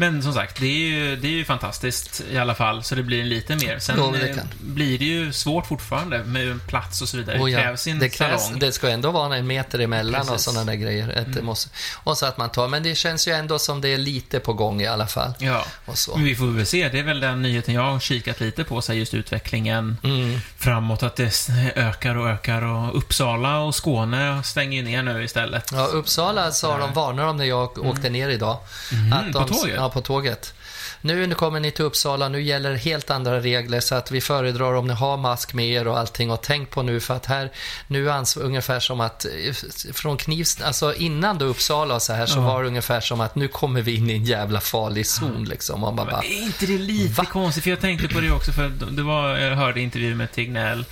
Men 0.00 0.22
som 0.22 0.32
sagt, 0.34 0.60
det 0.60 0.66
är, 0.66 0.88
ju, 0.88 1.16
det 1.16 1.28
är 1.28 1.32
ju 1.32 1.44
fantastiskt 1.44 2.22
i 2.30 2.38
alla 2.38 2.54
fall, 2.54 2.82
så 2.82 2.94
det 2.94 3.02
blir 3.02 3.24
lite 3.24 3.56
mer. 3.56 3.78
Sen 3.78 3.96
men 3.96 4.12
det 4.12 4.28
eh, 4.28 4.36
blir 4.60 4.98
det 4.98 5.04
ju 5.04 5.32
svårt 5.32 5.66
fortfarande 5.66 6.24
med 6.24 6.66
plats 6.66 7.02
och 7.02 7.08
så 7.08 7.16
vidare. 7.16 7.38
Oh, 7.38 7.44
det 7.44 7.50
ja. 7.50 7.60
krävs 7.60 7.86
ju 7.86 7.90
en 7.92 7.98
det, 7.98 8.08
krävs, 8.08 8.42
salong. 8.44 8.58
det 8.58 8.72
ska 8.72 8.88
ändå 8.88 9.10
vara 9.10 9.36
en 9.36 9.46
meter 9.46 9.78
emellan 9.78 10.20
och 10.20 10.26
Precis. 10.28 10.46
Mm. 10.48 10.54
sådana 10.54 10.70
där 10.72 10.78
grejer. 10.78 11.18
Att 11.18 11.34
det 11.34 11.42
måste, 11.42 11.70
och 12.04 12.18
så 12.18 12.26
att 12.26 12.38
man 12.38 12.50
tar, 12.50 12.68
men 12.68 12.82
det 12.82 12.94
känns 12.94 13.28
ju 13.28 13.32
ändå 13.32 13.58
som 13.58 13.80
det 13.80 13.88
är 13.88 13.98
lite 13.98 14.40
på 14.40 14.52
gång 14.52 14.80
i 14.82 14.86
alla 14.86 15.06
fall. 15.06 15.32
Ja, 15.38 15.64
Och 15.86 15.98
så. 15.98 16.14
men 16.16 16.24
vi 16.24 16.36
får 16.36 16.46
väl 16.46 16.66
se. 16.66 16.88
Det 16.88 16.98
är 16.98 17.02
väl 17.02 17.20
den 17.20 17.42
nyheten 17.42 17.74
jag 17.74 17.82
har 17.82 18.00
kikat 18.00 18.40
lite 18.40 18.64
på, 18.64 18.82
så 18.82 18.92
just 18.94 19.14
utvecklingen 19.14 19.96
Mm. 20.04 20.40
framåt, 20.58 21.02
att 21.02 21.16
det 21.16 21.48
ökar 21.76 22.16
och 22.16 22.28
ökar 22.28 22.62
och 22.62 22.96
Uppsala 22.96 23.58
och 23.58 23.74
Skåne 23.74 24.42
stänger 24.42 24.78
ju 24.78 24.84
ner 24.84 25.02
nu 25.02 25.24
istället. 25.24 25.70
Ja, 25.72 25.84
Uppsala 25.86 26.52
sa 26.52 26.78
de, 26.78 26.92
varnar 26.94 27.24
de 27.26 27.36
när 27.36 27.44
jag 27.44 27.78
åkte 27.86 28.10
ner 28.10 28.28
idag. 28.28 28.56
Mhm, 28.92 29.32
de, 29.32 29.42
på 29.42 29.48
tåget? 29.54 29.74
Ja, 29.76 29.87
på 29.88 30.00
tåget. 30.00 30.54
Nu, 31.00 31.34
kommer 31.34 31.60
ni 31.60 31.70
till 31.70 31.84
Uppsala, 31.84 32.28
nu 32.28 32.42
gäller 32.42 32.74
helt 32.74 33.10
andra 33.10 33.40
regler 33.40 33.80
så 33.80 33.94
att 33.94 34.10
vi 34.10 34.20
föredrar 34.20 34.74
om 34.74 34.86
ni 34.86 34.94
har 34.94 35.16
mask 35.16 35.54
med 35.54 35.66
er 35.68 35.88
och 35.88 35.98
allting 35.98 36.30
och 36.30 36.42
tänk 36.42 36.70
på 36.70 36.82
nu 36.82 37.00
för 37.00 37.14
att 37.16 37.26
här, 37.26 37.52
nu 37.86 38.10
ans 38.10 38.36
ungefär 38.36 38.80
som 38.80 39.00
att 39.00 39.24
eh, 39.24 39.52
från 39.92 40.16
Knivs, 40.16 40.60
alltså 40.60 40.94
innan 40.94 41.38
då 41.38 41.44
Uppsala 41.44 41.94
och 41.94 42.02
så 42.02 42.12
här 42.12 42.26
så 42.26 42.38
Ja. 42.38 42.42
var 42.42 42.62
det 42.62 42.68
ungefär 42.68 43.00
som 43.00 43.20
att 43.20 43.34
nu 43.34 43.48
kommer 43.48 43.82
vi 43.82 43.94
in 43.96 44.10
i 44.10 44.12
en 44.14 44.24
jävla 44.24 44.60
farlig 44.60 45.06
zon 45.06 45.44
liksom. 45.44 45.80
Man 45.80 45.96
bara, 45.96 46.04
Men 46.06 46.14
bara, 46.14 46.24
är 46.24 46.42
inte 46.42 46.66
det 46.66 46.78
lite 46.78 47.14
Va? 47.14 47.24
konstigt? 47.24 47.64
För 47.64 47.70
jag 47.70 47.80
tänkte 47.80 48.08
på 48.08 48.20
det 48.20 48.30
också, 48.30 48.52
för 48.52 48.68
det 48.90 49.02
var, 49.02 49.36
jag 49.36 49.56
hörde 49.56 49.80
intervju 49.80 50.14
med 50.14 50.32
Tegnell 50.32 50.84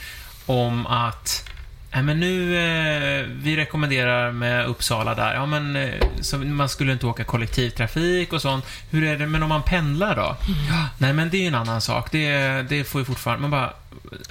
om 0.46 0.86
att 0.86 1.44
Nej, 1.96 2.02
men 2.02 2.20
nu, 2.20 2.56
eh, 2.56 3.26
vi 3.28 3.56
rekommenderar 3.56 4.32
med 4.32 4.66
Uppsala 4.66 5.14
där, 5.14 5.34
ja 5.34 5.46
men 5.46 5.76
eh, 5.76 5.94
så 6.20 6.38
man 6.38 6.68
skulle 6.68 6.92
inte 6.92 7.06
åka 7.06 7.24
kollektivtrafik 7.24 8.32
och 8.32 8.42
sånt. 8.42 8.64
Hur 8.90 9.04
är 9.04 9.18
det, 9.18 9.26
men 9.26 9.42
om 9.42 9.48
man 9.48 9.62
pendlar 9.62 10.16
då? 10.16 10.36
Ja, 10.68 10.88
nej 10.98 11.12
men 11.12 11.30
det 11.30 11.36
är 11.36 11.40
ju 11.40 11.46
en 11.46 11.54
annan 11.54 11.80
sak. 11.80 12.12
Det, 12.12 12.62
det 12.68 12.84
får 12.84 13.00
ju 13.00 13.04
fortfarande, 13.04 13.48
man 13.48 13.50
bara, 13.50 13.72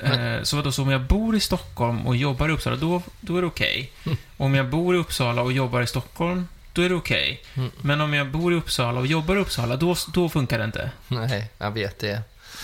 eh, 0.04 0.43
så 0.43 0.56
vadå, 0.56 0.71
så 0.71 0.82
om 0.82 0.89
jag 0.89 1.01
bor 1.01 1.36
i 1.36 1.39
Stockholm 1.39 2.08
och 2.08 2.15
jobbar 2.15 2.49
i 2.49 2.51
Uppsala, 2.51 2.75
då, 2.75 3.01
då 3.19 3.38
är 3.38 3.41
det 3.41 3.47
okej. 3.47 3.91
Om 4.38 4.56
jag 4.56 4.69
bor 4.69 4.95
i 4.95 4.97
Uppsala 4.97 5.41
och 5.41 5.51
jobbar 5.51 5.82
i 5.82 5.88
Stockholm, 5.88 6.47
då 6.73 6.82
är 6.82 6.89
det 6.89 6.95
okej. 6.95 7.43
Mm. 7.54 7.71
Men 7.82 8.01
om 8.01 8.13
jag 8.13 8.28
bor 8.28 8.54
i 8.54 8.56
Uppsala 8.56 8.99
och 8.99 9.08
jobbar 9.08 9.36
i 9.36 9.39
Uppsala, 9.39 9.75
då, 9.75 9.95
då 10.13 10.30
funkar 10.30 10.58
det 10.58 10.65
inte. 10.65 10.91
nej, 11.08 11.51
jag 11.58 11.71
vet 11.71 11.99
det. 11.99 12.21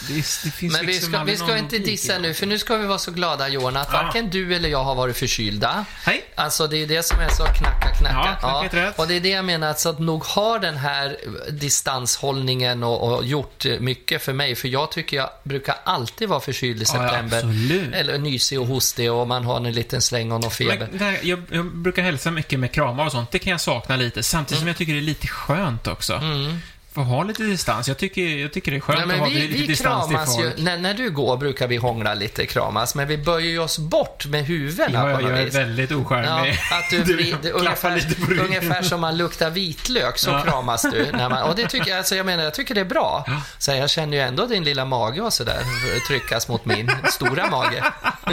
Det, 0.07 0.13
det 0.15 0.51
finns 0.51 0.73
Men 0.73 0.85
vi 0.85 0.93
liksom 0.93 1.13
ska, 1.13 1.23
vi 1.23 1.37
ska 1.37 1.57
inte 1.57 1.77
dissa 1.77 2.17
nu, 2.17 2.33
för 2.33 2.45
nu 2.45 2.59
ska 2.59 2.77
vi 2.77 2.85
vara 2.87 2.97
så 2.99 3.11
glada 3.11 3.47
Johan 3.47 3.77
att 3.77 3.89
Ja. 3.93 4.03
varken 4.03 4.29
du 4.29 4.55
eller 4.55 4.69
jag 4.69 4.83
har 4.83 4.95
varit 4.95 5.17
förkylda. 5.17 5.85
Hej! 6.03 6.23
Alltså 6.35 6.67
det 6.67 6.77
är 6.77 6.87
det 6.87 7.03
som 7.05 7.19
är 7.19 7.29
så 7.29 7.43
knacka, 7.43 7.95
knacka. 7.99 8.37
Ja, 8.41 8.65
rätt. 8.71 8.99
Och 8.99 9.07
det 9.07 9.15
är 9.15 9.19
det 9.19 9.29
jag 9.29 9.45
menar, 9.45 9.73
så 9.73 9.89
att 9.89 9.99
nog 9.99 10.23
har 10.25 10.59
den 10.59 10.77
här 10.77 11.17
distanshållningen 11.51 12.83
och, 12.83 13.13
och 13.17 13.25
gjort 13.25 13.65
mycket 13.79 14.21
för 14.23 14.33
mig. 14.33 14.55
För 14.55 14.67
jag 14.67 14.91
tycker 14.91 15.17
jag 15.17 15.29
brukar 15.43 15.75
alltid 15.83 16.29
vara 16.29 16.39
förkyld 16.39 16.81
i 16.81 16.85
Ja, 16.93 17.03
ja, 17.03 17.09
september. 17.09 17.37
absolut. 17.37 17.93
Eller 17.95 18.17
nysig 18.17 18.59
och 18.61 18.67
hostig 18.67 19.11
och 19.11 19.27
man 19.27 19.45
har 19.45 19.57
en 19.57 19.71
liten 19.71 20.01
släng 20.01 20.31
och 20.31 20.41
någon 20.41 20.51
feber. 20.51 20.87
Men 20.91 20.99
här, 20.99 21.19
jag, 21.23 21.43
jag 21.51 21.65
brukar 21.75 22.01
hälsa 22.03 22.31
mycket 22.31 22.59
med 22.59 22.71
kramar 22.71 23.05
och 23.05 23.11
sånt. 23.11 23.31
Det 23.31 23.39
kan 23.39 23.51
jag 23.51 23.61
sakna 23.61 23.95
lite. 23.95 24.23
Samtidigt 24.23 24.59
som 24.59 24.67
jag 24.67 24.77
tycker 24.77 24.93
det 24.93 24.99
är 24.99 25.01
lite 25.01 25.27
skönt 25.27 25.87
också. 25.87 26.13
Mm. 26.13 26.57
Få 26.93 27.01
ha 27.01 27.23
lite 27.23 27.43
distans. 27.43 27.87
Jag 27.87 27.97
tycker, 27.97 28.21
jag 28.21 28.53
tycker 28.53 28.71
det 28.71 28.77
är 28.77 28.81
skönt 28.81 28.99
Ja, 29.07 29.13
att 29.13 29.19
ha 29.19 29.25
vi, 29.27 29.33
lite 29.33 29.53
vi 29.61 29.67
distans 29.67 30.07
till 30.07 30.17
folk. 30.17 30.57
ju, 30.57 30.63
när, 30.63 30.77
när 30.77 30.93
du 30.93 31.09
går 31.09 31.37
brukar 31.37 31.67
vi 31.67 31.77
hångla 31.77 32.13
lite, 32.13 32.45
kramas, 32.45 32.95
men 32.95 33.07
vi 33.07 33.17
böjer 33.17 33.49
ju 33.51 33.59
oss 33.59 33.79
bort 33.79 34.25
med 34.25 34.45
huvudena 34.45 34.93
Ja, 34.99 35.03
på 35.03 35.09
jag, 35.09 35.21
något 35.21 35.29
jag 35.31 35.39
är 35.39 35.45
vis. 35.45 35.55
väldigt 35.55 35.91
Ja, 35.91 35.97
ocharmig. 35.97 36.51
att 36.71 36.89
du, 36.89 36.97
vrid, 37.15 37.41
klappar 37.41 37.59
ungefär, 37.59 37.95
lite 37.95 38.21
på 38.21 38.31
ungefär 38.43 38.81
som 38.81 39.01
man 39.01 39.17
luktar 39.17 39.49
vitlök, 39.49 40.17
så 40.17 40.29
Ja. 40.29 40.41
kramas 40.41 40.81
du. 40.91 41.05
När 41.13 41.29
man, 41.29 41.43
och 41.43 41.55
det 41.55 41.67
tycker 41.67 41.89
jag, 41.89 41.97
alltså 41.97 42.15
jag 42.15 42.25
menar, 42.25 42.43
jag 42.43 42.53
tycker 42.53 42.75
det 42.75 42.81
är 42.81 42.85
bra. 42.85 43.25
Så 43.57 43.71
jag 43.71 43.89
känner 43.89 44.17
ju 44.17 44.23
ändå 44.23 44.45
din 44.45 44.63
lilla 44.63 44.85
mage 44.85 45.21
och 45.21 45.33
sådär 45.33 45.61
tryckas 46.07 46.47
mot 46.47 46.65
min 46.65 46.91
stora 47.11 47.47
mage. 47.49 47.83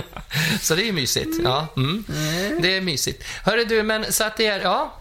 Så 0.60 0.74
det 0.74 0.82
är 0.82 0.86
ju 0.86 0.92
mysigt. 0.92 1.36
Ja, 1.44 1.66
mm. 1.76 2.04
Det 2.60 2.76
är 2.76 2.80
mysigt. 2.80 3.24
Hörru 3.44 3.64
du, 3.64 3.82
men 3.82 4.12
så 4.12 4.24
att 4.24 4.36
det 4.36 4.46
är, 4.46 4.60
ja. 4.60 4.94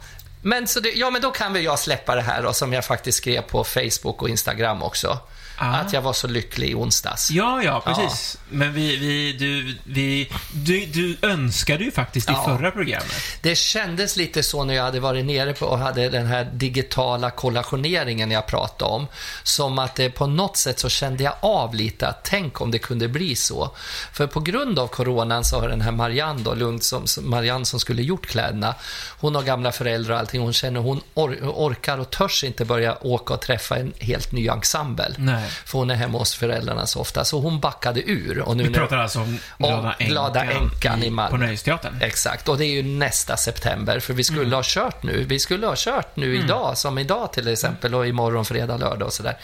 Men, 0.48 0.68
så 0.68 0.80
det, 0.80 0.90
ja, 0.90 1.10
men 1.10 1.22
då 1.22 1.32
kan 1.32 1.54
väl 1.54 1.64
jag 1.64 1.80
släppa 1.80 2.16
det 2.16 2.22
här 2.22 2.44
då, 2.44 2.54
som 2.54 2.74
jag 2.74 2.86
faktiskt 2.86 3.18
skrev 3.18 3.42
på 3.42 3.64
Facebook 3.64 4.22
och 4.22 4.30
Instagram 4.30 4.84
också. 4.84 5.20
Ah. 5.60 5.66
Att 5.76 5.94
jag 5.94 6.02
var 6.02 6.14
så 6.14 6.28
lycklig 6.28 6.70
i 6.70 6.76
onsdags. 6.76 7.32
Ja, 7.32 7.62
ja, 7.64 7.82
precis. 7.86 8.38
Men 8.50 8.74
vi, 8.74 8.98
vi, 8.98 9.34
du, 9.34 9.78
vi, 9.84 10.30
du, 10.54 10.86
du 10.86 11.18
önskade 11.22 11.84
ju 11.84 11.92
faktiskt 11.92 12.30
i 12.30 12.34
Ja. 12.34 12.46
förra 12.58 12.72
programmet. 12.72 13.12
Det 13.42 13.56
kändes 13.56 14.16
lite 14.18 14.44
så 14.44 14.64
när 14.64 14.74
jag 14.74 14.84
hade 14.84 15.00
varit 15.00 15.26
nere 15.26 15.54
på 15.54 15.66
och 15.66 15.78
hade 15.80 16.10
den 16.10 16.26
här 16.28 16.44
digitala 16.54 17.32
kollationeringen 17.32 18.32
jag 18.32 18.46
pratade 18.48 18.92
om. 18.92 19.08
Som 19.44 19.80
att 19.80 19.96
det 19.96 20.10
på 20.10 20.28
något 20.28 20.58
sätt 20.58 20.80
så 20.80 20.90
kände 20.90 21.24
jag 21.24 21.34
av 21.42 21.76
lite 21.76 22.08
att 22.08 22.24
tänk 22.24 22.62
om 22.62 22.72
det 22.72 22.80
kunde 22.80 23.08
bli 23.08 23.36
så. 23.36 23.72
För 24.14 24.28
på 24.28 24.40
grund 24.40 24.80
av 24.80 24.88
coronan 24.88 25.44
så 25.44 25.60
har 25.60 25.70
den 25.70 25.82
här 25.82 25.92
Marianne 25.92 26.42
då, 26.44 26.54
Lund, 26.54 26.84
som, 26.84 27.08
som- 27.08 27.30
Marianne 27.30 27.66
som 27.66 27.80
skulle 27.80 28.02
gjort 28.02 28.26
kläderna, 28.28 28.76
hon 29.20 29.36
har 29.36 29.42
gamla 29.44 29.72
föräldrar 29.72 30.14
och 30.14 30.20
allting, 30.20 30.42
hon 30.42 30.54
känner 30.54 30.80
hon 30.80 31.02
or, 31.14 31.38
orkar 31.44 31.98
och 31.98 32.10
törs 32.10 32.44
inte 32.44 32.66
börja 32.66 32.98
åka 33.02 33.34
och 33.34 33.42
träffa 33.42 33.78
en 33.78 33.94
helt 34.00 34.32
ny 34.32 34.48
ensemble. 34.48 35.14
Nej. 35.18 35.47
För 35.48 35.78
hon 35.80 35.90
är 35.90 35.96
hemma 35.96 36.18
hos 36.18 36.34
föräldrarna 36.36 36.88
så 36.88 37.00
ofta, 37.00 37.26
så 37.26 37.40
hon 37.40 37.60
backade 37.60 38.02
ur. 38.10 38.40
Och 38.40 38.58
nu 38.58 38.64
Vi 38.64 38.74
pratar 38.74 38.98
alltså 38.98 39.20
om 39.20 39.38
Glada 39.58 39.96
Om 40.00 40.06
Glada 40.06 40.44
Änkan 40.44 41.04
i 41.04 41.10
Malmö. 41.10 41.38
På 41.38 41.38
Nöjesteatern. 41.38 42.02
Exakt, 42.02 42.50
och 42.50 42.58
det 42.58 42.66
är 42.66 42.72
ju 42.72 42.84
nästa 42.84 43.38
september, 43.38 44.00
för 44.00 44.14
vi 44.14 44.24
skulle 44.24 44.42
Mm. 44.42 44.54
ha 44.54 44.62
kört 44.66 45.04
nu. 45.04 45.24
Vi 45.24 45.40
skulle 45.40 45.68
ha 45.68 45.74
kört 45.78 46.16
nu 46.16 46.36
idag, 46.38 46.78
som 46.78 46.98
idag 46.98 47.34
till 47.34 47.48
exempel, 47.48 47.96
och 47.96 48.08
imorgon, 48.08 48.46
fredag, 48.46 48.78
lördag 48.78 49.08
och 49.08 49.14
sådär. 49.14 49.38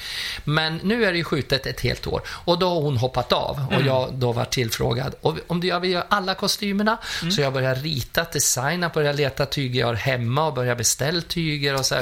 Men 0.44 0.80
nu 0.84 1.06
är 1.06 1.12
det 1.12 1.18
ju 1.18 1.24
skjutet 1.24 1.66
ett 1.66 1.82
helt 1.82 2.08
år. 2.08 2.22
Och 2.28 2.60
då 2.60 2.70
har 2.70 2.82
hon 2.82 2.98
hoppat 2.98 3.32
av 3.32 3.66
och 3.68 3.74
Mm. 3.74 3.88
jag 3.88 4.14
då 4.14 4.32
var 4.32 4.46
tillfrågad. 4.46 5.16
Och 5.22 5.38
om 5.48 5.60
du- 5.62 5.68
jag 5.68 5.80
vill 5.80 5.92
göra 5.92 6.06
alla 6.10 6.34
kostymerna, 6.36 6.98
Mm. 7.22 7.32
så 7.32 7.42
jag 7.42 7.54
börjar 7.54 7.76
rita, 7.76 8.26
designa, 8.34 8.90
börjar 8.90 9.14
leta 9.14 9.46
tyger 9.46 9.80
jag 9.80 9.88
har 9.88 9.94
hemma 9.94 10.48
och 10.48 10.54
börjar 10.54 10.76
beställa 10.76 11.22
tyger 11.22 11.74
och 11.76 11.86
så. 11.86 11.96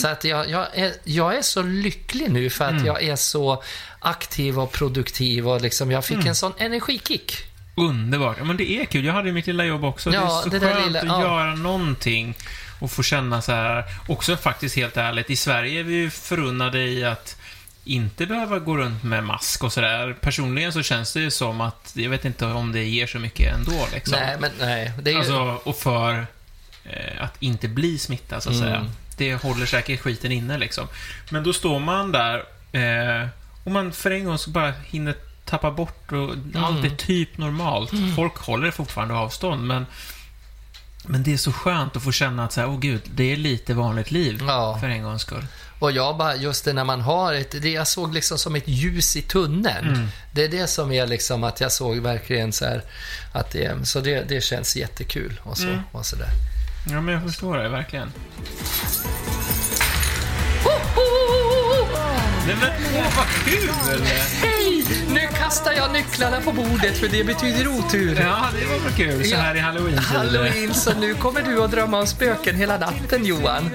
Så 0.00 0.08
att 0.08 0.24
jag, 0.24 0.50
jag, 0.50 0.66
är, 0.74 0.92
jag 1.04 1.36
är 1.36 1.42
så 1.42 1.62
lycklig 1.62 2.30
nu 2.30 2.50
för 2.50 2.64
att 2.64 2.70
Mm. 2.70 2.86
jag 2.86 3.02
är 3.02 3.16
så 3.16 3.41
aktiv 3.98 4.58
och 4.60 4.72
produktiv 4.72 5.48
och 5.48 5.60
liksom, 5.60 5.90
jag 5.90 6.04
Mm. 6.10 6.20
fick 6.22 6.28
en 6.28 6.34
sån 6.34 6.52
energikick. 6.58 7.32
Underbart. 7.76 8.36
Ja, 8.38 8.44
men 8.44 8.56
det 8.56 8.70
är 8.70 8.84
kul. 8.84 9.04
Jag 9.04 9.12
hade 9.12 9.28
ju 9.28 9.34
mitt 9.34 9.46
lilla 9.46 9.64
jobb 9.64 9.84
också. 9.84 10.10
det 10.10 10.16
Ja, 10.16 10.38
är 10.38 10.42
så 10.42 10.48
det 10.48 10.60
skönt 10.60 10.86
lilla- 10.86 10.98
att 11.00 11.06
ja. 11.06 11.20
göra 11.22 11.54
någonting 11.54 12.34
och 12.80 12.90
få 12.90 13.02
känna 13.02 13.42
så 13.42 13.52
här. 13.52 13.84
Också 14.08 14.36
faktiskt 14.36 14.76
helt 14.76 14.96
ärligt, 14.96 15.30
i 15.30 15.36
Sverige 15.36 15.80
är 15.80 15.84
vi 15.84 15.94
ju 15.94 16.10
förunnade 16.10 16.82
i 16.84 17.04
att 17.04 17.36
inte 17.84 18.26
behöva 18.26 18.58
gå 18.58 18.76
runt 18.76 19.02
med 19.02 19.24
mask 19.24 19.64
och 19.64 19.72
sådär. 19.72 20.16
Personligen 20.20 20.72
så 20.72 20.82
känns 20.82 21.12
det 21.12 21.20
ju 21.20 21.30
som 21.30 21.60
att, 21.60 21.92
jag 21.94 22.10
vet 22.10 22.24
inte 22.24 22.46
om 22.46 22.72
det 22.72 22.84
ger 22.84 23.06
så 23.06 23.18
mycket 23.18 23.54
ändå 23.54 23.86
liksom. 23.92 24.18
Nej, 24.20 24.36
men 24.40 24.50
nej. 24.60 24.92
Det 25.02 25.10
är 25.10 25.12
ju, 25.12 25.18
Alltså, 25.18 25.60
och 25.64 25.76
för 25.76 26.26
eh, 26.84 27.22
att 27.24 27.42
inte 27.42 27.68
bli 27.68 27.98
smittad, 27.98 28.42
så 28.42 28.50
att 28.50 28.56
Mm. 28.56 28.68
säga. 28.68 28.86
Det 29.16 29.34
håller 29.34 29.66
säkert 29.66 30.00
skiten 30.00 30.32
inne, 30.32 30.58
liksom. 30.58 30.88
Men 31.30 31.42
då 31.44 31.52
står 31.52 31.78
man 31.80 32.12
där 32.12 32.44
eh, 32.72 33.28
och 33.64 33.70
man 33.70 33.92
för 33.92 34.10
en 34.10 34.24
gång 34.24 34.38
så 34.38 34.50
bara 34.50 34.74
hinner 34.86 35.14
tappa 35.44 35.70
bort 35.70 36.12
och 36.12 36.30
allt 36.54 36.84
är 36.84 36.96
typ 36.96 37.38
normalt. 37.38 37.90
Folk 38.16 38.36
håller 38.36 38.70
fortfarande 38.70 39.14
avstånd, 39.14 39.66
men 39.66 39.86
men 41.04 41.22
det 41.22 41.32
är 41.32 41.36
så 41.36 41.52
skönt 41.52 41.96
att 41.96 42.02
få 42.02 42.12
känna 42.12 42.44
att 42.44 42.52
så 42.52 42.60
här, 42.60 42.68
åh 42.68 42.78
gud, 42.78 43.02
det 43.14 43.32
är 43.32 43.36
lite 43.36 43.74
vanligt 43.74 44.10
liv 44.10 44.42
Ja. 44.46 44.78
för 44.80 44.88
en 44.88 45.02
gångs 45.02 45.22
skull. 45.22 45.46
Och 45.78 45.92
jag 45.92 46.16
bara, 46.16 46.36
just 46.36 46.64
det 46.64 46.72
när 46.72 46.84
man 46.84 47.00
har 47.00 47.34
ett, 47.34 47.62
det 47.62 47.70
jag 47.70 47.88
såg 47.88 48.14
liksom 48.14 48.38
som 48.38 48.56
ett 48.56 48.68
ljus 48.68 49.16
i 49.16 49.22
tunneln. 49.22 49.88
Mm. 49.88 50.08
Det 50.32 50.44
är 50.44 50.48
det 50.48 50.66
som 50.66 50.92
är 50.92 51.06
liksom 51.06 51.44
att 51.44 51.60
jag 51.60 51.72
såg 51.72 51.96
verkligen 51.98 52.52
så 52.52 52.64
här, 52.64 52.82
att 53.32 53.50
det, 53.50 53.86
så 53.86 54.00
det, 54.00 54.28
det 54.28 54.44
känns 54.44 54.76
jättekul 54.76 55.40
och 55.42 55.58
så, 55.58 55.64
Mm. 55.66 55.80
och 55.92 56.06
så 56.06 56.16
där. 56.16 56.28
Ja, 56.90 57.00
men 57.00 57.14
jag 57.14 57.22
förstår 57.22 57.56
det, 57.58 57.68
verkligen. 57.68 58.12
Nej 62.46 62.56
men, 62.60 62.70
åh 62.96 63.16
vad 63.16 63.26
kul! 63.44 64.61
Nu 65.08 65.28
kastar 65.38 65.72
jag 65.72 65.92
nycklarna 65.92 66.40
på 66.40 66.52
bordet 66.52 66.98
för 66.98 67.08
det 67.08 67.24
betyder 67.24 67.68
otur. 67.68 68.18
Ja, 68.20 68.48
det 68.60 68.66
var 68.66 68.78
väl 68.78 68.92
kul 68.92 69.24
så 69.24 69.36
här 69.36 69.54
i 69.54 69.58
halloween 69.58 69.98
Halloween, 69.98 70.74
så 70.74 70.92
nu 70.94 71.14
kommer 71.14 71.42
du 71.42 71.64
att 71.64 71.70
drömma 71.70 71.98
om 72.00 72.06
spöken 72.06 72.56
hela 72.56 72.78
natten 72.78 73.24
Johan. 73.26 73.70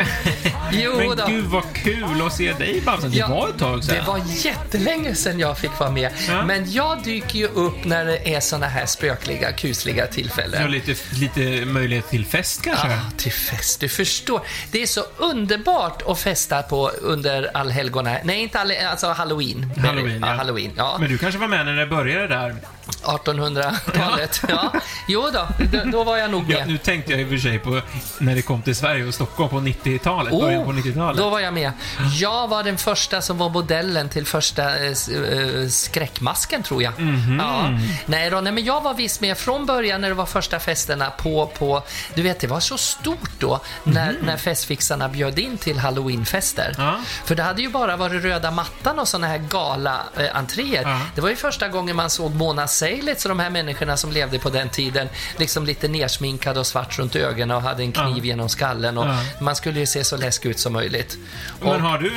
Jo 0.72 0.98
Men 0.98 1.18
då. 1.18 1.26
gud 1.28 1.46
vad 1.46 1.64
kul 1.74 2.22
att 2.26 2.34
se 2.34 2.54
dig 2.54 2.82
Bamsen. 2.86 3.12
Det 3.12 3.18
Ja, 3.18 3.28
var 3.28 3.50
ett 3.50 3.58
tag 3.60 3.84
sedan. 3.84 3.96
Det 3.96 4.08
var 4.08 4.22
jättelänge 4.28 5.16
sedan 5.16 5.40
jag 5.40 5.58
fick 5.58 5.80
vara 5.80 5.92
med. 5.92 6.12
Ja. 6.30 6.46
Men 6.46 6.72
jag 6.72 7.04
dyker 7.04 7.40
ju 7.40 7.48
upp 7.48 7.86
när 7.86 8.06
det 8.06 8.36
är 8.36 8.40
såna 8.40 8.68
här 8.68 8.86
spökliga, 8.86 9.52
kusliga 9.52 10.06
Ja, 10.06 10.12
tillfällen. 10.14 10.72
lite, 10.72 10.96
lite 11.20 11.66
möjlighet 11.66 12.10
till 12.10 12.26
fest 12.26 12.62
kanske? 12.64 12.88
Ah, 12.88 13.12
till 13.18 13.32
fest, 13.32 13.80
du 13.80 13.90
förstår. 13.90 14.42
Det 14.72 14.82
är 14.82 14.88
så 14.88 15.04
underbart 15.18 16.02
att 16.08 16.20
festa 16.20 16.62
på 16.64 16.90
under 16.90 17.52
allhelgona. 17.58 18.18
Nej, 18.24 18.40
inte 18.42 18.60
all, 18.60 18.72
alltså 18.92 19.08
halloween. 19.08 19.72
Halloween, 19.78 20.20
ja. 20.22 20.28
ja. 20.28 20.34
Halloween, 20.34 20.72
ja. 20.78 20.98
Men 21.08 21.14
du 21.14 21.18
kanske 21.18 21.40
var 21.40 21.48
med 21.48 21.66
när 21.66 21.76
det 21.76 21.88
började 21.88 22.28
där? 22.28 22.56
1800-talet. 23.04 24.42
Ja. 24.50 24.74
Jo 25.08 25.30
då, 25.34 25.48
då, 25.72 25.84
då 25.92 26.04
var 26.04 26.18
jag 26.18 26.32
nog 26.32 26.44
Ja, 26.52 26.58
med. 26.58 26.68
nu 26.68 26.78
tänkte 26.78 27.12
jag 27.12 27.22
i 27.22 27.26
och 27.26 27.30
för 27.30 27.38
sig 27.38 27.60
på 27.60 27.82
när 28.20 28.36
det 28.36 28.42
kom 28.42 28.62
till 28.62 28.76
Sverige 28.76 29.06
och 29.08 29.14
Stockholm 29.14 29.50
på 29.50 29.56
90-talet, 29.60 30.40
början 30.40 30.66
på 30.66 30.72
90-talet. 30.72 31.20
Oh, 31.20 31.24
då 31.26 31.30
var 31.30 31.40
jag 31.40 31.54
med. 31.54 31.72
Jag 32.20 32.48
var 32.48 32.64
den 32.64 32.78
första 32.78 33.22
som 33.22 33.38
var 33.38 33.50
modellen 33.50 34.10
till 34.10 34.26
första 34.26 34.76
eh, 34.78 34.86
eh, 34.92 35.68
skräckmasken, 35.70 36.64
tror 36.64 36.84
jag. 36.84 37.00
Mhm. 37.00 37.40
Ja. 37.40 37.70
Nej, 38.06 38.30
då, 38.30 38.42
nej, 38.42 38.54
men 38.54 38.66
jag 38.66 38.82
var 38.82 38.94
visst 38.94 39.22
med 39.22 39.38
från 39.38 39.66
början 39.66 40.02
när 40.02 40.08
det 40.10 40.16
var 40.16 40.26
första 40.26 40.60
festerna 40.60 41.10
på, 41.10 41.46
på 41.58 41.84
du 42.16 42.22
vet, 42.22 42.40
det 42.40 42.48
var 42.48 42.60
så 42.60 42.78
stort 42.78 43.30
då 43.40 43.60
när, 43.84 44.16
när 44.24 44.38
festfixarna 44.38 45.10
bjöd 45.10 45.40
in 45.40 45.58
till 45.58 45.80
halloweenfester. 45.80 46.76
Ja. 46.78 47.00
För 47.26 47.36
det 47.36 47.44
hade 47.44 47.62
ju 47.62 47.70
bara 47.70 47.98
varit 47.98 48.24
röda 48.24 48.52
mattan 48.52 49.00
och 49.00 49.08
såna 49.08 49.28
här 49.28 49.38
gala 49.38 50.00
eh, 50.18 50.36
entréer. 50.38 50.82
Ja. 50.84 51.00
Det 51.16 51.22
var 51.22 51.30
ju 51.30 51.36
första 51.36 51.68
gången 51.68 51.96
man 51.96 52.10
såg 52.10 52.36
Mona 52.36 52.68
Seilitz 52.78 53.26
och 53.26 53.30
de 53.30 53.40
här 53.40 53.50
människorna 53.50 53.98
som 53.98 54.12
levde 54.12 54.40
på 54.40 54.50
den 54.50 54.70
tiden, 54.70 55.10
liksom 55.38 55.66
lite 55.66 55.88
nersminkade 55.88 56.60
och 56.60 56.68
svart 56.68 57.00
runt 57.00 57.16
ögonen 57.16 57.52
och 57.58 57.62
hade 57.62 57.84
en 57.84 57.92
kniv 57.92 58.18
Ja. 58.18 58.24
genom 58.24 58.50
skallen. 58.50 58.98
Och 58.98 59.06
Ja. 59.08 59.18
Man 59.42 59.56
skulle 59.56 59.80
ju 59.80 59.86
se 59.86 60.04
så 60.04 60.18
läskig 60.18 60.50
ut 60.50 60.60
som 60.60 60.74
möjligt. 60.74 61.18
Och 61.60 61.66
Men 61.66 61.82
har 61.82 61.98
du, 61.98 62.10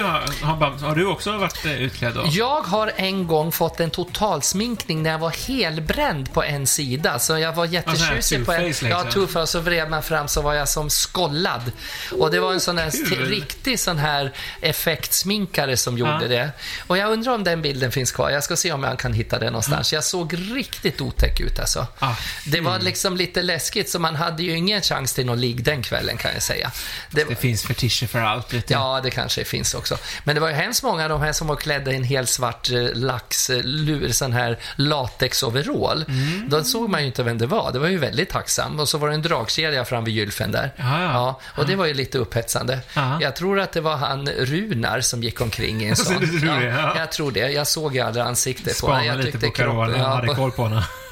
har, 0.43 0.79
har, 0.87 0.95
du 0.95 1.07
också 1.07 1.37
varit 1.37 1.65
eh, 1.65 1.83
utklädd 1.83 2.15
då? 2.15 2.23
jag 2.31 2.61
har 2.63 2.93
en 2.97 3.27
gång 3.27 3.53
fått 3.53 3.81
en 3.81 3.91
totalsminkning 3.91 5.03
när 5.03 5.11
jag 5.11 5.19
var 5.19 5.31
helbränd 5.49 6.33
på 6.33 6.43
en 6.43 6.67
sida. 6.67 7.19
Så 7.19 7.39
jag 7.39 7.53
var 7.53 7.65
jättetjusig 7.67 8.47
på 8.47 8.53
en. 8.53 8.61
two-face, 8.63 8.89
Ja, 8.89 9.03
liksom. 9.05 9.27
two-face. 9.27 9.47
Så 9.47 9.61
vred 9.61 9.91
man 9.91 10.03
fram 10.03 10.29
så 10.29 10.43
var 10.43 10.55
jag 10.55 10.69
som 10.69 10.91
skollad. 10.91 11.73
Och 12.19 12.31
det 12.31 12.41
var 12.41 12.53
en 12.53 12.61
sån 12.61 12.79
här 12.79 12.91
Kul. 12.91 13.29
riktig 13.29 13.81
sån 13.81 13.99
här 13.99 14.33
effektsminkare 14.61 15.77
som 15.77 15.99
gjorde 15.99 16.19
Ja. 16.23 16.29
det. 16.29 16.51
Och 16.87 16.99
jag 16.99 17.13
undrar 17.13 17.33
om 17.35 17.45
den 17.45 17.63
bilden 17.63 17.93
finns 17.93 18.13
kvar. 18.13 18.31
Jag 18.31 18.45
ska 18.45 18.57
se 18.57 18.73
om 18.73 18.83
jag 18.85 18.99
kan 18.99 19.13
hitta 19.13 19.39
den 19.39 19.53
någonstans. 19.53 19.93
Jag 19.93 20.05
såg 20.05 20.33
riktigt 20.51 21.01
otäck 21.01 21.41
ut 21.41 21.59
alltså. 21.61 21.87
Ah, 21.99 22.15
Det 22.47 22.61
var 22.61 22.79
liksom 22.79 23.17
lite 23.17 23.43
läskigt 23.43 23.91
så 23.91 23.99
man 23.99 24.17
hade 24.17 24.43
ju 24.43 24.57
ingen 24.57 24.83
chans 24.83 25.15
till 25.15 25.27
någon 25.27 25.41
ligg 25.41 25.65
den 25.65 25.83
kvällen 25.83 26.17
kan 26.17 26.31
jag 26.35 26.43
säga. 26.43 26.71
Det, 27.11 27.25
Det 27.29 27.35
finns 27.35 27.63
fetischer 27.63 28.07
för 28.07 28.19
allt, 28.21 28.49
du. 28.49 28.63
Ja, 28.67 29.01
det 29.03 29.11
kanske 29.11 29.45
finns 29.45 29.75
också. 29.75 29.99
Men 30.25 30.35
det 30.35 30.41
var 30.41 30.49
ju 30.49 30.55
hemskt 30.55 30.83
många 30.83 31.03
av 31.03 31.09
de 31.09 31.21
här 31.21 31.33
som 31.33 31.47
var 31.47 31.57
klädda 31.57 31.93
i 31.93 31.97
en 31.97 32.05
helt 32.05 32.29
svart 32.29 32.71
eh, 32.71 32.89
lax, 32.95 33.51
eh, 33.51 33.63
lur, 33.63 34.13
sån 34.13 34.33
här 34.33 34.59
latexoverall. 34.77 36.05
Mm. 36.09 36.49
Då 36.49 36.65
såg 36.65 36.91
man 36.91 37.01
ju 37.01 37.07
inte 37.07 37.23
vem 37.23 37.39
det 37.39 37.47
var. 37.47 37.73
Det 37.73 37.79
var 37.79 37.89
ju 37.89 37.99
väldigt 37.99 38.29
tacksamt. 38.31 38.81
Och 38.81 38.89
så 38.89 38.99
var 38.99 39.09
det 39.09 39.15
en 39.15 39.23
dragkedja 39.23 39.85
fram 39.85 40.05
vid 40.05 40.15
gylfen 40.15 40.53
där. 40.53 40.73
Ja, 40.77 41.03
ja. 41.03 41.41
och 41.57 41.67
det 41.67 41.77
var 41.77 41.87
ju 41.87 41.95
lite 41.95 42.19
upphetsande. 42.19 42.81
Ja. 42.95 43.19
Jag 43.23 43.37
tror 43.37 43.61
att 43.61 43.73
det 43.73 43.81
var 43.81 43.97
han 43.97 44.29
Runar 44.29 45.01
som 45.01 45.23
gick 45.23 45.41
omkring 45.41 45.83
i 45.83 45.89
en 45.89 45.97
sån. 46.07 46.41
Ja. 46.47 46.95
Jag 46.99 47.13
tror 47.13 47.33
det. 47.33 47.41
Jag 47.53 47.67
såg 47.67 47.95
ju 47.95 48.01
aldrig 48.01 48.25
ansiktet 48.25 48.81
på 48.81 48.87
honom. 48.87 49.05
Jag 49.07 49.17
lite 49.17 49.31
tyckte 49.33 49.47
på 49.47 49.53
kroppen- 49.53 49.99
ja, 49.99 50.35
Kolpona. 50.41 50.81
No. 50.81 51.10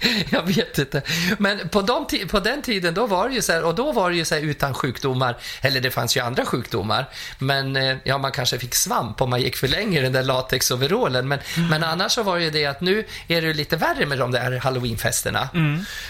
Jag 0.30 0.42
vet 0.42 0.78
inte. 0.78 1.02
Men 1.38 1.68
på, 1.68 1.82
de, 1.82 2.06
på 2.30 2.40
den 2.40 2.62
tiden, 2.62 2.94
då 2.94 3.06
var 3.06 3.28
det 3.28 3.34
ju 3.34 3.42
så 3.42 3.52
här, 3.52 3.64
och 3.64 3.74
då 3.74 3.92
var 3.92 4.10
det 4.10 4.16
ju 4.16 4.24
så 4.24 4.36
utan 4.36 4.74
sjukdomar, 4.74 5.36
eller 5.60 5.80
det 5.80 5.90
fanns 5.90 6.16
ju 6.16 6.20
andra 6.20 6.44
sjukdomar, 6.46 7.08
men 7.38 7.76
eh, 7.76 7.96
ja, 8.04 8.18
man 8.18 8.32
kanske 8.32 8.58
fick 8.58 8.74
svamp 8.74 9.20
om 9.20 9.30
man 9.30 9.40
gick 9.40 9.56
för 9.56 9.68
länge 9.68 9.98
i 9.98 10.02
den 10.02 10.12
där 10.12 10.22
latexoverallen. 10.22 11.28
Men, 11.28 11.38
men 11.70 11.84
annars 11.84 12.12
så 12.12 12.22
var 12.22 12.36
det 12.38 12.44
ju 12.44 12.50
det 12.50 12.66
att 12.66 12.80
nu 12.80 13.04
är 13.28 13.42
det 13.42 13.54
lite 13.54 13.76
värre 13.76 14.06
med 14.06 14.18
de 14.18 14.30
där 14.32 14.58
halloweenfesterna. 14.58 15.48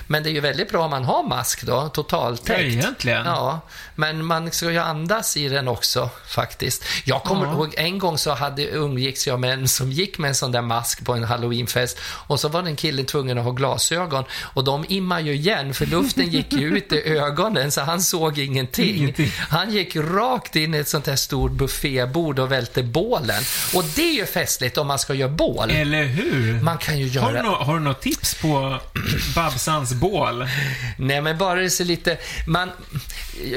Men 0.07 0.23
det 0.23 0.29
är 0.31 0.33
ju 0.33 0.41
väldigt 0.41 0.71
bra 0.71 0.85
om 0.85 0.91
man 0.91 1.05
har 1.05 1.23
mask 1.23 1.63
då, 1.63 1.89
totaltäckt. 1.89 2.61
Ja, 2.61 2.67
egentligen. 2.67 3.27
Ja, 3.27 3.61
men 3.95 4.25
man 4.25 4.51
ska 4.53 4.71
ju 4.71 4.79
andas 4.79 5.37
i 5.37 5.49
den 5.49 5.69
också 5.69 6.11
faktiskt. 6.27 6.85
Jag 7.05 7.23
kommer 7.23 7.47
Ja. 7.47 7.53
ihåg 7.53 7.75
en 7.77 7.99
gång 7.99 8.19
så 8.19 8.31
hade, 8.35 8.63
umgicks 8.65 9.27
jag 9.27 9.41
med 9.41 9.53
en 9.53 9.69
som 9.69 9.93
gick 9.93 10.19
med 10.19 10.29
en 10.29 10.35
sån 10.35 10.53
där 10.53 10.63
mask 10.63 11.05
på 11.05 11.15
en 11.15 11.25
halloweenfest 11.25 11.99
och 12.03 12.41
så 12.41 12.49
var 12.49 12.63
den 12.63 12.77
killen 12.77 13.07
tvungen 13.07 13.39
att 13.39 13.45
ha 13.45 13.51
glasögon 13.79 14.25
och 14.43 14.65
de 14.65 14.85
immar 14.89 15.21
ju 15.21 15.35
igen 15.35 15.75
för 15.75 15.87
luften 15.87 16.31
gick 16.31 16.53
ju 16.53 16.77
ut 16.79 16.93
i 16.93 17.09
ögonen 17.09 17.71
så 17.71 17.81
han 17.81 18.03
såg 18.03 18.39
ingenting. 18.39 18.97
Ingenting. 18.97 19.33
Han 19.49 19.73
gick 19.73 19.97
rakt 19.97 20.57
in 20.57 20.75
i 20.75 20.79
ett 20.79 20.89
sånt 20.89 21.07
här 21.07 21.17
stort 21.17 21.53
buffébord 21.53 22.39
och 22.39 22.53
välte 22.53 22.83
bålen. 22.83 23.43
Och 23.75 23.85
det 23.97 24.03
är 24.03 24.15
ju 24.15 24.27
festligt 24.27 24.79
om 24.79 24.87
man 24.87 24.99
ska 24.99 25.15
göra 25.15 25.31
bål. 25.31 25.71
Eller 25.71 26.05
hur? 26.05 26.61
Man 26.61 26.79
kan 26.79 26.99
ju 26.99 27.21
Har 27.21 27.33
du, 27.33 27.39
göra... 27.39 27.49
har 27.49 27.75
du 27.75 27.81
något 27.81 28.01
tips 28.01 28.35
på 28.35 28.81
Babsans 29.35 29.95
bål? 29.95 30.47
Nej, 30.99 31.21
men 31.21 31.39
bara 31.39 31.61
det 31.61 31.71
ser 31.71 31.85
lite... 31.85 32.19
Man, 32.47 32.71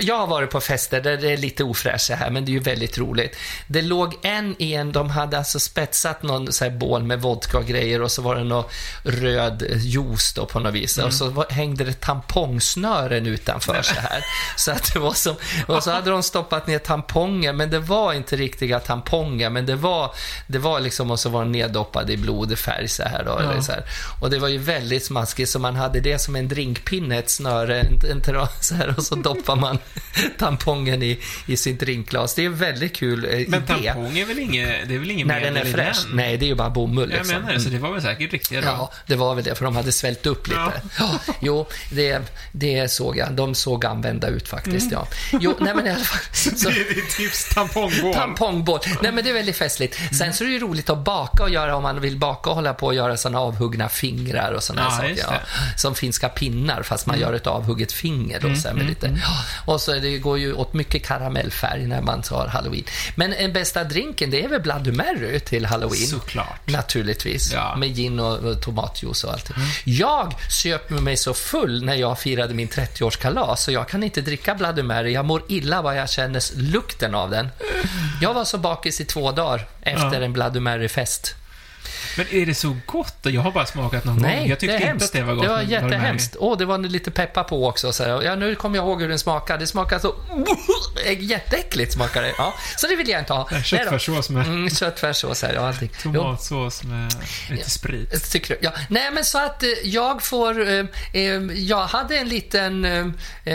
jag 0.02 0.18
har 0.18 0.28
varit 0.28 0.50
på 0.50 0.62
fester 0.62 1.02
där 1.02 1.18
det 1.18 1.32
är 1.32 1.38
lite 1.38 1.64
ofräscht 1.64 2.10
här, 2.10 2.30
men 2.30 2.46
det 2.46 2.52
är 2.52 2.54
ju 2.54 2.60
väldigt 2.60 2.98
roligt. 2.98 3.36
Det 3.68 3.82
låg 3.82 4.18
en 4.22 4.56
i 4.60 4.74
en, 4.74 4.92
de 4.92 5.10
hade 5.10 5.38
alltså 5.38 5.60
spetsat 5.60 6.24
någon 6.24 6.54
så 6.54 6.64
här 6.64 6.72
bål 6.72 7.04
med 7.04 7.22
vodka 7.22 7.58
och 7.58 7.66
grejer 7.66 8.02
och 8.02 8.12
så 8.12 8.22
var 8.22 8.36
det 8.36 8.44
någon 8.44 8.64
röd 9.04 9.64
juice 10.12 10.34
då 10.34 10.46
på 10.46 10.60
något 10.60 10.74
vis. 10.74 10.98
Och 10.98 11.14
så 11.14 11.46
hängde 11.50 11.84
det 11.84 11.94
tampongsnören 11.94 13.26
utanför 13.28 13.82
så 13.82 13.96
här. 13.96 14.26
Så 14.58 14.72
att 14.72 14.94
det 14.94 15.00
var 15.00 15.14
som, 15.14 15.36
och 15.68 15.84
så 15.84 15.92
hade 15.92 16.10
de 16.12 16.24
stoppat 16.24 16.68
ner 16.68 16.80
tamponger, 16.80 17.54
men 17.54 17.70
det 17.70 17.80
var 17.80 18.14
inte 18.14 18.36
riktiga 18.36 18.80
tamponger, 18.80 19.50
men 19.50 19.66
det 19.66 19.76
var, 19.76 20.16
det 20.48 20.58
var 20.60 20.80
liksom, 20.80 21.12
och 21.12 21.20
så 21.20 21.30
var 21.30 21.40
de 21.40 21.52
neddoppade 21.52 22.14
i 22.14 22.18
blodig 22.18 22.58
så 22.88 23.04
här 23.04 23.24
då. 23.26 23.38
Eller 23.40 23.62
så 23.62 23.72
här. 23.72 23.84
Och 24.22 24.30
det 24.30 24.40
var 24.40 24.48
ju 24.48 24.58
väldigt 24.58 25.06
smaskigt, 25.06 25.50
så 25.52 25.60
man 25.60 25.76
hade 25.76 26.00
det 26.00 26.20
som 26.20 26.36
en 26.36 26.48
drinkpinne, 26.48 27.18
ett 27.20 27.30
snöre, 27.30 27.80
en, 27.80 28.00
en 28.12 28.22
så 28.62 28.76
här, 28.76 28.94
och 28.98 29.04
så 29.04 29.16
doppar 29.16 29.56
man 29.56 29.78
tampongen 30.38 31.04
i, 31.04 31.20
i 31.46 31.58
sitt 31.58 31.80
drinkglas. 31.80 32.36
Det 32.36 32.46
är 32.46 32.50
väldigt 32.50 32.96
kul 32.96 33.26
eh, 33.26 33.32
Men 33.32 33.64
idé. 33.64 33.92
tampong 33.94 34.18
är 34.18 34.26
väl 34.26 34.40
inget, 34.40 34.88
det 34.88 34.96
är 34.96 35.00
väl 35.00 35.12
inget 35.12 35.28
När 35.28 35.40
den 35.42 35.58
är 35.58 35.66
fräsch. 35.66 36.04
den? 36.08 36.16
Nej, 36.16 36.38
det 36.38 36.46
är 36.46 36.48
ju 36.48 36.56
bara 36.56 36.70
bomull. 36.70 37.12
Jag 37.12 37.18
Liksom. 37.18 37.36
menar 37.42 37.54
det, 37.54 37.60
så 37.60 37.70
det 37.70 37.78
var 37.78 37.92
väl 37.92 38.02
säkert 38.02 38.34
riktiga 38.34 38.62
då? 38.62 38.68
Ja, 38.68 38.92
det 39.08 39.16
var 39.16 39.36
väl 39.36 39.44
det, 39.44 39.56
för 39.56 39.66
de 39.66 39.76
hade 39.76 39.92
svällt 40.02 40.26
upp 40.26 40.48
lite. 40.48 40.82
Ja. 41.00 41.20
jo, 41.40 41.68
det, 41.92 42.22
det 42.52 42.92
såg 42.92 43.18
jag. 43.18 43.32
De 43.34 43.56
såg 43.56 43.86
använda 43.86 44.28
ut 44.28 44.48
faktiskt, 44.48 44.92
ja. 44.92 45.08
Jo, 45.32 45.56
nej 45.60 45.76
men 45.76 45.88
i 45.88 45.90
alla 45.90 46.04
fall. 46.04 46.22
Så, 46.34 46.70
Det 46.70 46.80
är 46.80 46.96
ditt 46.96 47.10
tips, 47.10 47.50
tampongbål. 47.54 48.14
Tampongbål. 48.14 48.80
Nej, 49.02 49.12
men 49.12 49.24
det 49.24 49.30
är 49.30 49.34
väldigt 49.34 49.58
festligt. 49.58 50.16
Sen 50.18 50.34
så 50.34 50.44
är 50.44 50.48
det 50.48 50.54
ju 50.54 50.60
roligt 50.60 50.90
att 50.90 50.98
baka 51.04 51.44
och 51.44 51.50
göra 51.50 51.76
om 51.76 51.84
man 51.84 52.02
vill 52.02 52.18
baka 52.18 52.50
och 52.50 52.56
hålla 52.56 52.74
på 52.74 52.86
och 52.86 52.96
göra 52.96 53.18
sådana 53.18 53.40
avhuggna 53.40 53.90
fingrar 53.90 54.52
och 54.52 54.64
sådana 54.64 54.88
Ja, 54.90 54.92
saker. 54.98 55.16
Ja. 55.18 55.34
Som 55.78 55.96
finska 55.96 56.30
pinnar, 56.30 56.84
fast 56.84 57.06
man 57.06 57.20
gör 57.20 57.34
ett 57.34 57.48
avhugget 57.48 57.92
finger 57.92 58.40
då, 58.40 58.56
så 58.56 58.74
med 58.74 58.86
lite. 58.86 59.22
Och 59.66 59.82
så 59.82 59.92
det 59.94 60.18
går 60.18 60.40
ju 60.40 60.54
åt 60.54 60.74
mycket 60.74 61.06
karamellfärg 61.06 61.88
när 61.88 62.02
man 62.02 62.22
tar 62.22 62.48
halloween. 62.48 62.84
Men 63.16 63.32
den 63.32 63.54
bästa 63.54 63.84
drinken, 63.84 64.32
det 64.32 64.44
är 64.44 64.48
väl 64.50 64.62
Bloody 64.62 64.92
Mary 64.92 65.40
till 65.40 65.66
halloween? 65.66 66.08
Såklart. 66.08 66.68
Naturligtvis. 66.70 67.54
Ja. 67.54 67.76
Med 67.76 67.96
gin 67.96 68.20
och, 68.20 68.38
och 68.38 68.62
tomatjuice 68.62 69.24
och 69.24 69.34
allt. 69.34 69.52
Jag 70.00 70.34
söp 70.50 70.90
mig 70.90 71.18
så 71.18 71.34
full 71.34 71.84
när 71.86 71.96
jag 71.96 72.20
firade 72.20 72.54
min 72.54 72.68
30-årskalas 72.70 73.56
så 73.56 73.72
jag 73.72 73.88
kan 73.88 74.04
inte 74.04 74.22
dricka 74.22 74.56
Bloody 74.56 74.84
Mary. 74.84 75.14
Jag 75.14 75.26
mår 75.26 75.44
illa 75.48 75.82
vad 75.82 75.98
jag 75.98 76.10
känner 76.10 76.58
lukten 76.58 77.16
av 77.16 77.30
den. 77.30 77.50
Jag 78.22 78.34
var 78.34 78.46
så 78.46 78.58
bakis 78.58 79.02
i 79.02 79.06
två 79.06 79.32
dagar 79.32 79.68
efter 79.82 80.20
Ja. 80.20 80.26
en 80.26 80.34
Bloody 80.34 80.60
Mary-fest. 80.60 81.36
Men 82.18 82.28
är 82.32 82.46
det 82.46 82.56
så 82.56 82.78
gott? 82.86 83.16
Jag 83.22 83.42
har 83.42 83.52
bara 83.52 83.66
smakat 83.66 84.06
någon 84.06 84.16
gång. 84.16 84.24
Nej, 84.26 84.50
Jag 84.50 84.60
tyckte 84.60 84.66
det 84.68 84.74
är 84.74 84.76
inte 84.78 84.88
hemskt. 84.88 85.06
att 85.06 85.14
det 85.14 85.24
var 85.24 85.34
gott. 85.34 85.44
Det 85.44 85.50
var 85.50 85.62
jättehemskt. 85.62 86.36
Åh, 86.40 86.58
det 86.58 86.66
var 86.66 86.78
lite 86.78 87.12
peppar 87.12 87.44
på 87.44 87.68
också. 87.68 87.92
Så 87.94 88.04
här. 88.04 88.22
Ja, 88.22 88.36
nu 88.36 88.56
kommer 88.56 88.78
jag 88.78 88.86
ihåg 88.88 89.02
hur 89.02 89.10
den 89.10 89.20
smakade. 89.20 89.60
Det 89.60 89.68
smakade 89.68 90.02
så... 90.02 90.16
Jätteäckligt 91.20 91.94
smakade 91.94 92.28
det. 92.28 92.34
Ja, 92.38 92.54
så 92.78 92.88
det 92.88 92.96
vill 92.96 93.10
jag 93.10 93.20
inte 93.22 93.34
ha. 93.34 93.50
Köttfärssås 93.64 94.30
med 94.30 94.46
Mm, 94.48 94.70
köttfärssås 94.70 95.42
här 95.42 95.58
och 95.58 95.66
allting. 95.68 95.90
Tomatsås 96.04 96.84
med 96.84 97.14
lite 97.50 97.70
sprit. 97.70 98.32
Tycker 98.32 98.54
du? 98.54 98.60
Ja. 98.64 98.72
Nej, 98.90 99.12
men 99.14 99.26
så 99.26 99.38
att 99.46 99.64
eh, 99.64 99.70
jag 99.84 100.22
får... 100.24 100.70
Eh, 100.70 100.86
eh, 101.14 101.22
jag 101.56 101.86
hade 101.88 102.18
en 102.18 102.30
liten 102.30 102.86
eh, 102.86 103.06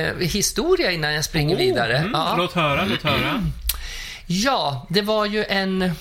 eh, 0.01 0.17
historia 0.21 0.91
innan 0.93 1.15
jag 1.15 1.25
springer 1.25 1.57
vidare. 1.57 1.97
Mm, 1.99 2.11
Ja. 2.15 2.35
Låt 2.39 2.53
höra, 2.53 2.85
låt 2.85 3.03
höra. 3.03 3.45
ja, 4.27 4.87
det 4.91 5.03
var 5.03 5.27
ju 5.27 5.45
en 5.45 5.93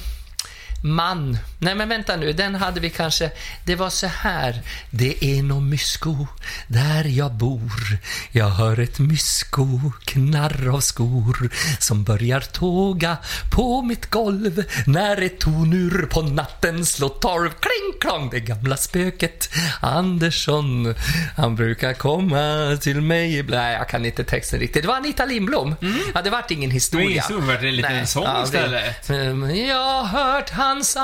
man. 0.84 1.38
Nej, 1.60 1.76
men 1.76 1.90
vänta 1.90 2.16
nu. 2.16 2.34
Den 2.34 2.56
hade 2.56 2.80
vi 2.80 2.90
kanske... 2.90 3.32
Det 3.66 3.76
var 3.76 3.90
så 3.90 4.08
här. 4.08 4.62
Det 4.90 5.26
är 5.38 5.44
nog 5.44 5.62
mysko 5.62 6.28
där 6.68 7.04
jag 7.04 7.34
bor. 7.34 7.98
Jag 8.32 8.50
hör 8.50 8.80
ett 8.80 9.00
mysko 9.00 9.68
knarr 10.06 10.74
av 10.76 10.80
skor 10.80 11.50
som 11.80 12.04
börjar 12.04 12.40
tåga 12.40 13.18
på 13.52 13.82
mitt 13.82 14.10
golv 14.10 14.64
när 14.88 15.22
ett 15.22 15.40
tonur 15.40 16.06
på 16.06 16.22
natten 16.22 16.86
slår 16.86 17.10
torv. 17.10 17.50
Kling 17.50 18.00
klong, 18.02 18.30
det 18.30 18.40
gamla 18.40 18.78
spöket 18.78 19.50
Andersson. 19.82 20.96
Han 21.38 21.56
brukar 21.56 21.94
komma 21.94 22.78
till 22.82 23.02
mig 23.02 23.38
ibland. 23.38 23.62
Nej, 23.64 23.74
jag 23.74 23.90
kan 23.90 24.06
inte 24.06 24.24
texten 24.24 24.60
riktigt. 24.60 24.82
Det 24.82 24.88
var 24.88 24.96
Anita 24.96 25.26
Lindblom. 25.26 25.76
Ja, 26.14 26.22
det 26.22 26.30
vart 26.30 26.52
ingen 26.52 26.72
historia. 26.72 27.06
ingen 27.06 27.18
historia, 27.22 27.46
vart 27.46 27.62
det 27.62 27.68
en 27.68 27.76
liten 27.76 28.08
sång 28.08 28.44
istället? 28.44 29.10
Mm, 29.10 29.56
Jag 29.68 30.04
har 30.04 30.06
hört 30.06 30.50
hans 30.50 30.96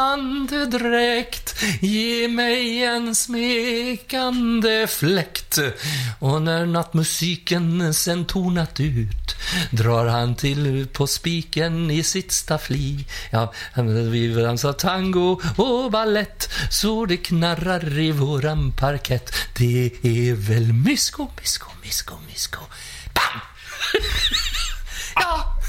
andedräkt 0.42 1.56
ge 1.82 2.28
mig 2.28 2.84
en 2.84 3.16
smekande 3.16 4.88
fläkt 4.88 5.60
och 6.20 6.42
när 6.42 6.66
nattmusiken 6.66 7.94
sen 7.94 8.26
tonat 8.26 8.80
ut 8.80 9.36
drar 9.72 10.06
han 10.06 10.36
till 10.36 10.88
på 10.94 11.08
spiken 11.08 11.92
i 11.92 12.04
sitt 12.04 12.32
staffli. 12.32 13.06
Ja, 13.32 13.54
vi 14.12 14.34
dansar 14.34 14.74
tango 14.74 15.42
och 15.58 15.92
ballett 15.92 16.50
så 16.70 17.06
det 17.06 17.18
knarrar 17.18 18.00
i 18.00 18.12
våran 18.12 18.72
parkett. 18.72 19.34
Det 19.58 19.92
är 20.04 20.34
väl 20.34 20.74
mysko, 20.74 21.28
mysko, 21.42 21.68
mysko, 21.84 22.14
mysko. 22.28 22.60
Bam! 23.14 23.42
Ja, 25.16 25.61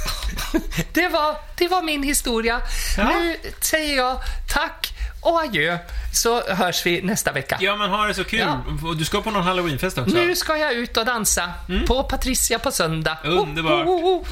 det 0.92 1.08
var, 1.08 1.36
det 1.56 1.68
var 1.68 1.82
min 1.82 2.02
historia. 2.02 2.60
Ja. 2.96 3.04
Nu 3.08 3.36
säger 3.60 3.96
jag 3.96 4.20
tack 4.48 4.92
och 5.20 5.40
adjö, 5.40 5.78
så 6.14 6.54
hörs 6.54 6.86
vi 6.86 7.02
nästa 7.02 7.32
vecka. 7.32 7.58
Ja, 7.60 7.76
men 7.76 7.90
ha 7.90 8.06
det 8.06 8.14
så 8.14 8.24
kul. 8.24 8.38
Ja. 8.38 8.62
Du 8.98 9.04
ska 9.04 9.22
på 9.22 9.30
någon 9.30 9.42
halloweenfest 9.42 9.98
också? 9.98 10.14
Nu 10.14 10.36
ska 10.36 10.56
jag 10.56 10.72
ut 10.72 10.96
och 10.96 11.04
dansa 11.04 11.52
på 11.86 12.02
Patricia 12.02 12.58
på 12.58 12.70
söndag. 12.70 13.18
Underbart. 13.24 13.86
Oh, 13.86 13.94
oh, 13.94 14.04
oh. 14.04 14.26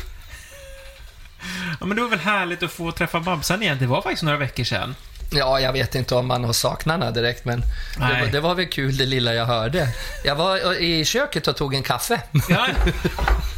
Ja, 1.80 1.86
men 1.86 1.96
det 1.96 2.02
var 2.02 2.08
väl 2.08 2.18
härligt 2.18 2.62
att 2.62 2.72
få 2.72 2.92
träffa 2.92 3.20
Babsan 3.20 3.62
igen. 3.62 3.78
Det 3.80 3.86
var 3.86 4.02
faktiskt 4.02 4.22
några 4.22 4.38
veckor 4.38 4.64
sedan. 4.64 4.94
Ja, 5.30 5.60
jag 5.60 5.72
vet 5.72 5.94
inte 5.94 6.14
om 6.14 6.26
man 6.26 6.44
har 6.44 6.52
saknat 6.52 7.00
henne 7.00 7.12
direkt, 7.12 7.44
men 7.44 7.60
det 7.94 8.20
var, 8.20 8.32
det 8.32 8.40
var 8.40 8.54
väl 8.54 8.66
kul 8.66 8.96
det 8.96 9.06
lilla 9.06 9.34
jag 9.34 9.46
hörde. 9.46 9.88
Jag 10.24 10.34
var 10.34 10.80
i 10.80 11.04
köket 11.04 11.48
och 11.48 11.56
tog 11.56 11.74
en 11.74 11.82
kaffe. 11.82 12.20
Ja, 12.48 12.66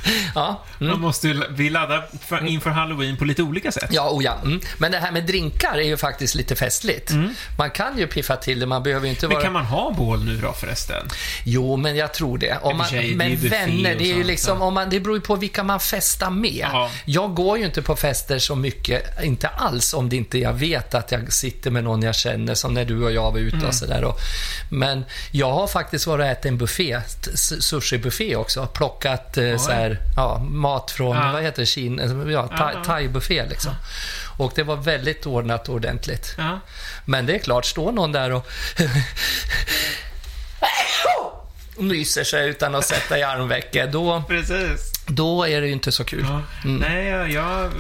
Ja, 0.34 0.64
mm. 0.80 0.90
man 0.92 1.00
måste 1.00 1.28
ju, 1.28 1.42
vi 1.50 1.70
laddar 1.70 2.08
för, 2.26 2.46
inför 2.46 2.70
halloween 2.70 3.16
på 3.16 3.24
lite 3.24 3.42
olika 3.42 3.72
sätt. 3.72 3.90
Ja, 3.90 4.10
oh 4.10 4.24
ja. 4.24 4.38
Mm. 4.44 4.60
Men 4.78 4.92
det 4.92 4.98
här 4.98 5.12
med 5.12 5.26
drinkar 5.26 5.74
är 5.74 5.82
ju 5.82 5.96
faktiskt 5.96 6.34
lite 6.34 6.56
festligt. 6.56 7.12
Man 7.58 7.70
kan 7.70 7.98
ju 7.98 8.06
piffa 8.06 8.36
till 8.36 8.60
det, 8.60 8.66
man 8.66 8.82
behöver 8.82 9.08
inte 9.08 9.26
Men 9.26 9.34
vara... 9.34 9.44
kan 9.44 9.52
man 9.52 9.64
ha 9.64 9.92
bål 9.92 10.24
nu 10.24 10.36
då 10.36 10.52
förresten? 10.52 11.08
Jo, 11.44 11.76
men 11.76 11.96
jag 11.96 12.14
tror 12.14 12.38
det. 12.38 12.58
Om 12.62 12.76
man, 12.76 12.86
det 12.90 12.98
är 12.98 13.14
men 13.14 13.30
buffé 13.30 13.48
vänner, 13.48 13.94
det 13.94 14.04
är 14.04 14.16
ju 14.16 14.24
liksom, 14.24 14.62
om 14.62 14.74
man, 14.74 14.90
det 14.90 15.00
beror 15.00 15.16
ju 15.16 15.22
på 15.22 15.36
vilka 15.36 15.62
man 15.64 15.80
festar 15.80 16.30
med. 16.30 16.68
Ja. 16.72 16.90
Jag 17.04 17.34
går 17.34 17.58
ju 17.58 17.64
inte 17.64 17.82
på 17.82 17.96
fester 17.96 18.38
så 18.38 18.56
mycket, 18.56 19.22
inte 19.22 19.48
alls, 19.48 19.94
om 19.94 20.08
det 20.08 20.16
inte 20.16 20.38
jag 20.38 20.52
vet 20.52 20.94
att 20.94 21.12
jag 21.12 21.32
sitter 21.32 21.61
med 21.70 21.84
någon 21.84 22.02
jag 22.02 22.14
känner, 22.14 22.54
som 22.54 22.74
när 22.74 22.84
du 22.84 23.04
och 23.04 23.12
jag 23.12 23.32
var 23.32 23.38
ute 23.38 23.56
Mm. 23.56 23.68
och 23.68 23.74
sådär. 23.74 24.12
Men 24.70 25.04
jag 25.30 25.52
har 25.52 25.66
faktiskt 25.66 26.06
varit 26.06 26.20
och 26.22 26.26
ätit 26.26 26.44
en 26.46 26.58
buffé, 26.58 27.00
sushi-buffé 27.60 28.36
också. 28.36 28.66
Plockat 28.66 29.38
eh, 29.38 29.56
så 29.58 29.70
här, 29.70 29.98
ja, 30.16 30.38
mat 30.38 30.90
från, 30.90 31.16
Ja. 31.16 31.32
vad 31.32 31.42
heter 31.42 31.62
det, 31.62 31.66
Kina, 31.66 32.02
ja, 32.02 32.30
Ja, 32.30 32.48
thai- 32.56 32.84
thai-buffé 32.84 33.48
liksom. 33.48 33.72
Och 34.38 34.52
det 34.54 34.62
var 34.62 34.76
väldigt 34.76 35.26
ordnat 35.26 35.68
och 35.68 35.74
ordentligt. 35.74 36.36
Men 37.04 37.26
det 37.26 37.34
är 37.34 37.38
klart, 37.38 37.64
står 37.66 37.92
någon 37.92 38.12
där 38.12 38.30
och... 38.32 38.46
nyser 41.76 42.24
sig 42.24 42.48
utan 42.48 42.74
att 42.74 42.86
sätta 42.86 43.18
i 43.18 43.22
armvecket, 43.22 43.92
då, 43.92 44.22
Precis. 44.28 44.92
då 45.06 45.44
är 45.44 45.60
det 45.60 45.66
ju 45.66 45.72
inte 45.72 45.92
så 45.92 46.04
kul. 46.04 46.26
Ja. 46.28 46.42
Nej, 46.64 47.06
jag, 47.06 47.30
jag, 47.30 47.70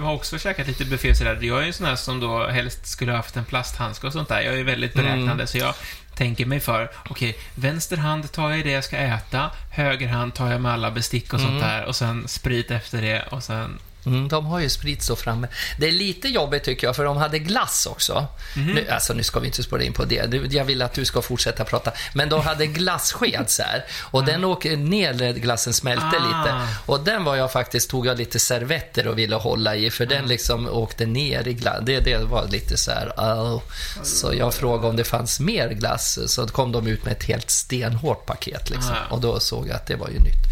har 0.00 0.14
också 0.14 0.38
käkat 0.38 0.66
lite 0.66 0.84
buffé 0.84 1.14
sådär. 1.14 1.38
Jag 1.42 1.62
är 1.62 1.66
ju 1.66 1.72
sån 1.72 1.86
här 1.86 1.96
som 1.96 2.20
då 2.20 2.46
helst 2.46 2.86
skulle 2.86 3.12
ha 3.12 3.16
haft 3.16 3.36
en 3.36 3.44
plasthandske 3.44 4.06
och 4.06 4.12
sånt 4.12 4.28
där. 4.28 4.40
Jag 4.40 4.58
är 4.58 4.64
väldigt 4.64 4.94
beräknande, 4.94 5.46
så 5.46 5.58
jag 5.58 5.74
tänker 6.14 6.46
mig 6.46 6.60
för. 6.60 6.90
Okej, 7.10 7.38
vänster 7.54 7.96
hand 7.96 8.32
tar 8.32 8.50
jag 8.50 8.58
i 8.58 8.62
det 8.62 8.70
jag 8.70 8.84
ska 8.84 8.96
äta, 8.96 9.50
höger 9.70 10.08
hand 10.08 10.34
tar 10.34 10.50
jag 10.50 10.60
med 10.60 10.72
alla 10.72 10.90
bestick 10.90 11.32
och 11.32 11.40
sånt 11.40 11.60
där 11.60 11.84
och 11.84 11.96
sen 11.96 12.28
sprit 12.28 12.70
efter 12.70 13.02
det 13.02 13.22
och 13.30 13.42
sen... 13.42 13.78
Mm, 14.06 14.28
de 14.28 14.46
har 14.46 14.60
ju 14.60 14.68
sprit 14.68 15.02
så 15.02 15.16
framme. 15.16 15.48
Det 15.78 15.88
är 15.88 15.92
lite 15.92 16.28
jobbigt 16.28 16.62
tycker 16.64 16.86
jag, 16.86 16.96
för 16.96 17.04
de 17.04 17.16
hade 17.16 17.38
glass 17.38 17.86
också. 17.90 18.26
Nu, 18.56 18.88
alltså, 18.90 19.12
nu 19.14 19.22
ska 19.22 19.40
vi 19.40 19.46
inte 19.46 19.62
spåra 19.62 19.82
in 19.82 19.92
på 19.92 20.04
det. 20.04 20.26
Du- 20.26 20.46
Jag 20.50 20.64
vill 20.64 20.82
att 20.82 20.92
du 20.92 21.04
ska 21.04 21.22
fortsätta 21.22 21.64
prata. 21.64 21.92
Men 22.14 22.28
de 22.28 22.40
hade 22.40 22.66
glassked 22.78 23.44
så 23.50 23.62
här. 23.62 23.84
Och 24.00 24.24
den 24.24 24.44
åker 24.44 24.76
ner 24.76 25.14
när 25.14 25.32
glassen 25.32 25.72
smälte 25.72 26.02
Ah. 26.06 26.26
lite. 26.26 26.54
Och 26.86 27.00
den 27.00 27.24
var 27.24 27.36
jag 27.36 27.52
faktiskt, 27.52 27.90
tog 27.90 28.06
jag 28.06 28.18
lite 28.18 28.38
servetter 28.38 29.06
och 29.08 29.18
ville 29.18 29.36
hålla 29.36 29.76
i, 29.76 29.90
för 29.90 30.06
den 30.06 30.26
liksom 30.26 30.68
åkte 30.68 31.06
ner 31.06 31.48
i 31.48 31.52
glass. 31.54 31.78
Det, 31.82 32.00
det 32.00 32.16
var 32.24 32.48
lite 32.48 32.76
så 32.78 32.90
här, 32.90 33.12
oh. 33.16 33.60
Så 34.02 34.34
jag 34.34 34.54
frågade 34.54 34.88
om 34.88 34.96
det 34.96 35.04
fanns 35.04 35.40
mer 35.40 35.68
glass, 35.68 36.18
så 36.26 36.46
kom 36.46 36.72
de 36.72 36.86
ut 36.86 37.04
med 37.04 37.12
ett 37.12 37.24
helt 37.24 37.50
stenhårt 37.50 38.26
paket. 38.26 38.70
Liksom. 38.70 38.90
Ah. 38.92 39.14
Och 39.14 39.20
då 39.20 39.40
såg 39.40 39.68
jag 39.68 39.76
att 39.76 39.86
det 39.86 39.96
var 39.96 40.08
ju 40.08 40.18
nytt. 40.18 40.42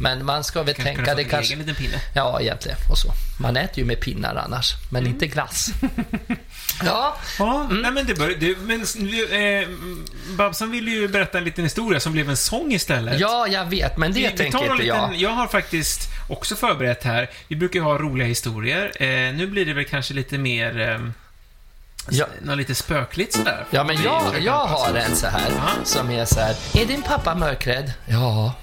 Men 0.00 0.24
man 0.26 0.44
ska 0.44 0.62
väl 0.62 0.74
tänka, 0.74 1.14
det 1.14 1.24
kanske... 1.24 1.54
Ja, 2.14 2.40
egentligen. 2.40 2.78
Och 2.90 2.97
så. 2.98 3.12
Man 3.40 3.56
äter 3.56 3.78
ju 3.78 3.84
med 3.84 4.00
pinnar 4.00 4.34
annars, 4.36 4.74
men 4.90 5.06
inte 5.06 5.26
glass. 5.26 5.70
ja, 6.84 7.16
Ja, 7.38 7.68
nej 7.70 7.90
men 7.90 8.06
det 8.06 8.14
bör, 8.14 8.28
det, 8.40 8.56
men 8.58 8.80
eh, 9.62 9.68
Babsan 10.36 10.70
ville 10.70 10.90
ju 10.90 11.08
berätta 11.08 11.38
en 11.38 11.44
liten 11.44 11.64
historia 11.64 12.00
som 12.00 12.12
blev 12.12 12.30
en 12.30 12.36
sång 12.36 12.72
istället. 12.72 13.20
ja, 13.20 13.46
jag 13.48 13.64
vet, 13.64 13.96
men 13.96 14.12
det 14.12 14.20
Vi- 14.20 14.28
vi 14.28 14.36
tänker 14.36 14.58
någon 14.58 14.70
inte 14.72 14.86
jag. 14.86 15.10
liten- 15.10 15.20
Jag 15.22 15.30
har 15.30 15.46
faktiskt 15.46 16.08
också 16.28 16.56
förberett 16.56 17.04
här. 17.04 17.30
Vi 17.48 17.56
brukar 17.56 17.80
ju 17.80 17.84
ha 17.84 17.98
roliga 17.98 18.28
historier. 18.28 18.92
Eh, 19.02 19.34
nu 19.34 19.46
blir 19.46 19.66
det 19.66 19.72
väl 19.72 19.84
kanske 19.84 20.14
lite 20.14 20.38
mer... 20.38 20.80
Eh, 20.80 20.98
Ja. 22.10 22.26
Något 22.42 22.56
lite 22.58 22.74
spökligt 22.74 23.32
sådär. 23.32 23.64
Ja, 23.70 23.84
men 23.84 23.96
Vi 23.96 24.04
jag, 24.04 24.22
jag 24.40 24.66
har 24.66 24.94
en 24.94 25.16
så 25.16 25.26
här, 25.26 25.50
Ja. 25.56 25.68
som 25.84 26.10
är 26.10 26.24
så 26.24 26.40
här. 26.40 26.56
Är 26.74 26.86
din 26.86 27.02
pappa 27.02 27.34
mörkrädd? 27.34 27.92
Ja. 28.06 28.54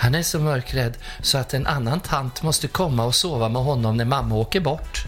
Han 0.00 0.14
är 0.14 0.22
så 0.22 0.38
mörkrädd 0.38 0.98
så 1.22 1.38
att 1.38 1.54
en 1.54 1.66
annan 1.66 2.00
tant 2.00 2.42
måste 2.42 2.68
komma 2.68 3.04
och 3.04 3.14
sova 3.14 3.48
med 3.48 3.62
honom 3.62 3.96
när 3.96 4.04
mamma 4.04 4.34
åker 4.34 4.60
bort. 4.60 4.98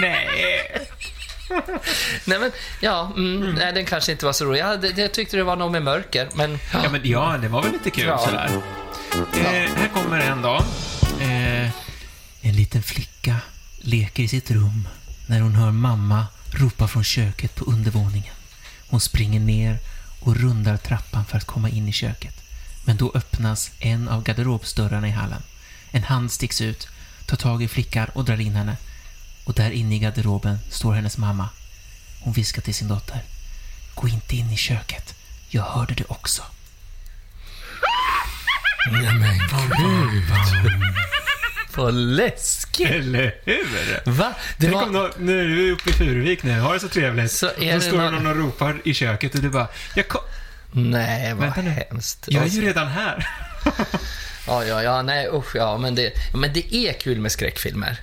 Nej. 0.00 0.28
Nej, 2.24 2.38
men 2.38 2.50
ja, 2.80 3.12
mm, 3.16 3.54
Nej, 3.54 3.72
den 3.72 3.84
kanske 3.84 4.12
inte 4.12 4.26
var 4.26 4.32
så 4.32 4.44
rolig. 4.44 4.60
Jag, 4.60 4.80
det 4.80 5.08
tyckte 5.08 5.36
det 5.36 5.44
var 5.44 5.56
något 5.56 5.72
med 5.72 5.82
mörker, 5.82 6.28
men... 6.34 6.58
Ja, 6.72 6.90
men 6.90 7.00
ja, 7.04 7.38
det 7.42 7.48
var 7.48 7.62
väl 7.62 7.72
lite 7.72 7.90
kul 7.90 8.04
Ja. 8.06 8.18
sådär. 8.18 8.50
Eh, 9.14 9.70
här 9.76 9.88
kommer 9.94 10.20
en 10.20 10.42
dag. 10.42 10.62
Eh, 11.20 11.66
en 12.40 12.52
liten 12.56 12.82
flicka 12.82 13.36
leker 13.80 14.22
i 14.22 14.28
sitt 14.28 14.50
rum 14.50 14.88
när 15.28 15.40
hon 15.40 15.54
hör 15.54 15.70
mamma 15.70 16.26
ropa 16.50 16.88
från 16.88 17.04
köket 17.04 17.54
på 17.54 17.64
undervåningen. 17.64 18.34
Hon 18.90 19.00
springer 19.00 19.40
ner 19.40 19.78
och 20.20 20.36
rundar 20.36 20.76
trappan 20.76 21.24
för 21.24 21.36
att 21.36 21.44
komma 21.44 21.68
in 21.68 21.88
i 21.88 21.92
köket. 21.92 22.34
Men 22.86 22.96
då 22.96 23.12
öppnas 23.14 23.70
en 23.78 24.08
av 24.08 24.22
garderobsdörrarna 24.22 25.08
i 25.08 25.10
hallen. 25.10 25.42
En 25.90 26.02
hand 26.02 26.32
sticks 26.32 26.60
ut, 26.60 26.88
tar 27.26 27.36
tag 27.36 27.62
i 27.62 27.68
flickan 27.68 28.08
och 28.14 28.24
drar 28.24 28.40
in 28.40 28.54
henne. 28.56 28.76
Och 29.44 29.54
där 29.54 29.70
inne 29.70 29.94
i 29.96 29.98
garderoben 29.98 30.58
står 30.70 30.92
hennes 30.94 31.18
mamma. 31.18 31.48
Hon 32.20 32.32
viskar 32.32 32.62
till 32.62 32.74
sin 32.74 32.88
dotter. 32.88 33.22
Gå 33.94 34.08
inte 34.08 34.36
in 34.36 34.50
i 34.50 34.56
köket. 34.56 35.14
Jag 35.48 35.62
hörde 35.62 35.94
det 35.94 36.04
också. 36.08 36.42
Nej, 38.92 39.14
men 39.14 39.38
gud. 39.78 40.22
Vad 41.76 41.94
läskigt. 41.94 42.90
Eller 42.90 43.34
hur? 43.44 44.10
Va? 44.12 44.34
Det 44.58 44.62
Tänk 44.66 44.74
var... 44.74 44.82
om 44.86 44.92
nå- 44.92 45.10
nu 45.18 45.40
är 45.40 45.44
du 45.48 45.72
uppe 45.72 45.90
i 45.90 45.92
Furuvik 45.92 46.42
nu, 46.42 46.60
har 46.60 46.74
det 46.74 46.80
så 46.80 46.88
trevligt. 46.88 47.32
Så 47.32 47.46
är 47.46 47.74
det 47.74 47.80
står 47.80 47.98
det 47.98 48.10
någon- 48.10 48.14
någon 48.14 48.26
och 48.26 48.36
ropar 48.36 48.80
i 48.84 48.94
köket 48.94 49.34
och 49.34 49.40
du 49.40 49.50
bara, 49.50 49.68
jag, 49.94 50.08
ko- 50.08 50.20
Nej, 50.72 51.32
vad 51.34 51.42
Vänta 51.44 51.62
nu. 51.62 51.70
hemskt. 51.70 52.24
jag 52.28 52.38
är 52.40 52.42
Alltså- 52.44 52.58
ju 52.60 52.66
redan 52.66 52.88
här. 52.88 53.28
Ja, 54.46 54.64
ja, 54.64 54.82
ja, 54.82 55.02
nej 55.02 55.28
usch, 55.32 55.56
ja, 55.56 55.78
men 55.78 55.94
det, 55.94 56.12
men 56.34 56.52
det 56.52 56.74
är 56.74 56.92
kul 56.92 57.20
med 57.20 57.32
skräckfilmer. 57.32 57.96